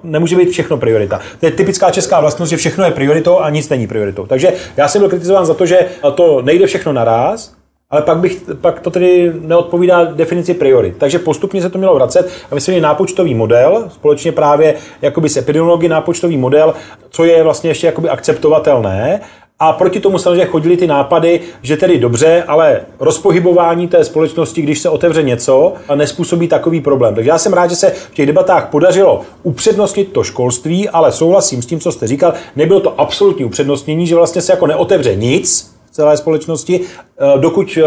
nemůže 0.04 0.36
být 0.36 0.50
všechno 0.50 0.78
priorita. 0.78 1.20
To 1.40 1.46
je 1.46 1.52
typická 1.52 1.92
česká 1.92 2.20
vlastnost, 2.20 2.50
že 2.50 2.58
všechno 2.58 2.84
je 2.84 2.92
prioritou 2.92 3.40
a 3.40 3.50
nic 3.50 3.70
není 3.70 3.88
prioritou. 3.88 4.26
Takže 4.26 4.54
já 4.78 4.88
jsem 4.88 5.02
byl 5.02 5.10
kritizován 5.10 5.46
za 5.46 5.54
to, 5.54 5.66
že 5.66 5.86
to 6.16 6.42
nejde 6.42 6.68
všechno 6.68 6.94
naraz, 6.94 7.57
ale 7.90 8.02
pak, 8.02 8.18
bych, 8.18 8.42
pak 8.62 8.80
to 8.80 8.90
tedy 8.92 9.32
neodpovídá 9.42 10.04
definici 10.04 10.54
priorit. 10.54 10.96
Takže 10.98 11.20
postupně 11.20 11.62
se 11.62 11.70
to 11.70 11.78
mělo 11.78 11.96
vracet 11.96 12.30
a 12.52 12.56
myslím, 12.56 12.76
že 12.76 12.82
nápočtový 12.82 13.36
model, 13.36 13.86
společně 13.90 14.32
právě 14.32 14.76
jakoby 15.02 15.30
s 15.30 15.38
epidemiologií 15.38 15.90
nápočtový 15.90 16.38
model, 16.38 16.74
co 17.10 17.26
je 17.26 17.44
vlastně 17.44 17.70
ještě 17.70 17.88
jakoby 17.88 18.10
akceptovatelné, 18.10 19.22
a 19.60 19.74
proti 19.74 20.00
tomu 20.00 20.20
samozřejmě 20.20 20.46
chodili 20.46 20.78
ty 20.78 20.88
nápady, 20.88 21.40
že 21.62 21.78
tedy 21.78 21.98
dobře, 21.98 22.44
ale 22.48 22.82
rozpohybování 23.00 23.88
té 23.88 24.04
společnosti, 24.04 24.62
když 24.62 24.80
se 24.80 24.90
otevře 24.90 25.24
něco, 25.24 25.74
nespůsobí 25.96 26.48
takový 26.48 26.82
problém. 26.82 27.16
Takže 27.16 27.30
já 27.30 27.38
jsem 27.38 27.54
rád, 27.54 27.70
že 27.70 27.76
se 27.76 27.90
v 27.90 28.14
těch 28.14 28.26
debatách 28.26 28.70
podařilo 28.70 29.22
upřednostnit 29.44 30.12
to 30.12 30.24
školství, 30.24 30.90
ale 30.90 31.12
souhlasím 31.12 31.62
s 31.62 31.66
tím, 31.66 31.80
co 31.80 31.92
jste 31.92 32.08
říkal, 32.08 32.34
nebylo 32.56 32.80
to 32.80 33.02
absolutní 33.02 33.46
upřednostnění, 33.46 34.08
že 34.08 34.16
vlastně 34.16 34.42
se 34.42 34.54
jako 34.54 34.68
neotevře 34.68 35.16
nic, 35.16 35.77
celé 35.98 36.18
společnosti, 36.18 36.82
eh, 36.82 37.40
dokud 37.40 37.78
eh, 37.78 37.84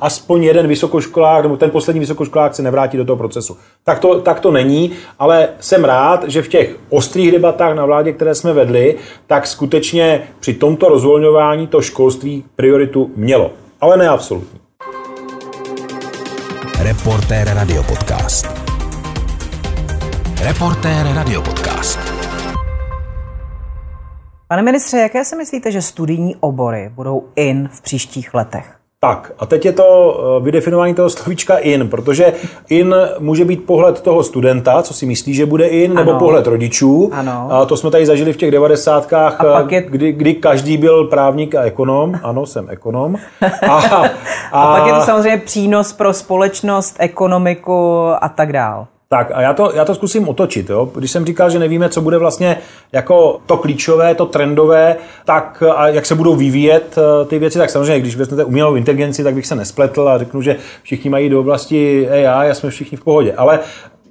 aspoň 0.00 0.44
jeden 0.44 0.66
vysokoškolák 0.66 1.42
nebo 1.42 1.56
ten 1.56 1.70
poslední 1.70 2.00
vysokoškolák 2.00 2.54
se 2.54 2.62
nevrátí 2.62 2.96
do 2.96 3.04
toho 3.04 3.16
procesu. 3.16 3.56
Tak 3.84 3.98
to, 3.98 4.20
tak 4.20 4.40
to 4.40 4.50
není, 4.50 4.92
ale 5.18 5.48
jsem 5.60 5.84
rád, 5.84 6.24
že 6.28 6.42
v 6.42 6.48
těch 6.48 6.76
ostrých 6.90 7.32
debatách 7.32 7.74
na 7.74 7.86
vládě, 7.86 8.12
které 8.12 8.34
jsme 8.34 8.52
vedli, 8.52 8.96
tak 9.26 9.46
skutečně 9.46 10.22
při 10.40 10.54
tomto 10.54 10.88
rozvolňování 10.88 11.66
to 11.66 11.82
školství 11.82 12.44
prioritu 12.56 13.10
mělo. 13.16 13.50
Ale 13.80 13.96
ne 13.96 14.08
absolutní. 14.08 14.58
Reportér 16.78 17.50
Radio 17.54 17.82
Podcast. 17.82 18.46
Reportér 20.42 21.06
Radio 21.14 21.42
Podcast. 21.42 22.11
Pane 24.52 24.62
ministře, 24.62 24.96
jaké 24.96 25.24
si 25.24 25.36
myslíte, 25.36 25.72
že 25.72 25.82
studijní 25.82 26.36
obory 26.40 26.90
budou 26.94 27.24
in 27.36 27.68
v 27.72 27.80
příštích 27.80 28.34
letech? 28.34 28.76
Tak 29.00 29.32
a 29.38 29.46
teď 29.46 29.64
je 29.64 29.72
to 29.72 30.18
eh, 30.38 30.44
vydefinování 30.44 30.94
toho 30.94 31.10
slovíčka 31.10 31.56
in, 31.56 31.88
protože 31.88 32.32
in 32.68 32.94
může 33.18 33.44
být 33.44 33.66
pohled 33.66 34.00
toho 34.00 34.22
studenta, 34.22 34.82
co 34.82 34.94
si 34.94 35.06
myslí, 35.06 35.34
že 35.34 35.46
bude 35.46 35.66
in, 35.66 35.90
ano. 35.90 36.04
nebo 36.04 36.18
pohled 36.18 36.46
rodičů. 36.46 37.10
Ano. 37.12 37.48
A 37.50 37.64
to 37.66 37.76
jsme 37.76 37.90
tady 37.90 38.06
zažili 38.06 38.32
v 38.32 38.36
těch 38.36 38.50
devadesátkách, 38.50 39.40
je... 39.68 39.80
kdy, 39.80 40.12
kdy 40.12 40.34
každý 40.34 40.76
byl 40.76 41.04
právník 41.04 41.54
a 41.54 41.62
ekonom. 41.62 42.14
Ano, 42.22 42.46
jsem 42.46 42.70
ekonom. 42.70 43.16
A, 43.68 43.76
a... 43.76 44.04
a 44.52 44.76
pak 44.76 44.86
je 44.86 44.92
to 44.92 45.00
samozřejmě 45.00 45.38
přínos 45.38 45.92
pro 45.92 46.12
společnost, 46.12 46.96
ekonomiku 46.98 48.08
a 48.20 48.28
tak 48.28 48.52
dál. 48.52 48.86
Tak 49.12 49.30
a 49.34 49.40
já 49.40 49.52
to, 49.52 49.72
já 49.74 49.84
to 49.84 49.94
zkusím 49.94 50.28
otočit. 50.28 50.70
Jo? 50.70 50.90
Když 50.94 51.10
jsem 51.10 51.24
říkal, 51.24 51.50
že 51.50 51.58
nevíme, 51.58 51.88
co 51.88 52.00
bude 52.00 52.18
vlastně 52.18 52.58
jako 52.92 53.40
to 53.46 53.56
klíčové, 53.56 54.14
to 54.14 54.26
trendové, 54.26 54.96
tak 55.24 55.62
a 55.76 55.88
jak 55.88 56.06
se 56.06 56.14
budou 56.14 56.34
vyvíjet 56.34 56.98
eh, 56.98 57.24
ty 57.24 57.38
věci, 57.38 57.58
tak 57.58 57.70
samozřejmě, 57.70 58.00
když 58.00 58.16
vezmete 58.16 58.44
umělou 58.44 58.74
inteligenci, 58.74 59.24
tak 59.24 59.34
bych 59.34 59.46
se 59.46 59.54
nespletl 59.54 60.08
a 60.08 60.18
řeknu, 60.18 60.42
že 60.42 60.56
všichni 60.82 61.10
mají 61.10 61.28
do 61.28 61.40
oblasti 61.40 62.08
AI 62.10 62.50
a 62.50 62.54
jsme 62.54 62.70
všichni 62.70 62.96
v 62.96 63.04
pohodě. 63.04 63.32
Ale 63.32 63.60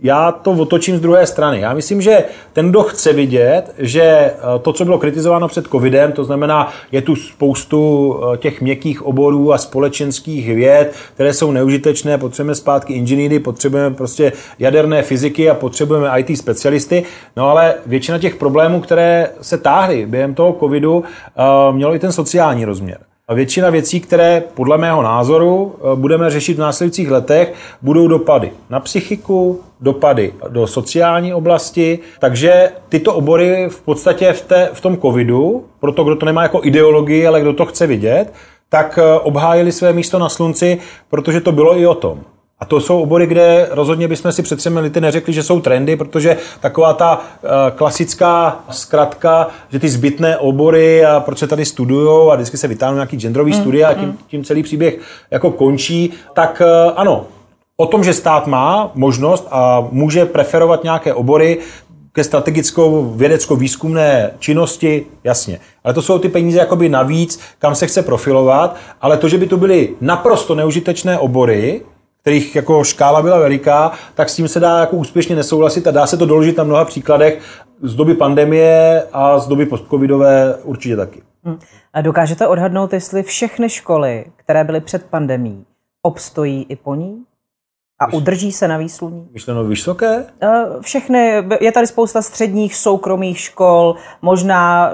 já 0.02 0.32
to 0.32 0.52
otočím 0.52 0.98
z 0.98 1.02
druhé 1.02 1.28
strany. 1.28 1.60
Já 1.60 1.74
myslím, 1.74 2.02
že 2.02 2.24
ten, 2.54 2.70
kdo 2.70 2.84
chce 2.84 3.14
vidět, 3.14 3.74
že 3.78 4.02
eh, 4.02 4.36
to, 4.62 4.74
co 4.74 4.86
bylo 4.86 5.00
kritizováno 5.00 5.48
před 5.48 5.68
covidem, 5.68 6.12
to 6.12 6.24
znamená, 6.24 6.74
je 6.92 7.02
tu 7.02 7.16
spoustu 7.16 8.16
eh, 8.34 8.38
těch 8.38 8.62
měkkých 8.62 9.02
oborů 9.06 9.54
a 9.54 9.58
společenských 9.58 10.56
věd, 10.56 10.94
které 11.14 11.34
jsou 11.34 11.52
neužitečné, 11.52 12.18
potřebujeme 12.18 12.56
zpátky 12.56 12.94
inženýry, 12.94 13.40
potřebujeme 13.40 13.96
prostě 13.96 14.34
jaderné 14.60 15.04
fyziky 15.04 15.50
a 15.50 15.56
potřebujeme 15.56 16.20
IT 16.20 16.38
specialisty, 16.38 17.04
no 17.36 17.50
ale 17.50 17.76
většina 17.86 18.20
těch 18.20 18.36
problémů, 18.36 18.82
které 18.82 19.30
se 19.42 19.58
táhly 19.58 20.06
během 20.06 20.34
toho 20.34 20.58
covidu, 20.60 21.04
eh, 21.04 21.74
mělo 21.74 21.96
i 21.96 22.00
ten 22.00 22.12
sociální 22.12 22.66
rozměr. 22.66 23.11
A 23.28 23.34
většina 23.34 23.70
věcí, 23.70 24.00
které 24.02 24.44
podle 24.54 24.78
mého 24.78 25.04
názoru 25.04 25.76
eh, 25.76 25.96
budeme 25.96 26.30
řešit 26.30 26.54
v 26.54 26.60
následujících 26.60 27.12
letech, 27.12 27.54
budou 27.82 28.08
dopady 28.08 28.52
na 28.70 28.80
psychiku, 28.80 29.62
dopady 29.82 30.34
do 30.50 30.68
sociální 30.68 31.34
oblasti. 31.34 32.00
Takže 32.20 32.72
tyto 32.90 33.14
obory 33.14 33.70
v 33.70 33.82
podstatě 33.82 34.34
v, 34.34 34.42
té, 34.42 34.70
v 34.74 34.82
tom 34.82 34.98
covidu, 34.98 35.66
pro 35.80 35.92
to, 35.92 36.04
kdo 36.04 36.16
to 36.16 36.26
nemá 36.26 36.44
jako 36.44 36.62
ideologii, 36.64 37.28
ale 37.28 37.42
kdo 37.42 37.54
to 37.54 37.66
chce 37.66 37.88
vidět, 37.88 38.34
tak 38.70 39.00
eh, 39.02 39.20
obhájili 39.20 39.72
své 39.72 39.94
místo 39.94 40.20
na 40.20 40.30
slunci, 40.30 40.78
protože 41.10 41.42
to 41.42 41.52
bylo 41.52 41.78
i 41.78 41.88
o 41.88 41.96
tom. 41.96 42.20
A 42.62 42.66
to 42.66 42.80
jsou 42.80 43.02
obory, 43.02 43.28
kde 43.28 43.68
rozhodně 43.72 44.08
bychom 44.08 44.32
si 44.32 44.44
před 44.44 44.56
třemi 44.56 44.80
lety 44.80 45.02
neřekli, 45.02 45.34
že 45.34 45.44
jsou 45.44 45.62
trendy, 45.62 45.96
protože 45.96 46.38
taková 46.60 46.94
ta 46.94 47.22
eh, 47.22 47.48
klasická 47.76 48.60
zkratka, 48.70 49.48
že 49.70 49.80
ty 49.80 49.90
zbytné 49.90 50.38
obory 50.38 51.06
a 51.06 51.20
proč 51.20 51.38
se 51.38 51.48
tady 51.48 51.66
studují 51.66 52.32
a 52.32 52.36
vždycky 52.36 52.58
se 52.58 52.68
vytáhnou 52.68 52.96
nějaký 52.96 53.18
genderový 53.18 53.52
mm, 53.52 53.62
studia 53.62 53.90
a 53.90 53.94
tím, 53.94 54.10
mm. 54.10 54.18
tím 54.28 54.44
celý 54.44 54.64
příběh 54.64 55.00
jako 55.32 55.52
končí, 55.52 56.14
tak 56.34 56.62
eh, 56.66 56.92
ano, 56.96 57.26
o 57.78 57.86
tom, 57.86 58.04
že 58.04 58.14
stát 58.14 58.48
má 58.48 58.92
možnost 58.96 59.48
a 59.52 59.88
může 59.92 60.26
preferovat 60.26 60.84
nějaké 60.84 61.14
obory, 61.14 61.58
ke 62.14 62.24
strategickou 62.24 63.14
vědecko-výzkumné 63.16 64.32
činnosti, 64.40 65.06
jasně. 65.24 65.60
Ale 65.84 65.94
to 65.94 66.02
jsou 66.02 66.20
ty 66.20 66.30
peníze 66.30 66.60
jakoby 66.60 66.90
navíc, 66.90 67.40
kam 67.60 67.76
se 67.76 67.88
chce 67.88 68.02
profilovat, 68.02 68.76
ale 69.02 69.18
to, 69.18 69.30
že 69.30 69.38
by 69.38 69.48
to 69.48 69.58
byly 69.58 69.90
naprosto 70.02 70.56
neužitečné 70.56 71.20
obory, 71.20 71.82
kterých 72.22 72.56
jako 72.56 72.84
škála 72.84 73.22
byla 73.22 73.40
veliká, 73.40 73.92
tak 74.16 74.30
s 74.30 74.36
tím 74.36 74.48
se 74.48 74.60
dá 74.60 74.80
jako 74.80 74.96
úspěšně 74.96 75.36
nesouhlasit 75.36 75.88
a 75.88 75.92
dá 75.92 76.08
se 76.08 76.18
to 76.18 76.26
doložit 76.26 76.58
na 76.58 76.64
mnoha 76.64 76.86
příkladech 76.86 77.42
z 77.82 77.96
doby 77.96 78.16
pandemie 78.16 79.04
a 79.14 79.40
z 79.40 79.48
doby 79.48 79.66
postcovidové 79.66 80.56
určitě 80.64 80.96
taky. 80.96 81.22
Hmm. 81.44 81.60
A 81.94 82.02
dokážete 82.02 82.48
odhadnout, 82.48 82.94
jestli 82.94 83.24
všechny 83.24 83.70
školy, 83.70 84.26
které 84.36 84.64
byly 84.64 84.82
před 84.82 85.06
pandemí, 85.06 85.66
obstojí 86.02 86.66
i 86.70 86.76
po 86.76 86.96
ní? 86.96 87.24
A 88.00 88.14
udrží 88.14 88.52
se 88.52 88.68
na 88.68 88.78
výsluní? 88.78 89.28
Myšleno 89.32 89.64
vysoké? 89.64 90.26
Eh, 90.42 90.66
všechny. 90.82 91.44
Je 91.62 91.72
tady 91.72 91.88
spousta 91.88 92.22
středních 92.22 92.76
soukromých 92.76 93.40
škol, 93.40 93.96
možná 94.22 94.92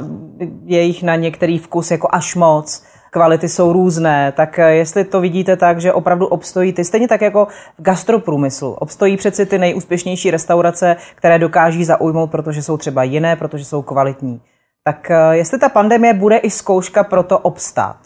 je 0.65 0.81
jich 0.81 1.03
na 1.03 1.15
některý 1.15 1.57
vkus 1.59 1.91
jako 1.91 2.07
až 2.11 2.35
moc 2.35 2.83
kvality 3.17 3.49
jsou 3.49 3.73
různé, 3.73 4.31
tak 4.31 4.59
eh, 4.59 4.75
jestli 4.75 5.03
to 5.03 5.21
vidíte 5.21 5.57
tak, 5.57 5.81
že 5.81 5.93
opravdu 5.93 6.27
obstojí 6.27 6.73
ty, 6.73 6.83
stejně 6.83 7.07
tak 7.07 7.21
jako 7.21 7.47
v 7.79 7.81
gastroprůmyslu, 7.81 8.73
obstojí 8.73 9.17
přeci 9.17 9.45
ty 9.45 9.57
nejúspěšnější 9.57 10.31
restaurace, 10.31 10.95
které 11.15 11.39
dokáží 11.39 11.85
zaujmout, 11.85 12.31
protože 12.31 12.61
jsou 12.61 12.77
třeba 12.77 13.03
jiné, 13.03 13.35
protože 13.35 13.65
jsou 13.65 13.81
kvalitní. 13.81 14.41
Tak 14.83 15.11
eh, 15.11 15.37
jestli 15.37 15.59
ta 15.59 15.69
pandemie 15.69 16.13
bude 16.13 16.37
i 16.37 16.49
zkouška 16.49 17.03
pro 17.03 17.23
to 17.23 17.39
obstát? 17.39 17.97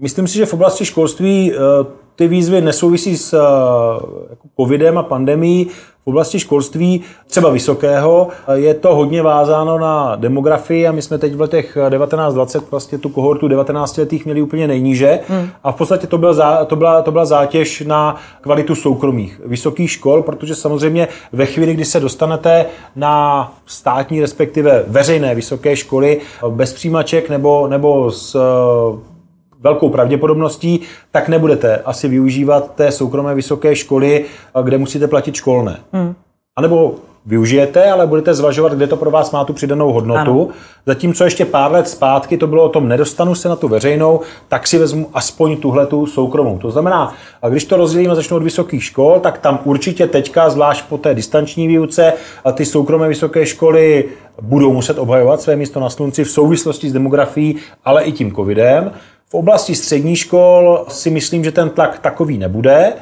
Myslím 0.00 0.28
si, 0.28 0.34
že 0.34 0.46
v 0.46 0.54
oblasti 0.54 0.84
školství 0.84 1.52
eh, 1.52 1.56
ty 2.16 2.28
výzvy 2.28 2.60
nesouvisí 2.60 3.16
s 3.16 3.32
jako 4.30 4.48
covidem 4.60 4.98
a 4.98 5.02
pandemí 5.02 5.70
v 6.04 6.06
oblasti 6.06 6.38
školství, 6.38 7.02
třeba 7.26 7.50
vysokého, 7.50 8.28
je 8.54 8.74
to 8.74 8.94
hodně 8.94 9.22
vázáno 9.22 9.78
na 9.78 10.16
demografii 10.16 10.86
a 10.86 10.92
my 10.92 11.02
jsme 11.02 11.18
teď 11.18 11.34
v 11.34 11.40
letech 11.40 11.78
1920 11.90 12.70
vlastně 12.70 12.98
tu 12.98 13.08
kohortu 13.08 13.48
19 13.48 13.96
letých 13.96 14.24
měli 14.24 14.42
úplně 14.42 14.68
nejníže 14.68 15.20
hmm. 15.28 15.48
a 15.64 15.72
v 15.72 15.76
podstatě 15.76 16.06
to, 16.06 16.18
byl 16.18 16.34
zá, 16.34 16.64
to, 16.64 16.76
byla, 16.76 17.02
to 17.02 17.12
byla 17.12 17.24
zátěž 17.24 17.80
na 17.80 18.16
kvalitu 18.40 18.74
soukromých 18.74 19.40
vysokých 19.44 19.90
škol, 19.90 20.22
protože 20.22 20.54
samozřejmě 20.54 21.08
ve 21.32 21.46
chvíli, 21.46 21.74
kdy 21.74 21.84
se 21.84 22.00
dostanete 22.00 22.66
na 22.96 23.52
státní, 23.66 24.20
respektive 24.20 24.84
veřejné 24.86 25.34
vysoké 25.34 25.76
školy 25.76 26.20
bez 26.48 26.72
přijímaček 26.72 27.30
nebo, 27.30 27.68
nebo 27.68 28.10
s 28.10 28.36
velkou 29.62 29.88
pravděpodobností, 29.88 30.80
tak 31.10 31.28
nebudete 31.28 31.76
asi 31.76 32.08
využívat 32.08 32.74
té 32.74 32.92
soukromé 32.92 33.34
vysoké 33.34 33.76
školy, 33.76 34.24
kde 34.62 34.78
musíte 34.78 35.08
platit 35.08 35.34
školné. 35.34 35.78
Hmm. 35.92 36.14
A 36.56 36.60
nebo 36.60 36.94
využijete, 37.26 37.90
ale 37.90 38.06
budete 38.06 38.34
zvažovat, 38.34 38.72
kde 38.72 38.86
to 38.86 38.96
pro 38.96 39.10
vás 39.10 39.30
má 39.30 39.44
tu 39.44 39.52
přidanou 39.52 39.92
hodnotu. 39.92 40.42
Ano. 40.42 40.48
Zatímco 40.86 41.24
ještě 41.24 41.44
pár 41.44 41.72
let 41.72 41.88
zpátky 41.88 42.36
to 42.36 42.46
bylo 42.46 42.64
o 42.64 42.68
tom, 42.68 42.88
nedostanu 42.88 43.34
se 43.34 43.48
na 43.48 43.56
tu 43.56 43.68
veřejnou, 43.68 44.20
tak 44.48 44.66
si 44.66 44.78
vezmu 44.78 45.10
aspoň 45.14 45.56
tuhle 45.56 45.86
tu 45.86 46.06
soukromou. 46.06 46.58
To 46.58 46.70
znamená, 46.70 47.14
a 47.42 47.48
když 47.48 47.64
to 47.64 47.76
rozdělíme 47.76 48.14
začnu 48.14 48.36
od 48.36 48.42
vysokých 48.42 48.84
škol, 48.84 49.20
tak 49.20 49.38
tam 49.38 49.58
určitě 49.64 50.06
teďka, 50.06 50.50
zvlášť 50.50 50.84
po 50.88 50.98
té 50.98 51.14
distanční 51.14 51.68
výuce, 51.68 52.12
a 52.44 52.52
ty 52.52 52.64
soukromé 52.64 53.08
vysoké 53.08 53.46
školy 53.46 54.04
budou 54.42 54.72
muset 54.72 54.98
obhajovat 54.98 55.40
své 55.40 55.56
místo 55.56 55.80
na 55.80 55.90
slunci 55.90 56.24
v 56.24 56.30
souvislosti 56.30 56.90
s 56.90 56.92
demografií, 56.92 57.56
ale 57.84 58.04
i 58.04 58.12
tím 58.12 58.34
covidem. 58.34 58.90
V 59.32 59.34
oblasti 59.34 59.74
středních 59.74 60.18
škol 60.18 60.84
si 60.88 61.10
myslím, 61.10 61.44
že 61.44 61.52
ten 61.52 61.70
tlak 61.70 61.98
takový 61.98 62.38
nebude. 62.38 62.92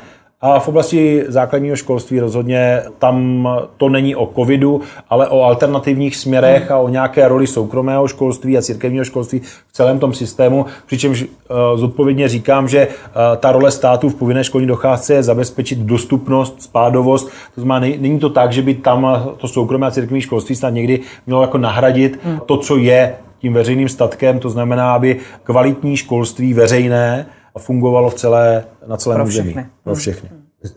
A 0.41 0.59
v 0.59 0.69
oblasti 0.69 1.25
základního 1.29 1.77
školství 1.77 2.21
rozhodně 2.21 2.83
tam 2.99 3.49
to 3.77 3.89
není 3.89 4.17
o 4.17 4.27
covidu, 4.27 4.81
ale 5.09 5.29
o 5.29 5.43
alternativních 5.43 6.17
směrech 6.17 6.71
a 6.71 6.79
o 6.79 6.89
nějaké 6.89 7.29
roli 7.29 7.47
soukromého 7.47 8.09
školství 8.09 8.59
a 8.59 8.63
církevního 8.63 9.05
školství 9.05 9.39
v 9.67 9.73
celém 9.73 9.99
tom 9.99 10.15
systému. 10.15 10.67
Přičemž 10.87 11.23
eh, 11.23 11.55
zodpovědně 11.77 12.29
říkám, 12.29 12.69
že 12.69 12.79
eh, 12.81 13.37
ta 13.37 13.53
role 13.53 13.71
státu 13.71 14.09
v 14.09 14.15
povinné 14.15 14.45
školní 14.45 14.67
docházce 14.67 15.15
je 15.15 15.23
zabezpečit 15.23 15.79
dostupnost, 15.79 16.63
spádovost. 16.63 17.31
To 17.55 17.61
znamená, 17.61 17.97
není 18.01 18.19
to 18.19 18.31
tak, 18.31 18.53
že 18.53 18.63
by 18.63 18.75
tam 18.75 19.31
to 19.37 19.49
soukromé 19.49 19.87
a 19.87 19.91
církevní 19.91 20.21
školství 20.21 20.57
snad 20.57 20.71
někdy 20.71 21.01
mělo 21.27 21.43
jako 21.43 21.59
nahradit 21.59 22.21
to, 22.47 22.57
co 22.57 22.77
je 22.77 23.15
tím 23.41 23.53
veřejným 23.53 23.89
statkem, 23.89 24.39
to 24.39 24.51
znamená, 24.51 24.95
aby 24.95 25.17
kvalitní 25.43 25.97
školství 25.97 26.55
veřejné 26.55 27.27
fungovalo 27.59 28.11
v 28.11 28.15
celé, 28.15 28.65
na 28.89 28.97
celém 28.97 29.17
Pro 29.19 29.27
území. 29.27 29.51
všechny. 29.51 29.67
Pro 29.85 29.95
všechny. 29.95 30.29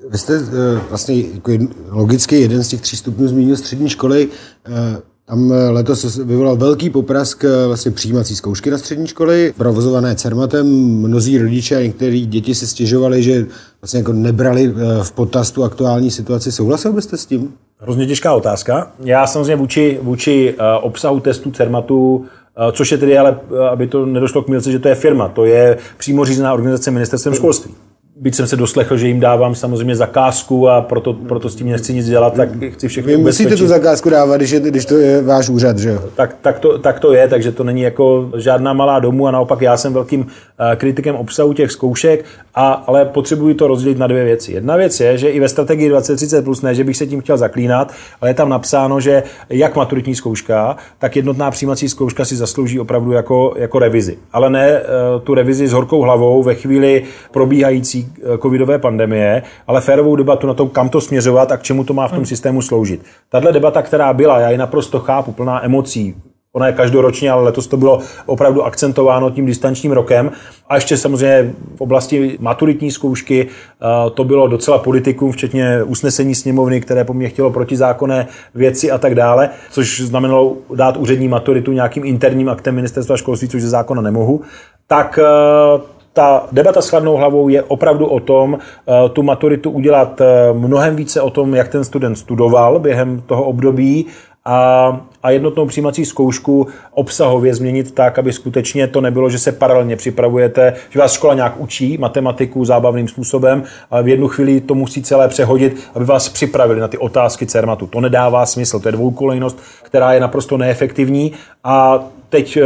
Vy 0.10 0.18
jste 0.18 0.36
eh, 0.36 0.82
vlastně 0.90 1.16
jako 1.34 1.52
logicky 1.90 2.36
jeden 2.42 2.64
z 2.64 2.68
těch 2.68 2.82
tří 2.82 2.98
stupňů 2.98 3.28
zmínil 3.28 3.58
střední 3.58 3.90
školy. 3.90 4.28
Eh, 4.68 4.98
Tam 5.26 5.52
eh, 5.54 5.70
letos 5.70 6.18
vyvolal 6.18 6.56
velký 6.56 6.90
poprask 6.90 7.46
vlastně 7.68 7.92
přijímací 7.92 8.36
zkoušky 8.36 8.72
na 8.72 8.78
střední 8.78 9.08
školy, 9.08 9.54
provozované 9.58 10.16
CERMATem. 10.16 10.68
Mnozí 11.02 11.38
rodiče 11.38 11.76
a 11.76 11.82
některé 11.82 12.20
děti 12.20 12.56
si 12.56 12.68
stěžovali, 12.68 13.24
že 13.24 13.46
vlastně 13.82 13.98
jako 13.98 14.14
nebrali 14.14 14.68
v 15.04 15.12
potaz 15.12 15.52
tu 15.52 15.64
aktuální 15.64 16.12
situaci. 16.12 16.52
Souhlasil 16.52 16.94
byste 16.94 17.18
s 17.18 17.26
tím? 17.26 17.54
Hrozně 17.80 18.08
těžká 18.08 18.34
otázka. 18.34 18.92
Já 19.00 19.28
samozřejmě 19.28 19.56
vůči, 19.56 20.00
vůči 20.02 20.56
obsahu 20.82 21.20
testů 21.20 21.52
CERMATu, 21.52 22.26
což 22.72 22.92
je 22.92 22.98
tedy, 22.98 23.18
ale 23.18 23.40
eh, 23.52 23.70
aby 23.70 23.88
to 23.88 24.06
nedošlo 24.06 24.44
k 24.44 24.48
milce, 24.48 24.72
že 24.72 24.80
to 24.80 24.88
je 24.88 24.96
firma, 24.96 25.28
to 25.28 25.46
je 25.46 25.78
přímo 25.98 26.26
řízená 26.26 26.54
organizace 26.54 26.92
ministerstvem 26.92 27.34
školství. 27.34 27.76
Byť 28.16 28.36
jsem 28.36 28.48
se 28.48 28.56
doslechl, 28.56 28.98
že 28.98 29.08
jim 29.08 29.20
dávám 29.20 29.56
samozřejmě 29.56 29.96
zakázku 29.96 30.70
a 30.70 30.82
proto, 30.82 31.14
proto 31.14 31.50
s 31.50 31.56
tím 31.56 31.68
nechci 31.68 31.94
nic 31.94 32.06
dělat, 32.06 32.34
tak 32.34 32.50
chci 32.74 32.88
všechno 32.88 33.08
Vy 33.12 33.18
musíte 33.18 33.44
ubezpečit. 33.44 33.64
tu 33.64 33.68
zakázku 33.68 34.10
dávat, 34.10 34.38
když, 34.38 34.50
je, 34.50 34.60
když 34.60 34.86
to 34.86 34.98
je 34.98 35.22
váš 35.22 35.50
úřad, 35.50 35.78
že 35.78 35.90
jo? 35.90 36.00
Tak, 36.16 36.36
tak, 36.42 36.60
to, 36.60 36.80
tak 36.80 37.00
to 37.00 37.14
je, 37.14 37.28
takže 37.28 37.52
to 37.52 37.64
není 37.64 37.82
jako 37.82 38.32
žádná 38.38 38.74
malá 38.74 39.00
domů 39.00 39.28
a 39.28 39.32
naopak 39.32 39.62
já 39.62 39.78
jsem 39.78 39.94
velkým 39.94 40.26
eh, 40.28 40.76
kritikem 40.76 41.16
obsahu 41.16 41.54
těch 41.54 41.72
zkoušek, 41.72 42.26
a, 42.56 42.72
ale 42.72 43.06
potřebuji 43.06 43.54
to 43.54 43.68
rozdělit 43.68 43.98
na 43.98 44.08
dvě 44.08 44.24
věci. 44.24 44.52
Jedna 44.52 44.76
věc 44.76 45.00
je, 45.00 45.18
že 45.18 45.30
i 45.30 45.40
ve 45.40 45.50
strategii 45.50 45.90
2030 45.90 46.42
plus 46.42 46.62
ne, 46.62 46.76
že 46.76 46.84
bych 46.84 46.98
se 46.98 47.08
tím 47.08 47.22
chtěl 47.22 47.38
zaklínat, 47.38 47.94
ale 48.22 48.30
je 48.30 48.34
tam 48.34 48.50
napsáno, 48.50 49.00
že 49.00 49.24
jak 49.50 49.76
maturitní 49.76 50.16
zkouška, 50.16 50.78
tak 51.00 51.16
jednotná 51.16 51.52
přijímací 51.52 51.90
zkouška 51.90 52.26
si 52.26 52.36
zaslouží 52.36 52.80
opravdu 52.80 53.12
jako, 53.12 53.54
jako 53.58 53.80
revizi. 53.80 54.18
Ale 54.34 54.50
ne 54.50 54.68
eh, 54.70 54.84
tu 55.24 55.34
revizi 55.34 55.68
s 55.68 55.72
horkou 55.72 56.02
hlavou 56.02 56.44
ve 56.44 56.56
chvíli 56.56 57.04
probíhající 57.32 58.03
eh, 58.06 58.38
covidové 58.38 58.80
pandemie, 58.80 59.44
ale 59.68 59.82
férovou 59.82 60.16
debatu 60.16 60.48
na 60.48 60.54
tom, 60.54 60.70
kam 60.70 60.90
to 60.90 61.02
směřovat 61.02 61.52
a 61.52 61.58
k 61.58 61.64
čemu 61.64 61.84
to 61.84 61.94
má 61.94 62.08
v 62.08 62.12
tom 62.12 62.26
systému 62.26 62.62
sloužit. 62.62 63.02
Tahle 63.30 63.52
debata, 63.52 63.82
která 63.82 64.14
byla, 64.14 64.40
já 64.40 64.50
ji 64.50 64.58
naprosto 64.58 65.00
chápu, 65.00 65.32
plná 65.32 65.66
emocí, 65.66 66.16
Ona 66.56 66.68
je 66.68 66.74
každoročně, 66.74 67.32
ale 67.32 67.44
letos 67.44 67.68
to 67.68 67.78
bylo 67.78 68.00
opravdu 68.26 68.64
akcentováno 68.64 69.30
tím 69.30 69.46
distančním 69.46 69.92
rokem. 69.92 70.32
A 70.70 70.76
ještě 70.76 70.98
samozřejmě 70.98 71.54
v 71.76 71.82
oblasti 71.82 72.38
maturitní 72.40 72.92
zkoušky 72.92 73.48
eh, 73.48 74.10
to 74.10 74.24
bylo 74.24 74.48
docela 74.48 74.78
politikum, 74.78 75.32
včetně 75.32 75.84
usnesení 75.84 76.36
sněmovny, 76.36 76.82
které 76.82 77.04
po 77.04 77.14
mně 77.14 77.30
chtělo 77.30 77.52
protizákonné 77.52 78.28
věci 78.56 78.92
a 78.92 78.98
tak 78.98 79.16
dále, 79.16 79.50
což 79.72 80.02
znamenalo 80.02 80.58
dát 80.76 80.98
úřední 80.98 81.28
maturitu 81.28 81.72
nějakým 81.72 82.06
interním 82.06 82.50
aktem 82.50 82.76
ministerstva 82.76 83.18
školství, 83.18 83.48
což 83.48 83.62
ze 83.62 83.70
zákona 83.70 84.02
nemohu. 84.02 84.42
Tak 84.88 85.20
eh, 85.22 85.82
ta 86.14 86.48
debata 86.52 86.82
s 86.82 86.90
chladnou 86.90 87.16
hlavou 87.16 87.50
je 87.50 87.64
opravdu 87.64 88.06
o 88.06 88.20
tom, 88.20 88.58
eh, 88.58 89.10
tu 89.10 89.24
maturitu 89.24 89.72
udělat 89.72 90.22
eh, 90.22 90.54
mnohem 90.54 90.96
více 90.96 91.22
o 91.22 91.30
tom, 91.30 91.56
jak 91.56 91.68
ten 91.68 91.84
student 91.84 92.18
studoval 92.18 92.80
během 92.80 93.22
toho 93.22 93.44
období 93.44 94.06
a, 94.46 95.02
a 95.24 95.30
jednotnou 95.30 95.66
přijímací 95.66 96.06
zkoušku 96.06 96.68
obsahově 96.92 97.56
změnit 97.56 97.92
tak, 97.92 98.20
aby 98.20 98.34
skutečně 98.34 98.88
to 98.88 99.02
nebylo, 99.02 99.30
že 99.30 99.40
se 99.40 99.52
paralelně 99.52 99.96
připravujete, 99.96 100.74
že 100.90 101.00
vás 101.00 101.14
škola 101.14 101.34
nějak 101.34 101.60
učí 101.60 101.98
matematiku 101.98 102.66
zábavným 102.66 103.08
způsobem, 103.08 103.64
ale 103.92 104.04
v 104.04 104.08
jednu 104.08 104.28
chvíli 104.28 104.62
to 104.62 104.76
musí 104.76 105.04
celé 105.04 105.28
přehodit, 105.28 105.80
aby 105.96 106.06
vás 106.06 106.30
připravili 106.30 106.80
na 106.80 106.88
ty 106.88 106.98
otázky 106.98 107.46
CERMATu. 107.46 107.88
To 107.88 108.02
nedává 108.02 108.46
smysl, 108.46 108.80
to 108.80 108.88
je 108.88 108.92
dvoukolejnost, 108.92 109.60
která 109.84 110.14
je 110.14 110.20
naprosto 110.20 110.58
neefektivní 110.58 111.32
a 111.64 112.04
teď 112.30 112.58
eh, 112.58 112.64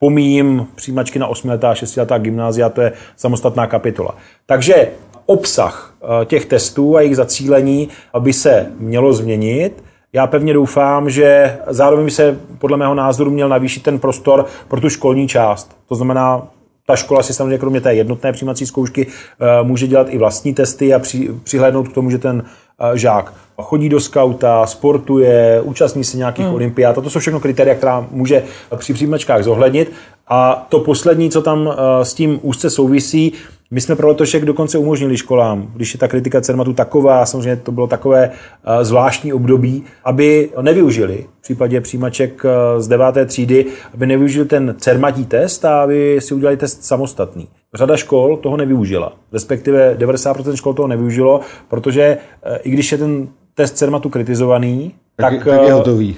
pomíjím 0.00 0.66
přijímačky 0.74 1.18
na 1.18 1.26
8 1.26 1.48
letá, 1.48 1.74
6 1.74 1.96
letá 1.96 2.18
gymnázia, 2.18 2.68
to 2.68 2.80
je 2.80 2.92
samostatná 3.16 3.66
kapitola. 3.66 4.14
Takže 4.46 4.88
obsah 5.26 5.94
eh, 6.02 6.24
těch 6.24 6.46
testů 6.46 6.96
a 6.96 7.00
jejich 7.00 7.16
zacílení 7.16 7.88
by 8.18 8.32
se 8.32 8.66
mělo 8.78 9.12
změnit. 9.12 9.84
Já 10.12 10.26
pevně 10.26 10.52
doufám, 10.52 11.10
že 11.10 11.58
zároveň 11.66 12.04
by 12.04 12.10
se 12.10 12.40
podle 12.58 12.76
mého 12.76 12.94
názoru 12.94 13.30
měl 13.30 13.48
navýšit 13.48 13.82
ten 13.82 13.98
prostor 13.98 14.46
pro 14.68 14.80
tu 14.80 14.88
školní 14.88 15.28
část. 15.28 15.76
To 15.88 15.94
znamená, 15.94 16.48
ta 16.86 16.96
škola 16.96 17.22
si 17.22 17.34
samozřejmě 17.34 17.58
kromě 17.58 17.80
té 17.80 17.94
jednotné 17.94 18.32
přijímací 18.32 18.66
zkoušky 18.66 19.06
eh, 19.06 19.46
může 19.62 19.86
dělat 19.86 20.06
i 20.10 20.18
vlastní 20.18 20.54
testy 20.54 20.94
a 20.94 20.98
při, 20.98 21.30
přihlédnout 21.44 21.88
k 21.88 21.94
tomu, 21.94 22.10
že 22.10 22.18
ten 22.18 22.44
žák 22.94 23.32
chodí 23.62 23.88
do 23.88 24.00
skauta, 24.00 24.66
sportuje, 24.66 25.60
účastní 25.62 26.04
se 26.04 26.16
nějakých 26.16 26.44
hmm. 26.44 26.54
olympiád. 26.54 26.98
A 26.98 27.00
to 27.00 27.10
jsou 27.10 27.18
všechno 27.18 27.40
kritéria, 27.40 27.74
která 27.74 28.06
může 28.10 28.42
při 28.76 28.92
přijímačkách 28.92 29.42
zohlednit. 29.42 29.92
A 30.28 30.66
to 30.68 30.80
poslední, 30.80 31.30
co 31.30 31.42
tam 31.42 31.68
eh, 31.72 32.04
s 32.04 32.14
tím 32.14 32.38
úzce 32.42 32.70
souvisí, 32.70 33.32
my 33.70 33.80
jsme 33.80 33.96
pro 33.96 34.08
letošek 34.08 34.44
dokonce 34.44 34.78
umožnili 34.78 35.16
školám, 35.16 35.70
když 35.74 35.94
je 35.94 35.98
ta 35.98 36.08
kritika 36.08 36.40
CERMATu 36.40 36.72
taková, 36.72 37.26
samozřejmě 37.26 37.56
to 37.56 37.72
bylo 37.72 37.86
takové 37.86 38.30
eh, 38.30 38.84
zvláštní 38.84 39.32
období, 39.32 39.84
aby 40.04 40.50
nevyužili 40.60 41.26
v 41.38 41.42
případě 41.42 41.80
přijímaček 41.80 42.42
eh, 42.44 42.80
z 42.80 42.88
deváté 42.88 43.26
třídy, 43.26 43.66
aby 43.94 44.06
nevyužili 44.06 44.46
ten 44.46 44.74
CERMATí 44.78 45.24
test 45.24 45.64
a 45.64 45.82
aby 45.82 46.18
si 46.20 46.34
udělali 46.34 46.56
test 46.56 46.84
samostatný. 46.84 47.48
Řada 47.74 47.96
škol 47.96 48.36
toho 48.36 48.56
nevyužila, 48.56 49.12
respektive 49.32 49.94
90% 49.98 50.54
škol 50.54 50.74
toho 50.74 50.88
nevyužilo, 50.88 51.40
protože 51.68 52.18
eh, 52.42 52.58
i 52.62 52.70
když 52.70 52.92
je 52.92 52.98
ten 52.98 53.28
test 53.54 53.76
CERMATu 53.76 54.08
kritizovaný, 54.08 54.94
Tak, 55.16 55.34
tak, 55.34 55.44
tak, 55.44 55.62
je 55.62 55.68
eh, 55.68 55.72
hotový. 55.72 56.16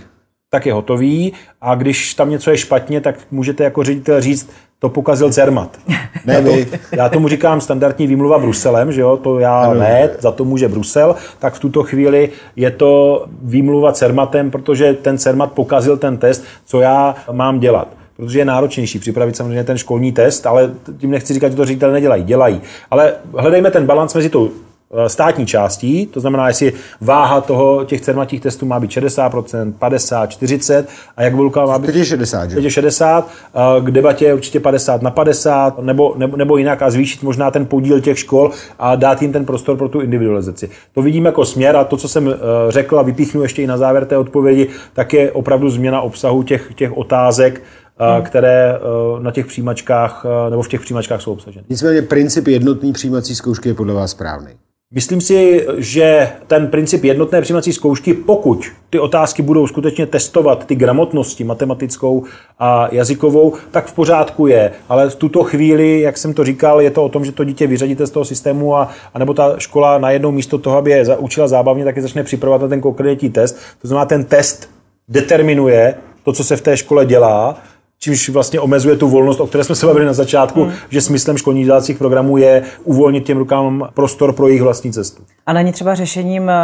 tak 0.50 0.66
je 0.66 0.72
hotový 0.72 1.32
a 1.60 1.74
když 1.74 2.14
tam 2.14 2.30
něco 2.30 2.50
je 2.50 2.56
špatně, 2.56 3.00
tak 3.00 3.14
můžete 3.30 3.64
jako 3.64 3.82
ředitel 3.84 4.20
říct, 4.20 4.50
to 4.78 4.88
pokazil 4.88 5.32
CERMAT. 5.32 5.78
Ne 6.26 6.40
vy. 6.40 6.66
Já 6.96 7.08
tomu 7.08 7.28
říkám 7.28 7.60
standardní 7.60 8.06
výmluva 8.06 8.38
Bruselem, 8.38 8.92
že 8.92 9.00
jo, 9.00 9.16
to 9.16 9.38
já 9.38 9.60
ano. 9.60 9.80
ne, 9.80 10.10
za 10.18 10.30
to 10.32 10.44
může 10.44 10.68
Brusel, 10.68 11.14
tak 11.38 11.54
v 11.54 11.58
tuto 11.58 11.82
chvíli 11.82 12.30
je 12.56 12.70
to 12.70 13.24
výmluva 13.42 13.92
CERMATem, 13.92 14.50
protože 14.50 14.94
ten 14.94 15.18
CERMAT 15.18 15.52
pokazil 15.52 15.96
ten 15.96 16.16
test, 16.16 16.44
co 16.64 16.80
já 16.80 17.14
mám 17.32 17.60
dělat 17.60 17.88
protože 18.16 18.38
je 18.38 18.44
náročnější 18.44 18.98
připravit 18.98 19.36
samozřejmě 19.36 19.64
ten 19.64 19.78
školní 19.78 20.12
test, 20.12 20.46
ale 20.46 20.70
tím 20.98 21.10
nechci 21.10 21.34
říkat, 21.34 21.48
že 21.48 21.56
to 21.56 21.64
ředitelé 21.64 21.92
nedělají, 21.92 22.24
dělají. 22.24 22.60
Ale 22.90 23.14
hledejme 23.38 23.70
ten 23.70 23.86
balans 23.86 24.14
mezi 24.14 24.28
tou 24.28 24.50
eh, 24.50 25.08
státní 25.08 25.46
částí, 25.46 26.06
to 26.06 26.20
znamená, 26.20 26.48
jestli 26.48 26.72
váha 27.00 27.40
toho, 27.40 27.84
těch 27.84 28.00
cermatích 28.00 28.40
testů 28.40 28.66
má 28.66 28.80
být 28.80 28.90
60%, 28.90 29.72
50, 29.78 30.30
40 30.30 30.88
a 31.16 31.22
jak 31.22 31.34
velká 31.34 31.66
má 31.66 31.78
být 31.78 31.86
Teď 31.86 31.96
je 31.96 32.04
60, 32.04 32.50
že? 32.50 32.54
Teď 32.54 32.64
je 32.64 32.70
60, 32.70 33.28
eh, 33.28 33.80
k 33.80 33.90
debatě 33.90 34.24
je 34.24 34.34
určitě 34.34 34.60
50 34.60 35.02
na 35.02 35.10
50, 35.10 35.78
nebo, 35.82 36.14
nebo, 36.16 36.36
nebo 36.36 36.56
jinak 36.56 36.82
a 36.82 36.90
zvýšit 36.90 37.22
možná 37.22 37.50
ten 37.50 37.66
podíl 37.66 38.00
těch 38.00 38.18
škol 38.18 38.50
a 38.78 38.96
dát 38.96 39.22
jim 39.22 39.32
ten 39.32 39.44
prostor 39.44 39.76
pro 39.76 39.88
tu 39.88 40.00
individualizaci. 40.00 40.70
To 40.94 41.02
vidím 41.02 41.24
jako 41.24 41.44
směr 41.44 41.76
a 41.76 41.84
to, 41.84 41.96
co 41.96 42.08
jsem 42.08 42.28
eh, 42.28 42.32
řekl 42.68 42.98
a 42.98 43.02
vypíchnu 43.02 43.42
ještě 43.42 43.62
i 43.62 43.66
na 43.66 43.76
závěr 43.76 44.04
té 44.04 44.16
odpovědi, 44.16 44.68
tak 44.92 45.12
je 45.12 45.32
opravdu 45.32 45.70
změna 45.70 46.00
obsahu 46.00 46.42
těch, 46.42 46.70
těch 46.74 46.96
otázek, 46.96 47.62
hmm. 48.02 48.22
které 48.22 48.74
eh, 48.74 49.22
na 49.22 49.30
těch 49.30 49.46
přijímačkách 49.46 50.26
nebo 50.50 50.62
v 50.62 50.68
těch 50.68 50.80
přijímačkách 50.80 51.22
jsou 51.22 51.32
obsaženy. 51.32 51.64
Nicméně 51.68 52.02
princip 52.02 52.46
jednotný 52.46 52.92
přijímací 52.92 53.34
zkoušky 53.34 53.68
je 53.68 53.74
podle 53.74 53.94
vás 53.94 54.10
správný. 54.10 54.52
Myslím 54.94 55.20
si, 55.20 55.66
že 55.78 56.28
ten 56.46 56.66
princip 56.66 57.04
jednotné 57.04 57.40
přijímací 57.40 57.72
zkoušky, 57.72 58.14
pokud 58.14 58.66
ty 58.90 58.98
otázky 58.98 59.42
budou 59.42 59.66
skutečně 59.66 60.06
testovat 60.06 60.66
ty 60.66 60.74
gramotnosti 60.74 61.44
matematickou 61.44 62.24
a 62.58 62.88
jazykovou, 62.94 63.54
tak 63.70 63.86
v 63.86 63.92
pořádku 63.92 64.46
je. 64.46 64.72
Ale 64.88 65.10
v 65.10 65.14
tuto 65.14 65.44
chvíli, 65.44 66.00
jak 66.00 66.18
jsem 66.18 66.34
to 66.34 66.44
říkal, 66.44 66.80
je 66.80 66.90
to 66.90 67.04
o 67.04 67.08
tom, 67.08 67.24
že 67.24 67.32
to 67.32 67.44
dítě 67.44 67.66
vyřadíte 67.66 68.06
z 68.06 68.10
toho 68.10 68.24
systému 68.24 68.76
a, 68.76 68.88
a 69.14 69.18
nebo 69.18 69.34
ta 69.34 69.54
škola 69.58 69.98
najednou 69.98 70.30
místo 70.30 70.58
toho, 70.58 70.76
aby 70.76 70.90
je 70.90 71.16
učila 71.16 71.48
zábavně, 71.48 71.84
tak 71.84 71.96
je 71.96 72.02
začne 72.02 72.24
připravovat 72.24 72.62
na 72.62 72.68
ten 72.68 72.80
konkrétní 72.80 73.30
test. 73.30 73.58
To 73.82 73.88
znamená, 73.88 74.06
ten 74.06 74.24
test 74.24 74.70
determinuje 75.08 75.94
to, 76.24 76.32
co 76.32 76.44
se 76.44 76.56
v 76.56 76.62
té 76.62 76.76
škole 76.76 77.06
dělá 77.06 77.56
čímž 78.02 78.28
vlastně 78.28 78.60
omezuje 78.60 78.96
tu 78.96 79.08
volnost, 79.08 79.40
o 79.40 79.46
které 79.46 79.64
jsme 79.64 79.74
se 79.74 79.86
bavili 79.86 80.06
na 80.06 80.12
začátku, 80.12 80.64
hmm. 80.64 80.72
že 80.90 81.00
smyslem 81.00 81.36
školních 81.36 81.62
vzdělávacích 81.62 81.98
programů 81.98 82.36
je 82.36 82.62
uvolnit 82.84 83.24
těm 83.24 83.38
rukám 83.38 83.88
prostor 83.94 84.32
pro 84.32 84.48
jejich 84.48 84.62
vlastní 84.62 84.92
cestu. 84.92 85.22
A 85.46 85.52
není 85.52 85.72
třeba 85.72 85.94
řešením 85.94 86.50
eh, 86.50 86.54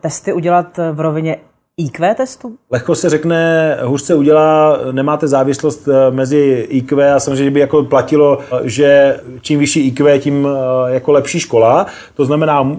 testy 0.00 0.32
udělat 0.32 0.78
v 0.92 1.00
rovině 1.00 1.36
IQ 1.80 2.14
testu? 2.14 2.56
Lehko 2.70 2.94
se 2.94 3.10
řekne, 3.10 3.78
hůř 3.84 4.02
se 4.02 4.14
udělá, 4.14 4.78
nemáte 4.92 5.28
závislost 5.28 5.88
eh, 5.88 6.10
mezi 6.10 6.66
IQ 6.68 7.14
a 7.14 7.20
samozřejmě 7.20 7.50
by 7.50 7.60
jako 7.60 7.82
platilo, 7.84 8.38
eh, 8.40 8.60
že 8.64 9.20
čím 9.40 9.58
vyšší 9.58 9.86
IQ, 9.86 10.18
tím 10.18 10.48
eh, 10.48 10.94
jako 10.94 11.12
lepší 11.12 11.40
škola. 11.40 11.86
To 12.14 12.24
znamená 12.24 12.76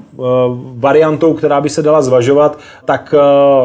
variantou, 0.76 1.34
která 1.34 1.62
by 1.62 1.70
se 1.70 1.82
dala 1.82 2.02
zvažovat, 2.02 2.60
tak 2.86 3.16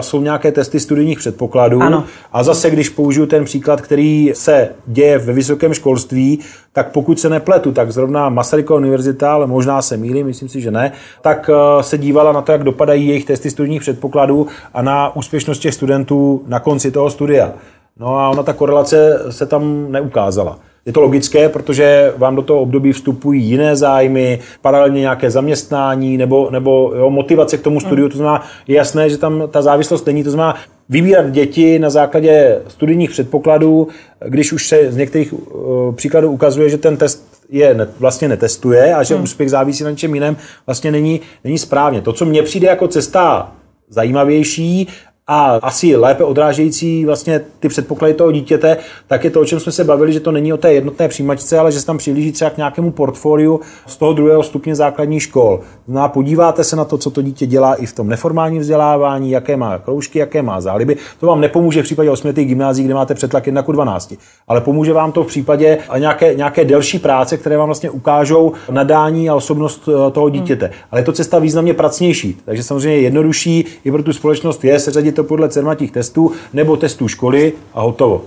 jsou 0.00 0.20
nějaké 0.20 0.52
testy 0.52 0.80
studijních 0.80 1.18
předpokladů. 1.18 1.82
Ano. 1.82 2.04
A 2.32 2.42
zase, 2.42 2.70
když 2.70 2.88
použiju 2.88 3.26
ten 3.26 3.44
příklad, 3.44 3.80
který 3.80 4.32
se 4.34 4.68
děje 4.86 5.18
ve 5.18 5.32
vysokém 5.32 5.74
školství, 5.74 6.40
tak 6.72 6.90
pokud 6.90 7.20
se 7.20 7.28
nepletu, 7.28 7.72
tak 7.72 7.92
zrovna 7.92 8.28
Masarykova 8.28 8.78
univerzita, 8.78 9.32
ale 9.32 9.46
možná 9.46 9.82
se 9.82 9.96
mýlím, 9.96 10.26
myslím 10.26 10.48
si, 10.48 10.60
že 10.60 10.70
ne, 10.70 10.92
tak 11.20 11.50
se 11.80 11.98
dívala 11.98 12.32
na 12.32 12.42
to, 12.42 12.52
jak 12.52 12.64
dopadají 12.64 13.08
jejich 13.08 13.24
testy 13.24 13.50
studijních 13.50 13.80
předpokladů 13.80 14.46
a 14.74 14.82
na 14.82 15.16
úspěšnost 15.22 15.58
těch 15.58 15.74
studentů 15.74 16.42
na 16.46 16.60
konci 16.60 16.90
toho 16.90 17.10
studia. 17.10 17.52
No 17.98 18.18
a 18.18 18.30
ona 18.30 18.42
ta 18.42 18.52
korelace 18.52 19.20
se 19.30 19.46
tam 19.46 19.92
neukázala. 19.92 20.58
Je 20.86 20.92
to 20.92 21.00
logické, 21.00 21.48
protože 21.48 22.12
vám 22.16 22.36
do 22.36 22.42
toho 22.42 22.60
období 22.60 22.92
vstupují 22.92 23.44
jiné 23.44 23.76
zájmy, 23.76 24.38
paralelně 24.62 25.00
nějaké 25.00 25.30
zaměstnání 25.30 26.16
nebo, 26.16 26.50
nebo 26.50 26.92
jo, 26.96 27.10
motivace 27.10 27.58
k 27.58 27.62
tomu 27.62 27.80
studiu. 27.80 28.08
To 28.08 28.16
znamená, 28.16 28.42
je 28.66 28.76
jasné, 28.76 29.10
že 29.10 29.18
tam 29.18 29.42
ta 29.50 29.62
závislost 29.62 30.06
není. 30.06 30.24
To 30.24 30.30
znamená, 30.30 30.58
vybírat 30.88 31.30
děti 31.30 31.78
na 31.78 31.90
základě 31.90 32.58
studijních 32.68 33.10
předpokladů, 33.10 33.88
když 34.28 34.52
už 34.52 34.68
se 34.68 34.92
z 34.92 34.96
některých 34.96 35.32
uh, 35.32 35.94
příkladů 35.94 36.30
ukazuje, 36.30 36.70
že 36.70 36.78
ten 36.78 36.96
test 36.96 37.46
je 37.50 37.74
ne, 37.74 37.86
vlastně 37.98 38.28
netestuje 38.28 38.94
a 38.94 39.02
že 39.02 39.14
hmm. 39.14 39.24
úspěch 39.24 39.50
závisí 39.50 39.84
na 39.84 39.90
něčem 39.90 40.14
jiném, 40.14 40.36
vlastně 40.66 40.90
není, 40.90 41.20
není 41.44 41.58
správně. 41.58 42.00
To, 42.00 42.12
co 42.12 42.24
mně 42.24 42.42
přijde 42.42 42.68
jako 42.68 42.88
cesta 42.88 43.52
zajímavější 43.88 44.88
a 45.32 45.58
asi 45.62 45.96
lépe 45.96 46.24
odrážející 46.24 47.04
vlastně 47.04 47.40
ty 47.60 47.68
předpoklady 47.68 48.14
toho 48.14 48.32
dítěte, 48.32 48.76
tak 49.06 49.24
je 49.24 49.30
to, 49.30 49.40
o 49.40 49.44
čem 49.44 49.60
jsme 49.60 49.72
se 49.72 49.84
bavili, 49.84 50.12
že 50.12 50.20
to 50.20 50.32
není 50.32 50.52
o 50.52 50.56
té 50.56 50.72
jednotné 50.72 51.08
přijímačce, 51.08 51.58
ale 51.58 51.72
že 51.72 51.80
se 51.80 51.86
tam 51.86 51.98
přihlíží 51.98 52.32
třeba 52.32 52.50
k 52.50 52.56
nějakému 52.56 52.90
portfoliu 52.90 53.60
z 53.86 53.96
toho 53.96 54.12
druhého 54.12 54.42
stupně 54.42 54.74
základních 54.74 55.22
škol. 55.22 55.60
No 55.88 56.02
a 56.02 56.08
podíváte 56.08 56.64
se 56.64 56.76
na 56.76 56.84
to, 56.84 56.98
co 56.98 57.10
to 57.10 57.22
dítě 57.22 57.46
dělá 57.46 57.74
i 57.74 57.86
v 57.86 57.92
tom 57.92 58.08
neformálním 58.08 58.60
vzdělávání, 58.60 59.30
jaké 59.30 59.56
má 59.56 59.78
kroužky, 59.78 60.18
jaké 60.18 60.42
má 60.42 60.60
záliby. 60.60 60.96
To 61.20 61.26
vám 61.26 61.40
nepomůže 61.40 61.82
v 61.82 61.84
případě 61.84 62.10
osmiletých 62.10 62.48
gymnázií, 62.48 62.84
kde 62.84 62.94
máte 62.94 63.14
přetlak 63.14 63.46
1 63.46 63.62
k 63.62 63.72
12, 63.72 64.14
ale 64.48 64.60
pomůže 64.60 64.92
vám 64.92 65.12
to 65.12 65.24
v 65.24 65.26
případě 65.26 65.78
nějaké, 65.98 66.34
nějaké 66.34 66.64
delší 66.64 66.98
práce, 66.98 67.36
které 67.36 67.56
vám 67.56 67.66
vlastně 67.66 67.90
ukážou 67.90 68.52
nadání 68.70 69.30
a 69.30 69.34
osobnost 69.34 69.88
eh, 69.88 70.10
toho 70.10 70.30
dítěte. 70.30 70.66
Hmm. 70.66 70.74
Ale 70.90 71.00
je 71.00 71.04
to 71.04 71.12
cesta 71.12 71.38
významně 71.38 71.74
pracnější, 71.74 72.38
takže 72.44 72.62
samozřejmě 72.62 72.98
jednodušší 72.98 73.64
i 73.84 73.90
pro 73.90 74.02
tu 74.02 74.12
společnost 74.12 74.64
je 74.64 74.78
seřadit 74.78 75.21
to 75.22 75.28
podle 75.28 75.48
cermatích 75.48 75.92
testů 75.92 76.32
nebo 76.52 76.76
testů 76.76 77.08
školy 77.08 77.52
a 77.74 77.80
hotovo. 77.80 78.24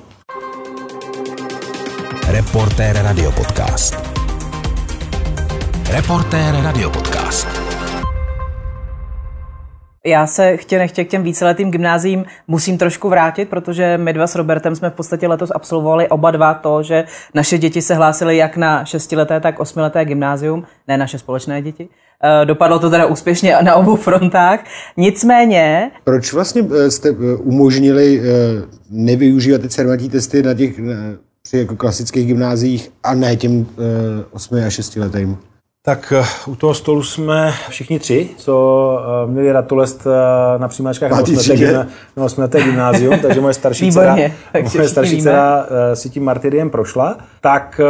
Reportér 2.28 2.96
Radio 3.04 3.32
Podcast. 3.32 3.96
Reportér 5.92 6.56
Radio 6.64 6.90
Podcast. 6.90 7.48
Já 10.06 10.28
se 10.28 10.58
chtě 10.58 10.78
nechtě 10.78 11.06
k 11.06 11.10
těm 11.10 11.24
víceletým 11.24 11.72
gymnázím 11.72 12.26
musím 12.48 12.78
trošku 12.78 13.10
vrátit, 13.10 13.50
protože 13.50 13.98
my 13.98 14.14
dva 14.14 14.28
s 14.28 14.36
Robertem 14.36 14.76
jsme 14.76 14.90
v 14.90 14.94
podstatě 14.94 15.28
letos 15.28 15.52
absolvovali 15.56 16.10
oba 16.10 16.32
dva 16.32 16.54
to, 16.54 16.84
že 16.84 17.06
naše 17.34 17.58
děti 17.58 17.82
se 17.82 17.96
hlásily 17.96 18.38
jak 18.38 18.58
na 18.58 18.86
šestileté, 18.86 19.40
tak 19.40 19.60
osmileté 19.60 20.06
gymnázium, 20.06 20.64
ne 20.88 20.98
naše 20.98 21.20
společné 21.20 21.62
děti. 21.62 21.90
Eh, 22.26 22.46
dopadlo 22.46 22.80
to 22.80 22.90
teda 22.90 23.06
úspěšně 23.06 23.58
na 23.62 23.76
obou 23.76 23.96
frontách. 23.96 24.60
Nicméně... 24.98 25.92
Proč 26.04 26.34
vlastně 26.34 26.64
eh, 26.76 26.92
jste 26.92 27.10
eh, 27.10 27.36
umožnili 27.36 28.22
nevyužívat 28.90 29.62
ty 29.62 29.70
cermatí 29.70 30.10
testy 30.10 30.44
na 30.44 30.54
těch 30.54 30.80
při 31.44 31.58
jako 31.58 31.76
klasických 31.76 32.28
gymnáziích 32.28 32.92
a 33.04 33.14
ne 33.14 33.36
těm 33.36 33.66
8 34.32 34.64
a 34.68 34.70
6 34.70 34.96
letým? 34.96 35.38
Tak 35.86 36.14
u 36.48 36.56
toho 36.56 36.74
stolu 36.74 37.04
jsme 37.04 37.54
všichni 37.70 38.00
tři, 38.00 38.30
co 38.38 39.00
měli 39.26 39.52
ratolest 39.52 40.08
na 40.58 40.68
přijímačkách 40.68 41.12
na 42.16 42.24
8. 42.26 42.42
leté 42.42 42.64
gymnázium, 42.64 43.20
takže 43.22 43.42
moje 43.42 43.54
starší 43.54 43.92
dcera, 43.92 44.18
moje 44.76 44.90
starší 44.90 45.22
dcera 45.22 45.66
si 45.94 46.10
tím 46.10 46.24
martyriem 46.24 46.70
prošla. 46.70 47.18
Tak 47.42 47.82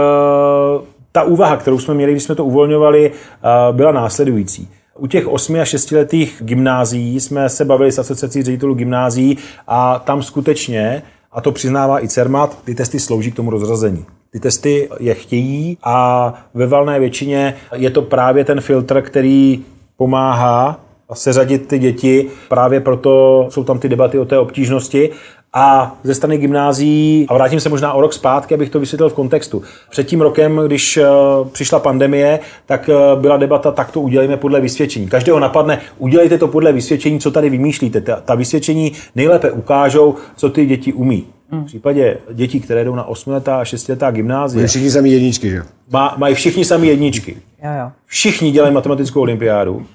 ta 1.16 1.24
úvaha, 1.24 1.58
kterou 1.58 1.80
jsme 1.80 1.94
měli, 1.94 2.12
když 2.12 2.24
jsme 2.24 2.36
to 2.36 2.46
uvolňovali, 2.46 3.12
eh, 3.12 3.74
byla 3.74 3.92
následující. 3.92 4.70
U 4.98 5.08
těch 5.08 5.28
8 5.28 5.62
a 5.62 5.66
6 5.66 5.92
letých 5.92 6.42
gymnázií 6.46 7.20
jsme 7.20 7.50
se 7.50 7.66
bavili 7.66 7.92
s 7.92 8.00
asociací 8.00 8.44
ředitelů 8.44 8.74
gymnázií 8.74 9.38
a 9.68 10.00
tam 10.00 10.24
skutečně, 10.24 11.04
a 11.32 11.42
to 11.42 11.52
přiznává 11.52 12.04
i 12.04 12.08
CERMAT, 12.08 12.58
ty 12.64 12.76
testy 12.76 13.00
slouží 13.00 13.32
k 13.32 13.36
tomu 13.36 13.50
rozrazení. 13.50 14.06
Ty 14.32 14.40
testy 14.40 14.90
je 15.00 15.14
chtějí 15.14 15.78
a 15.84 16.34
ve 16.54 16.68
valné 16.68 17.00
většině 17.00 17.56
je 17.76 17.90
to 17.90 18.02
právě 18.02 18.46
ten 18.46 18.62
filtr, 18.62 19.02
který 19.02 19.66
pomáhá 19.98 20.80
seřadit 21.14 21.68
ty 21.68 21.80
děti. 21.80 22.28
Právě 22.50 22.80
proto 22.80 23.48
jsou 23.50 23.64
tam 23.64 23.80
ty 23.80 23.90
debaty 23.90 24.20
o 24.20 24.26
té 24.26 24.40
obtížnosti 24.40 25.10
a 25.58 25.98
ze 26.04 26.16
strany 26.16 26.38
gymnázií, 26.38 27.26
a 27.30 27.34
vrátím 27.34 27.60
se 27.60 27.70
možná 27.70 27.94
o 27.94 28.02
rok 28.02 28.14
zpátky, 28.14 28.54
abych 28.54 28.70
to 28.70 28.80
vysvětlil 28.80 29.10
v 29.10 29.14
kontextu. 29.14 29.64
Před 29.90 30.08
tím 30.08 30.22
rokem, 30.22 30.62
když 30.68 30.98
eh, 30.98 31.06
přišla 31.52 31.80
pandemie, 31.80 32.40
tak 32.66 32.90
eh, 32.90 33.22
byla 33.22 33.38
debata, 33.38 33.72
tak 33.72 33.92
to 33.92 34.02
udělejme 34.02 34.38
podle 34.38 34.62
vysvědčení. 34.62 35.08
Každého 35.08 35.40
napadne, 35.40 35.80
udělejte 35.98 36.38
to 36.38 36.48
podle 36.48 36.74
vysvědčení, 36.74 37.20
co 37.20 37.32
tady 37.32 37.50
vymýšlíte. 37.50 38.02
Ta, 38.02 38.16
ta 38.16 38.36
vysvědčení 38.36 38.92
nejlépe 39.16 39.52
ukážou, 39.52 40.16
co 40.36 40.50
ty 40.50 40.66
děti 40.66 40.94
umí. 40.94 41.26
V 41.52 41.66
případě 41.66 42.18
dětí, 42.34 42.60
které 42.60 42.84
jdou 42.84 42.96
na 42.96 43.04
8 43.04 43.34
letá 43.34 43.58
a 43.58 43.66
6 43.66 43.90
letá 43.90 44.12
gymnázie. 44.12 44.58
Mají 44.58 44.68
všichni 44.68 44.92
sami 44.92 45.10
jedničky, 45.10 45.50
že? 45.50 45.62
Má, 45.92 46.16
mají 46.18 46.36
všichni 46.36 46.66
sami 46.66 46.88
jedničky. 46.88 47.38
Jo, 47.64 47.72
jo. 47.80 47.92
Všichni 48.06 48.52
dělají 48.52 48.74
matematickou 48.74 49.22
olympiádu 49.22 49.86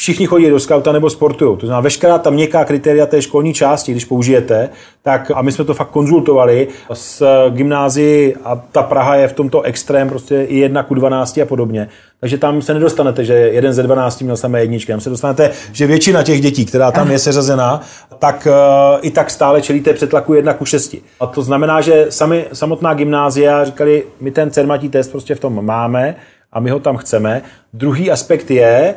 všichni 0.00 0.26
chodí 0.26 0.50
do 0.50 0.60
skauta 0.60 0.92
nebo 0.92 1.10
sportují. 1.10 1.56
To 1.56 1.66
znamená, 1.66 1.80
veškerá 1.80 2.18
ta 2.18 2.30
měkká 2.30 2.64
kritéria 2.64 3.06
té 3.06 3.22
školní 3.22 3.54
části, 3.54 3.92
když 3.92 4.04
použijete, 4.04 4.68
tak 5.02 5.30
a 5.34 5.42
my 5.42 5.52
jsme 5.52 5.64
to 5.64 5.74
fakt 5.74 5.90
konzultovali 5.90 6.68
s 6.92 7.22
gymnázií 7.50 8.34
a 8.44 8.56
ta 8.72 8.82
Praha 8.82 9.16
je 9.16 9.28
v 9.28 9.32
tomto 9.32 9.62
extrém 9.62 10.08
prostě 10.08 10.42
i 10.42 10.58
jedna 10.58 10.82
ku 10.82 10.94
12 10.94 11.38
a 11.38 11.44
podobně. 11.44 11.88
Takže 12.20 12.38
tam 12.38 12.62
se 12.62 12.74
nedostanete, 12.74 13.24
že 13.24 13.34
jeden 13.34 13.72
ze 13.72 13.82
12 13.82 14.22
měl 14.22 14.36
samé 14.36 14.60
jedničky. 14.60 14.92
Tam 14.92 15.00
se 15.00 15.10
dostanete, 15.10 15.50
že 15.72 15.86
většina 15.86 16.22
těch 16.22 16.40
dětí, 16.40 16.64
která 16.64 16.92
tam 16.92 17.10
je 17.10 17.18
seřazená, 17.18 17.80
tak 18.18 18.48
uh, 18.50 18.98
i 19.02 19.10
tak 19.10 19.30
stále 19.30 19.62
čelíte 19.62 19.92
přetlaku 19.92 20.34
jedna 20.34 20.54
ku 20.54 20.64
6. 20.64 20.96
A 21.20 21.26
to 21.26 21.42
znamená, 21.42 21.80
že 21.80 22.06
sami, 22.08 22.46
samotná 22.52 22.94
gymnázia 22.94 23.64
říkali, 23.64 24.04
my 24.20 24.30
ten 24.30 24.50
cermatí 24.50 24.88
test 24.88 25.08
prostě 25.08 25.34
v 25.34 25.40
tom 25.40 25.64
máme 25.64 26.16
a 26.52 26.60
my 26.60 26.70
ho 26.70 26.80
tam 26.80 26.96
chceme. 26.96 27.42
Druhý 27.72 28.10
aspekt 28.10 28.50
je, 28.50 28.94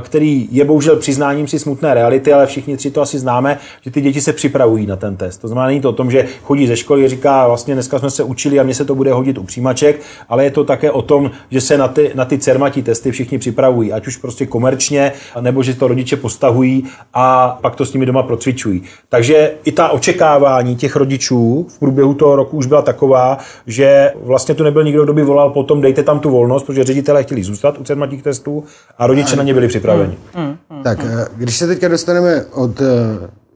který 0.00 0.48
je 0.50 0.64
bohužel 0.64 0.96
přiznáním 0.96 1.48
si 1.48 1.58
smutné 1.58 1.94
reality, 1.94 2.32
ale 2.32 2.46
všichni 2.46 2.76
tři 2.76 2.90
to 2.90 3.00
asi 3.00 3.18
známe, 3.18 3.58
že 3.82 3.90
ty 3.90 4.00
děti 4.00 4.20
se 4.20 4.32
připravují 4.32 4.86
na 4.86 4.96
ten 4.96 5.16
test. 5.16 5.38
To 5.38 5.48
znamená, 5.48 5.66
není 5.66 5.80
to 5.80 5.90
o 5.90 5.92
tom, 5.92 6.10
že 6.10 6.26
chodí 6.42 6.66
ze 6.66 6.76
školy, 6.76 7.08
říká, 7.08 7.46
vlastně 7.46 7.74
dneska 7.74 7.98
jsme 7.98 8.10
se 8.10 8.22
učili 8.22 8.60
a 8.60 8.62
mě 8.62 8.74
se 8.74 8.84
to 8.84 8.94
bude 8.94 9.12
hodit 9.12 9.38
u 9.38 9.42
přijímaček, 9.42 10.00
ale 10.28 10.44
je 10.44 10.50
to 10.50 10.64
také 10.64 10.90
o 10.90 11.02
tom, 11.02 11.30
že 11.50 11.60
se 11.60 11.78
na 11.78 11.88
ty, 11.88 12.10
na 12.14 12.24
ty 12.24 12.38
cermatí 12.38 12.82
testy 12.82 13.10
všichni 13.10 13.38
připravují, 13.38 13.92
ať 13.92 14.06
už 14.06 14.16
prostě 14.16 14.46
komerčně, 14.46 15.12
nebo 15.40 15.62
že 15.62 15.74
to 15.74 15.88
rodiče 15.88 16.16
postahují 16.16 16.84
a 17.14 17.58
pak 17.62 17.76
to 17.76 17.86
s 17.86 17.92
nimi 17.92 18.06
doma 18.06 18.22
procvičují. 18.22 18.82
Takže 19.08 19.52
i 19.64 19.72
ta 19.72 19.88
očekávání 19.88 20.76
těch 20.76 20.96
rodičů 20.96 21.66
v 21.68 21.78
průběhu 21.78 22.14
toho 22.14 22.36
roku 22.36 22.56
už 22.56 22.66
byla 22.66 22.82
taková, 22.82 23.38
že 23.66 24.12
vlastně 24.22 24.54
tu 24.54 24.64
nebyl 24.64 24.84
nikdo, 24.84 25.04
kdo 25.04 25.12
by 25.12 25.22
volal 25.22 25.50
potom, 25.50 25.80
dejte 25.80 26.02
tam 26.02 26.20
tu 26.20 26.30
volnost, 26.30 26.62
protože 26.62 26.84
ředitelé 26.84 27.22
chtěli 27.22 27.42
zůstat 27.42 27.78
u 27.78 27.84
cermatích 27.84 28.22
testů 28.22 28.64
a 28.98 29.06
rodiče 29.06 29.36
na 29.36 29.42
ně 29.42 29.54
byli 29.54 29.68
připraveni. 29.78 30.18
Hmm, 30.34 30.46
hmm, 30.46 30.56
hmm, 30.70 30.82
tak 30.82 30.98
eh, 31.04 31.26
když 31.36 31.56
se 31.56 31.66
teďka 31.66 31.88
dostaneme 31.88 32.44
od 32.44 32.80
eh, 32.80 32.84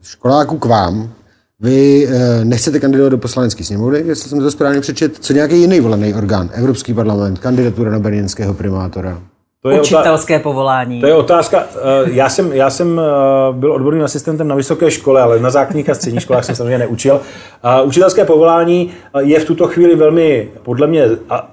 školáků 0.03 0.59
k 0.59 0.64
vám, 0.64 1.12
vy 1.61 2.09
eh, 2.09 2.45
nechcete 2.45 2.81
kandidovat 2.81 3.09
do 3.09 3.18
poslanecké 3.18 3.64
sněmovny, 3.64 4.03
jestli 4.07 4.29
jsem 4.29 4.41
to 4.41 4.51
správně 4.51 4.81
přečet, 4.81 5.16
co 5.21 5.33
nějaký 5.33 5.61
jiný 5.61 5.81
volený 5.81 6.14
orgán, 6.14 6.51
Evropský 6.53 6.95
parlament, 6.95 7.39
kandidatura 7.39 7.91
na 7.91 7.99
berlínského 7.99 8.55
primátora? 8.55 9.23
To 9.63 9.71
je 9.71 9.81
Učitelské 9.81 10.37
otá- 10.39 10.43
povolání. 10.43 11.01
To 11.01 11.07
je 11.07 11.15
otázka. 11.15 11.65
Eh, 11.77 12.11
já 12.13 12.29
jsem, 12.29 12.53
já 12.53 12.71
jsem 12.71 13.01
eh, 13.01 13.03
byl 13.53 13.73
odborným 13.73 14.05
asistentem 14.05 14.49
na 14.49 14.55
vysoké 14.55 14.91
škole, 14.91 15.23
ale 15.23 15.41
na 15.41 15.51
základních 15.51 15.91
a 15.91 15.95
středních 15.95 16.23
školách 16.23 16.45
jsem 16.45 16.55
samozřejmě 16.55 16.79
neučil. 16.79 17.21
Učitelské 17.85 18.25
povolání 18.25 18.91
je 19.19 19.41
v 19.41 19.45
tuto 19.45 19.67
chvíli 19.67 19.97
velmi, 19.97 20.49
podle 20.63 20.87
mě, 20.87 21.05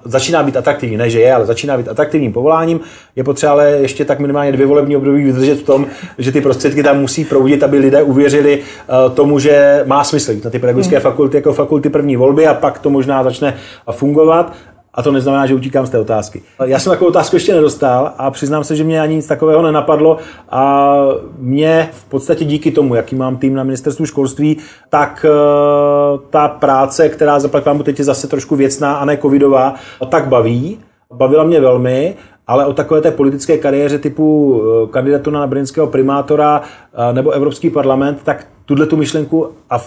začíná 0.04 0.42
být 0.42 0.56
atraktivní, 0.56 0.96
ne 0.96 1.10
že 1.10 1.20
je, 1.20 1.34
ale 1.34 1.46
začíná 1.46 1.76
být 1.76 1.88
atraktivním 1.88 2.32
povoláním. 2.32 2.80
Je 3.16 3.24
potřeba 3.24 3.52
ale 3.52 3.70
ještě 3.70 4.04
tak 4.04 4.18
minimálně 4.18 4.52
dvě 4.52 4.66
volební 4.66 4.96
období 4.96 5.24
vydržet 5.24 5.54
v 5.54 5.62
tom, 5.62 5.86
že 6.18 6.32
ty 6.32 6.40
prostředky 6.40 6.82
tam 6.82 7.00
musí 7.00 7.24
proudit, 7.24 7.62
aby 7.62 7.78
lidé 7.78 8.02
uvěřili 8.02 8.60
eh, 8.60 9.10
tomu, 9.14 9.38
že 9.38 9.82
má 9.86 10.04
smysl 10.04 10.32
jít 10.32 10.44
na 10.44 10.50
ty 10.50 10.58
pedagogické 10.58 10.96
hmm. 10.96 11.02
fakulty 11.02 11.36
jako 11.36 11.52
fakulty 11.52 11.90
první 11.90 12.16
volby 12.16 12.46
a 12.46 12.54
pak 12.54 12.78
to 12.78 12.90
možná 12.90 13.24
začne 13.24 13.56
fungovat. 13.90 14.52
A 14.94 15.02
to 15.02 15.12
neznamená, 15.12 15.46
že 15.46 15.54
utíkám 15.54 15.86
z 15.86 15.90
té 15.90 15.98
otázky. 15.98 16.42
Já 16.64 16.78
jsem 16.78 16.90
takovou 16.90 17.08
otázku 17.08 17.36
ještě 17.36 17.54
nedostal 17.54 18.12
a 18.18 18.30
přiznám 18.30 18.64
se, 18.64 18.76
že 18.76 18.84
mě 18.84 19.00
ani 19.00 19.14
nic 19.14 19.26
takového 19.26 19.62
nenapadlo 19.62 20.18
a 20.50 20.94
mě 21.38 21.88
v 21.92 22.04
podstatě 22.04 22.44
díky 22.44 22.70
tomu, 22.70 22.94
jaký 22.94 23.16
mám 23.16 23.36
tým 23.36 23.54
na 23.54 23.64
ministerstvu 23.64 24.06
školství, 24.06 24.56
tak 24.88 25.26
eh, 25.28 26.18
ta 26.30 26.48
práce, 26.48 27.08
která 27.08 27.40
zaplať 27.40 27.64
vám 27.64 27.82
teď 27.82 27.98
je 27.98 28.04
zase 28.04 28.26
trošku 28.26 28.56
věcná 28.56 28.94
a 28.94 29.04
ne 29.04 29.16
covidová, 29.16 29.74
tak 30.08 30.28
baví. 30.28 30.78
Bavila 31.12 31.44
mě 31.44 31.60
velmi 31.60 32.14
ale 32.48 32.66
o 32.66 32.72
takové 32.72 33.00
té 33.00 33.10
politické 33.10 33.58
kariéře 33.58 33.98
typu 33.98 34.60
eh, 34.62 34.86
kandidatu 34.86 35.30
na 35.30 35.46
brněnského 35.46 35.86
primátora 35.86 36.62
eh, 36.62 37.12
nebo 37.12 37.30
Evropský 37.30 37.70
parlament, 37.70 38.18
tak 38.24 38.46
tuhle 38.64 38.86
tu 38.86 38.96
myšlenku 38.96 39.50
a 39.70 39.80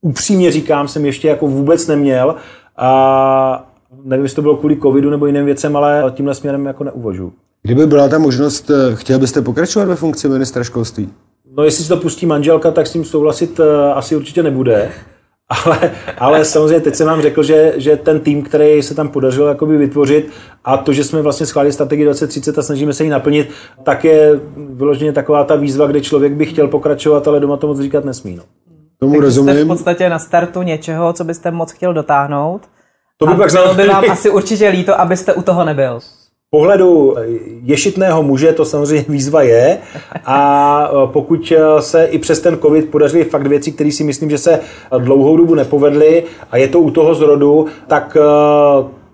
upřímně 0.00 0.50
říkám, 0.50 0.88
jsem 0.88 1.06
ještě 1.06 1.28
jako 1.28 1.46
vůbec 1.46 1.86
neměl 1.86 2.34
a 2.76 3.71
nevím, 4.04 4.24
jestli 4.24 4.36
to 4.36 4.42
bylo 4.42 4.56
kvůli 4.56 4.76
covidu 4.76 5.10
nebo 5.10 5.26
jiným 5.26 5.44
věcem, 5.44 5.76
ale 5.76 6.12
tímhle 6.14 6.34
směrem 6.34 6.66
jako 6.66 6.84
neuvažuji. 6.84 7.32
Kdyby 7.62 7.86
byla 7.86 8.08
ta 8.08 8.18
možnost, 8.18 8.70
eh, 8.70 8.96
chtěl 8.96 9.18
byste 9.18 9.42
pokračovat 9.42 9.88
ve 9.88 9.96
funkci 9.96 10.28
ministra 10.28 10.64
školství? 10.64 11.08
No 11.56 11.64
jestli 11.64 11.82
si 11.82 11.88
to 11.88 11.96
pustí 11.96 12.26
manželka, 12.26 12.70
tak 12.70 12.86
s 12.86 12.92
tím 12.92 13.04
souhlasit 13.04 13.60
asi 13.94 14.16
určitě 14.16 14.42
nebude. 14.42 14.90
Ale, 15.64 15.90
ale 16.18 16.44
samozřejmě 16.44 16.80
teď 16.80 16.94
jsem 16.94 17.06
vám 17.06 17.22
řekl, 17.22 17.42
že, 17.42 17.72
že 17.76 17.96
ten 17.96 18.20
tým, 18.20 18.42
který 18.42 18.82
se 18.82 18.94
tam 18.94 19.08
podařilo 19.08 19.48
jakoby 19.48 19.76
vytvořit 19.76 20.30
a 20.64 20.76
to, 20.76 20.92
že 20.92 21.04
jsme 21.04 21.22
vlastně 21.22 21.46
schválili 21.46 21.72
strategii 21.72 22.04
2030 22.04 22.58
a 22.58 22.62
snažíme 22.62 22.92
se 22.92 23.04
ji 23.04 23.10
naplnit, 23.10 23.50
tak 23.82 24.04
je 24.04 24.40
vyloženě 24.56 25.12
taková 25.12 25.44
ta 25.44 25.56
výzva, 25.56 25.86
kde 25.86 26.00
člověk 26.00 26.32
by 26.32 26.46
chtěl 26.46 26.68
pokračovat, 26.68 27.28
ale 27.28 27.40
doma 27.40 27.56
to 27.56 27.66
moc 27.66 27.80
říkat 27.80 28.04
nesmí. 28.04 28.36
No. 28.36 28.42
Tomu 28.98 29.12
Takže 29.12 29.24
rozumím. 29.24 29.54
jste 29.54 29.64
v 29.64 29.68
podstatě 29.68 30.08
na 30.08 30.18
startu 30.18 30.62
něčeho, 30.62 31.12
co 31.12 31.24
byste 31.24 31.50
moc 31.50 31.72
chtěl 31.72 31.94
dotáhnout. 31.94 32.62
To 33.22 33.26
by 33.26 33.32
a 33.32 33.36
pak 33.36 33.52
bylo 33.52 33.74
by 33.74 33.86
vám 33.86 34.04
asi 34.10 34.30
určitě 34.30 34.68
líto, 34.68 35.00
abyste 35.00 35.34
u 35.34 35.42
toho 35.42 35.64
nebyl 35.64 36.00
pohledu 36.54 37.16
ješitného 37.62 38.22
muže 38.22 38.52
to 38.52 38.64
samozřejmě 38.64 39.04
výzva 39.08 39.42
je 39.42 39.78
a 40.24 40.90
e, 40.90 41.06
pokud 41.12 41.52
e, 41.52 41.82
se 41.82 42.04
i 42.04 42.18
přes 42.18 42.40
ten 42.40 42.58
covid 42.58 42.90
podařily 42.90 43.24
fakt 43.24 43.46
věci, 43.46 43.72
které 43.72 43.92
si 43.92 44.04
myslím, 44.04 44.30
že 44.30 44.38
se 44.38 44.60
dlouhou 44.98 45.36
dobu 45.36 45.54
nepovedly 45.54 46.24
a 46.50 46.56
je 46.56 46.68
to 46.68 46.80
u 46.80 46.90
toho 46.90 47.14
zrodu, 47.14 47.66
tak 47.86 48.16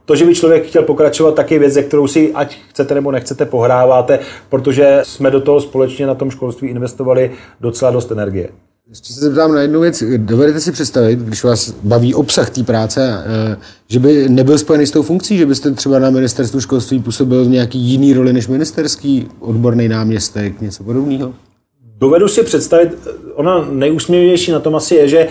to, 0.05 0.17
že 0.17 0.25
by 0.25 0.35
člověk 0.35 0.67
chtěl 0.67 0.83
pokračovat, 0.83 1.35
tak 1.35 1.51
je 1.51 1.59
věc, 1.59 1.73
ze 1.73 1.83
kterou 1.83 2.07
si, 2.07 2.33
ať 2.35 2.57
chcete 2.69 2.95
nebo 2.95 3.13
nechcete, 3.13 3.47
pohráváte, 3.47 4.19
protože 4.49 5.01
jsme 5.03 5.31
do 5.31 5.41
toho 5.41 5.61
společně 5.61 6.07
na 6.07 6.15
tom 6.15 6.31
školství 6.31 6.69
investovali 6.69 7.31
docela 7.61 7.91
dost 7.91 8.11
energie. 8.11 8.49
Ještě 8.91 9.12
se 9.12 9.20
zeptám 9.20 9.53
na 9.53 9.61
jednu 9.61 9.80
věc. 9.80 10.03
Dovedete 10.16 10.61
si 10.61 10.72
představit, 10.72 11.18
když 11.18 11.45
vás 11.45 11.74
baví 11.82 12.14
obsah 12.14 12.51
té 12.51 12.62
práce, 12.62 13.24
eh, 13.53 13.57
že 13.89 13.99
by 13.99 14.28
nebyl 14.28 14.59
spojený 14.59 14.86
s 14.86 14.91
tou 14.91 15.03
funkcí, 15.03 15.39
že 15.39 15.47
byste 15.47 15.70
třeba 15.70 15.99
na 15.99 16.11
ministerstvu 16.11 16.61
školství 16.61 17.01
působil 17.01 17.45
v 17.45 17.49
nějaký 17.49 17.78
jiný 17.78 18.14
roli 18.14 18.32
než 18.32 18.49
ministerský, 18.49 19.28
odborný 19.41 19.89
náměstek, 19.89 20.61
něco 20.61 20.84
podobného? 20.84 21.32
Dovedu 22.01 22.28
si 22.28 22.43
představit, 22.43 23.09
ona 23.34 23.68
nejúsměvnější 23.70 24.53
na 24.53 24.61
tom 24.61 24.76
asi 24.76 24.95
je, 24.95 25.09
že 25.09 25.28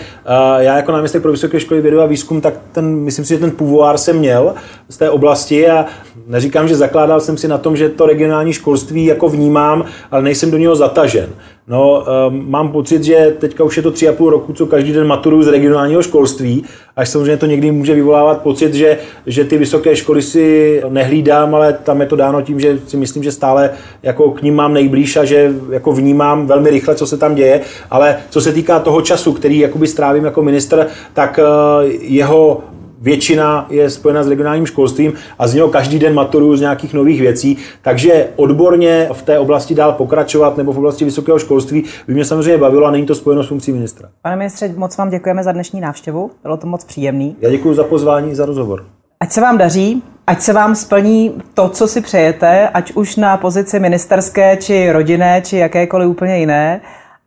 já 0.58 0.76
jako 0.76 0.92
náměstek 0.92 1.22
pro 1.22 1.32
vysoké 1.32 1.60
školy 1.60 1.80
vědu 1.80 2.00
a 2.00 2.06
výzkum, 2.06 2.40
tak 2.40 2.54
ten, 2.72 2.96
myslím 2.96 3.24
si, 3.24 3.34
že 3.34 3.40
ten 3.40 3.50
půvoár 3.50 3.98
jsem 3.98 4.18
měl 4.18 4.54
z 4.88 4.96
té 4.96 5.10
oblasti 5.10 5.68
a 5.68 5.86
neříkám, 6.26 6.68
že 6.68 6.76
zakládal 6.76 7.20
jsem 7.20 7.36
si 7.36 7.48
na 7.48 7.58
tom, 7.58 7.76
že 7.76 7.88
to 7.88 8.06
regionální 8.06 8.52
školství 8.52 9.04
jako 9.04 9.28
vnímám, 9.28 9.84
ale 10.10 10.22
nejsem 10.22 10.50
do 10.50 10.58
něho 10.58 10.76
zatažen. 10.76 11.30
No, 11.68 12.04
um, 12.28 12.50
mám 12.50 12.72
pocit, 12.72 13.04
že 13.04 13.36
teďka 13.38 13.64
už 13.64 13.76
je 13.76 13.82
to 13.82 13.90
tři 13.90 14.08
a 14.08 14.12
půl 14.12 14.30
roku, 14.30 14.52
co 14.52 14.66
každý 14.66 14.92
den 14.92 15.06
maturuju 15.06 15.42
z 15.42 15.48
regionálního 15.48 16.02
školství, 16.02 16.64
až 16.96 17.08
samozřejmě 17.08 17.36
to 17.36 17.46
někdy 17.46 17.70
může 17.70 17.94
vyvolávat 17.94 18.42
pocit, 18.42 18.74
že, 18.74 18.98
že 19.26 19.44
ty 19.44 19.58
vysoké 19.58 19.96
školy 19.96 20.22
si 20.22 20.82
nehlídám, 20.88 21.54
ale 21.54 21.72
tam 21.72 22.00
je 22.00 22.06
to 22.06 22.16
dáno 22.16 22.42
tím, 22.42 22.60
že 22.60 22.78
si 22.86 22.96
myslím, 22.96 23.22
že 23.22 23.32
stále 23.32 23.70
jako 24.02 24.30
k 24.30 24.42
ním 24.42 24.54
mám 24.54 24.74
nejblíž 24.74 25.16
a 25.16 25.24
že 25.24 25.52
jako 25.70 25.92
vnímám 25.92 26.46
velmi 26.46 26.70
rychle, 26.70 26.94
co 26.94 27.06
se 27.06 27.16
tam 27.16 27.34
děje, 27.34 27.60
ale 27.90 28.16
co 28.30 28.40
se 28.40 28.52
týká 28.52 28.78
toho 28.78 29.02
času, 29.02 29.32
který 29.32 29.58
jakoby 29.58 29.86
strávím 29.86 30.24
jako 30.24 30.42
minister, 30.42 30.86
tak 31.14 31.40
uh, 31.42 31.90
jeho 32.00 32.60
většina 33.00 33.66
je 33.70 33.90
spojena 33.90 34.22
s 34.22 34.28
regionálním 34.28 34.66
školstvím 34.66 35.12
a 35.38 35.48
z 35.48 35.54
něho 35.54 35.68
každý 35.68 35.98
den 35.98 36.14
maturuju 36.14 36.56
z 36.56 36.60
nějakých 36.60 36.94
nových 36.94 37.20
věcí, 37.20 37.56
takže 37.82 38.28
odborně 38.36 39.08
v 39.12 39.22
té 39.22 39.38
oblasti 39.38 39.74
dál 39.74 39.92
pokračovat 39.92 40.56
nebo 40.56 40.72
v 40.72 40.78
oblasti 40.78 41.04
vysokého 41.04 41.38
školství 41.38 41.84
by 42.06 42.14
mě 42.14 42.24
samozřejmě 42.24 42.58
bavilo 42.58 42.86
a 42.86 42.90
není 42.90 43.06
to 43.06 43.14
spojeno 43.14 43.42
s 43.42 43.48
funkcí 43.48 43.72
ministra. 43.72 44.08
Pane 44.22 44.36
ministře, 44.36 44.72
moc 44.76 44.96
vám 44.96 45.10
děkujeme 45.10 45.42
za 45.42 45.52
dnešní 45.52 45.80
návštěvu, 45.80 46.30
bylo 46.42 46.56
to 46.56 46.66
moc 46.66 46.84
příjemný. 46.84 47.36
Já 47.40 47.50
děkuji 47.50 47.74
za 47.74 47.84
pozvání 47.84 48.34
za 48.34 48.46
rozhovor. 48.46 48.84
Ať 49.20 49.32
se 49.32 49.40
vám 49.40 49.58
daří, 49.58 50.02
ať 50.26 50.40
se 50.40 50.52
vám 50.52 50.74
splní 50.74 51.32
to, 51.54 51.68
co 51.68 51.88
si 51.88 52.00
přejete, 52.00 52.68
ať 52.68 52.92
už 52.92 53.16
na 53.16 53.36
pozici 53.36 53.80
ministerské, 53.80 54.56
či 54.56 54.92
rodinné, 54.92 55.42
či 55.44 55.56
jakékoliv 55.56 56.08
úplně 56.08 56.38
jiné. 56.38 56.80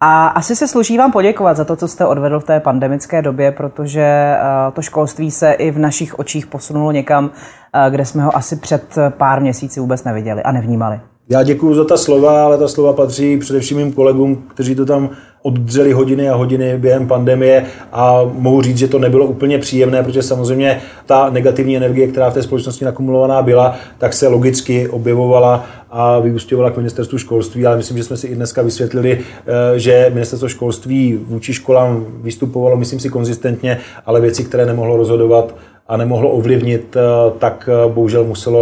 A 0.03 0.27
asi 0.27 0.55
se 0.55 0.67
sluší 0.67 0.97
vám 0.97 1.11
poděkovat 1.11 1.57
za 1.57 1.65
to, 1.65 1.75
co 1.75 1.87
jste 1.87 2.05
odvedl 2.05 2.39
v 2.39 2.43
té 2.43 2.59
pandemické 2.59 3.21
době, 3.21 3.51
protože 3.51 4.01
eh, 4.01 4.71
to 4.73 4.81
školství 4.81 5.31
se 5.31 5.51
i 5.51 5.71
v 5.71 5.79
našich 5.79 6.19
očích 6.19 6.47
posunulo 6.47 6.91
někam, 6.91 7.31
eh, 7.73 7.91
kde 7.91 8.05
jsme 8.05 8.23
ho 8.23 8.35
asi 8.35 8.55
před 8.55 8.95
pár 9.09 9.41
měsíci 9.41 9.79
vůbec 9.79 10.03
neviděli 10.03 10.43
a 10.43 10.51
nevnímali. 10.51 10.99
Já 11.31 11.43
děkuji 11.43 11.75
za 11.75 11.83
ta 11.83 11.97
slova, 11.97 12.45
ale 12.45 12.57
ta 12.57 12.67
slova 12.67 12.93
patří 12.93 13.37
především 13.37 13.77
mým 13.77 13.91
kolegům, 13.91 14.43
kteří 14.47 14.75
to 14.75 14.85
tam 14.85 15.09
oddřeli 15.41 15.91
hodiny 15.91 16.29
a 16.29 16.35
hodiny 16.35 16.77
během 16.77 17.07
pandemie 17.07 17.65
a 17.91 18.21
mohu 18.33 18.61
říct, 18.61 18.77
že 18.77 18.87
to 18.87 18.99
nebylo 18.99 19.25
úplně 19.25 19.57
příjemné, 19.59 20.03
protože 20.03 20.23
samozřejmě 20.23 20.81
ta 21.05 21.29
negativní 21.29 21.77
energie, 21.77 22.07
která 22.07 22.29
v 22.29 22.33
té 22.33 22.43
společnosti 22.43 22.85
nakumulovaná 22.85 23.41
byla, 23.41 23.75
tak 23.97 24.13
se 24.13 24.27
logicky 24.27 24.89
objevovala 24.89 25.65
a 25.91 26.19
vyústěvala 26.19 26.71
k 26.71 26.77
ministerstvu 26.77 27.17
školství, 27.17 27.65
ale 27.65 27.77
myslím, 27.77 27.97
že 27.97 28.03
jsme 28.03 28.17
si 28.17 28.27
i 28.27 28.35
dneska 28.35 28.61
vysvětlili, 28.61 29.19
eh, 29.19 29.79
že 29.79 30.11
ministerstvo 30.13 30.49
školství 30.49 31.19
vůči 31.27 31.53
školám 31.53 32.05
vystupovalo, 32.21 32.77
myslím 32.77 32.99
si, 32.99 33.09
konzistentně, 33.09 33.77
ale 34.05 34.21
věci, 34.21 34.43
které 34.43 34.65
nemohlo 34.65 34.97
rozhodovat, 34.97 35.55
a 35.91 35.97
nemohlo 35.97 36.29
ovlivnit, 36.29 36.95
eh, 36.95 37.01
tak 37.39 37.69
eh, 37.71 37.93
bohužel 37.93 38.23
muselo 38.23 38.61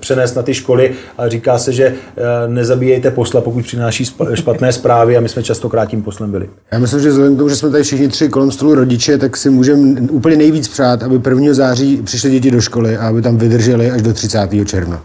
přenést 0.00 0.34
na 0.34 0.42
ty 0.42 0.54
školy. 0.54 0.92
A 1.18 1.28
říká 1.28 1.58
se, 1.58 1.72
že 1.72 1.94
nezabíjejte 2.46 3.10
posla, 3.10 3.40
pokud 3.40 3.64
přináší 3.64 4.04
špatné 4.34 4.72
zprávy 4.72 5.16
a 5.16 5.20
my 5.20 5.28
jsme 5.28 5.42
častokrát 5.42 5.88
tím 5.88 6.02
poslem 6.02 6.30
byli. 6.30 6.48
Já 6.72 6.78
myslím, 6.78 7.00
že 7.00 7.08
vzhledem 7.08 7.34
k 7.34 7.38
tomu, 7.38 7.48
že 7.48 7.56
jsme 7.56 7.70
tady 7.70 7.82
všichni 7.82 8.08
tři 8.08 8.28
kolem 8.28 8.50
stolu 8.50 8.74
rodiče, 8.74 9.18
tak 9.18 9.36
si 9.36 9.50
můžeme 9.50 10.00
úplně 10.00 10.36
nejvíc 10.36 10.68
přát, 10.68 11.02
aby 11.02 11.20
1. 11.30 11.54
září 11.54 12.02
přišly 12.02 12.30
děti 12.30 12.50
do 12.50 12.60
školy 12.60 12.96
a 12.96 13.08
aby 13.08 13.22
tam 13.22 13.36
vydrželi 13.36 13.90
až 13.90 14.02
do 14.02 14.12
30. 14.12 14.48
června. 14.64 15.02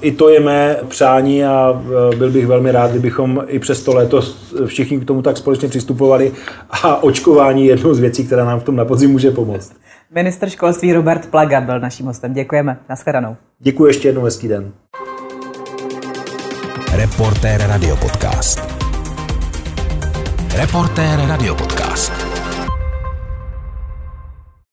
I 0.00 0.12
to 0.12 0.28
je 0.28 0.40
mé 0.40 0.76
přání 0.88 1.44
a 1.44 1.82
byl 2.18 2.30
bych 2.30 2.46
velmi 2.46 2.72
rád, 2.72 2.90
kdybychom 2.90 3.44
i 3.46 3.58
přes 3.58 3.82
to 3.82 3.94
léto 3.94 4.22
všichni 4.66 5.00
k 5.00 5.04
tomu 5.04 5.22
tak 5.22 5.36
společně 5.36 5.68
přistupovali 5.68 6.32
a 6.70 7.02
očkování 7.02 7.64
je 7.64 7.72
jednou 7.72 7.94
z 7.94 7.98
věcí, 7.98 8.24
která 8.26 8.44
nám 8.44 8.60
v 8.60 8.64
tom 8.64 8.76
na 8.76 8.84
podzim 8.84 9.10
může 9.10 9.30
pomoct. 9.30 9.72
Minister 10.14 10.50
školství 10.50 10.92
Robert 10.92 11.26
Plaga 11.30 11.60
byl 11.60 11.80
naším 11.80 12.06
hostem. 12.06 12.32
Děkujeme. 12.32 12.78
Naschledanou. 12.88 13.36
Děkuji 13.58 13.86
ještě 13.86 14.08
jednou 14.08 14.22
hezký 14.22 14.48
den. 14.48 14.72
Reportér 16.92 17.60
Radio 17.66 17.96
Podcast. 17.96 18.60
Reportér 20.56 21.20
Radio 21.28 21.54
Podcast. 21.54 22.21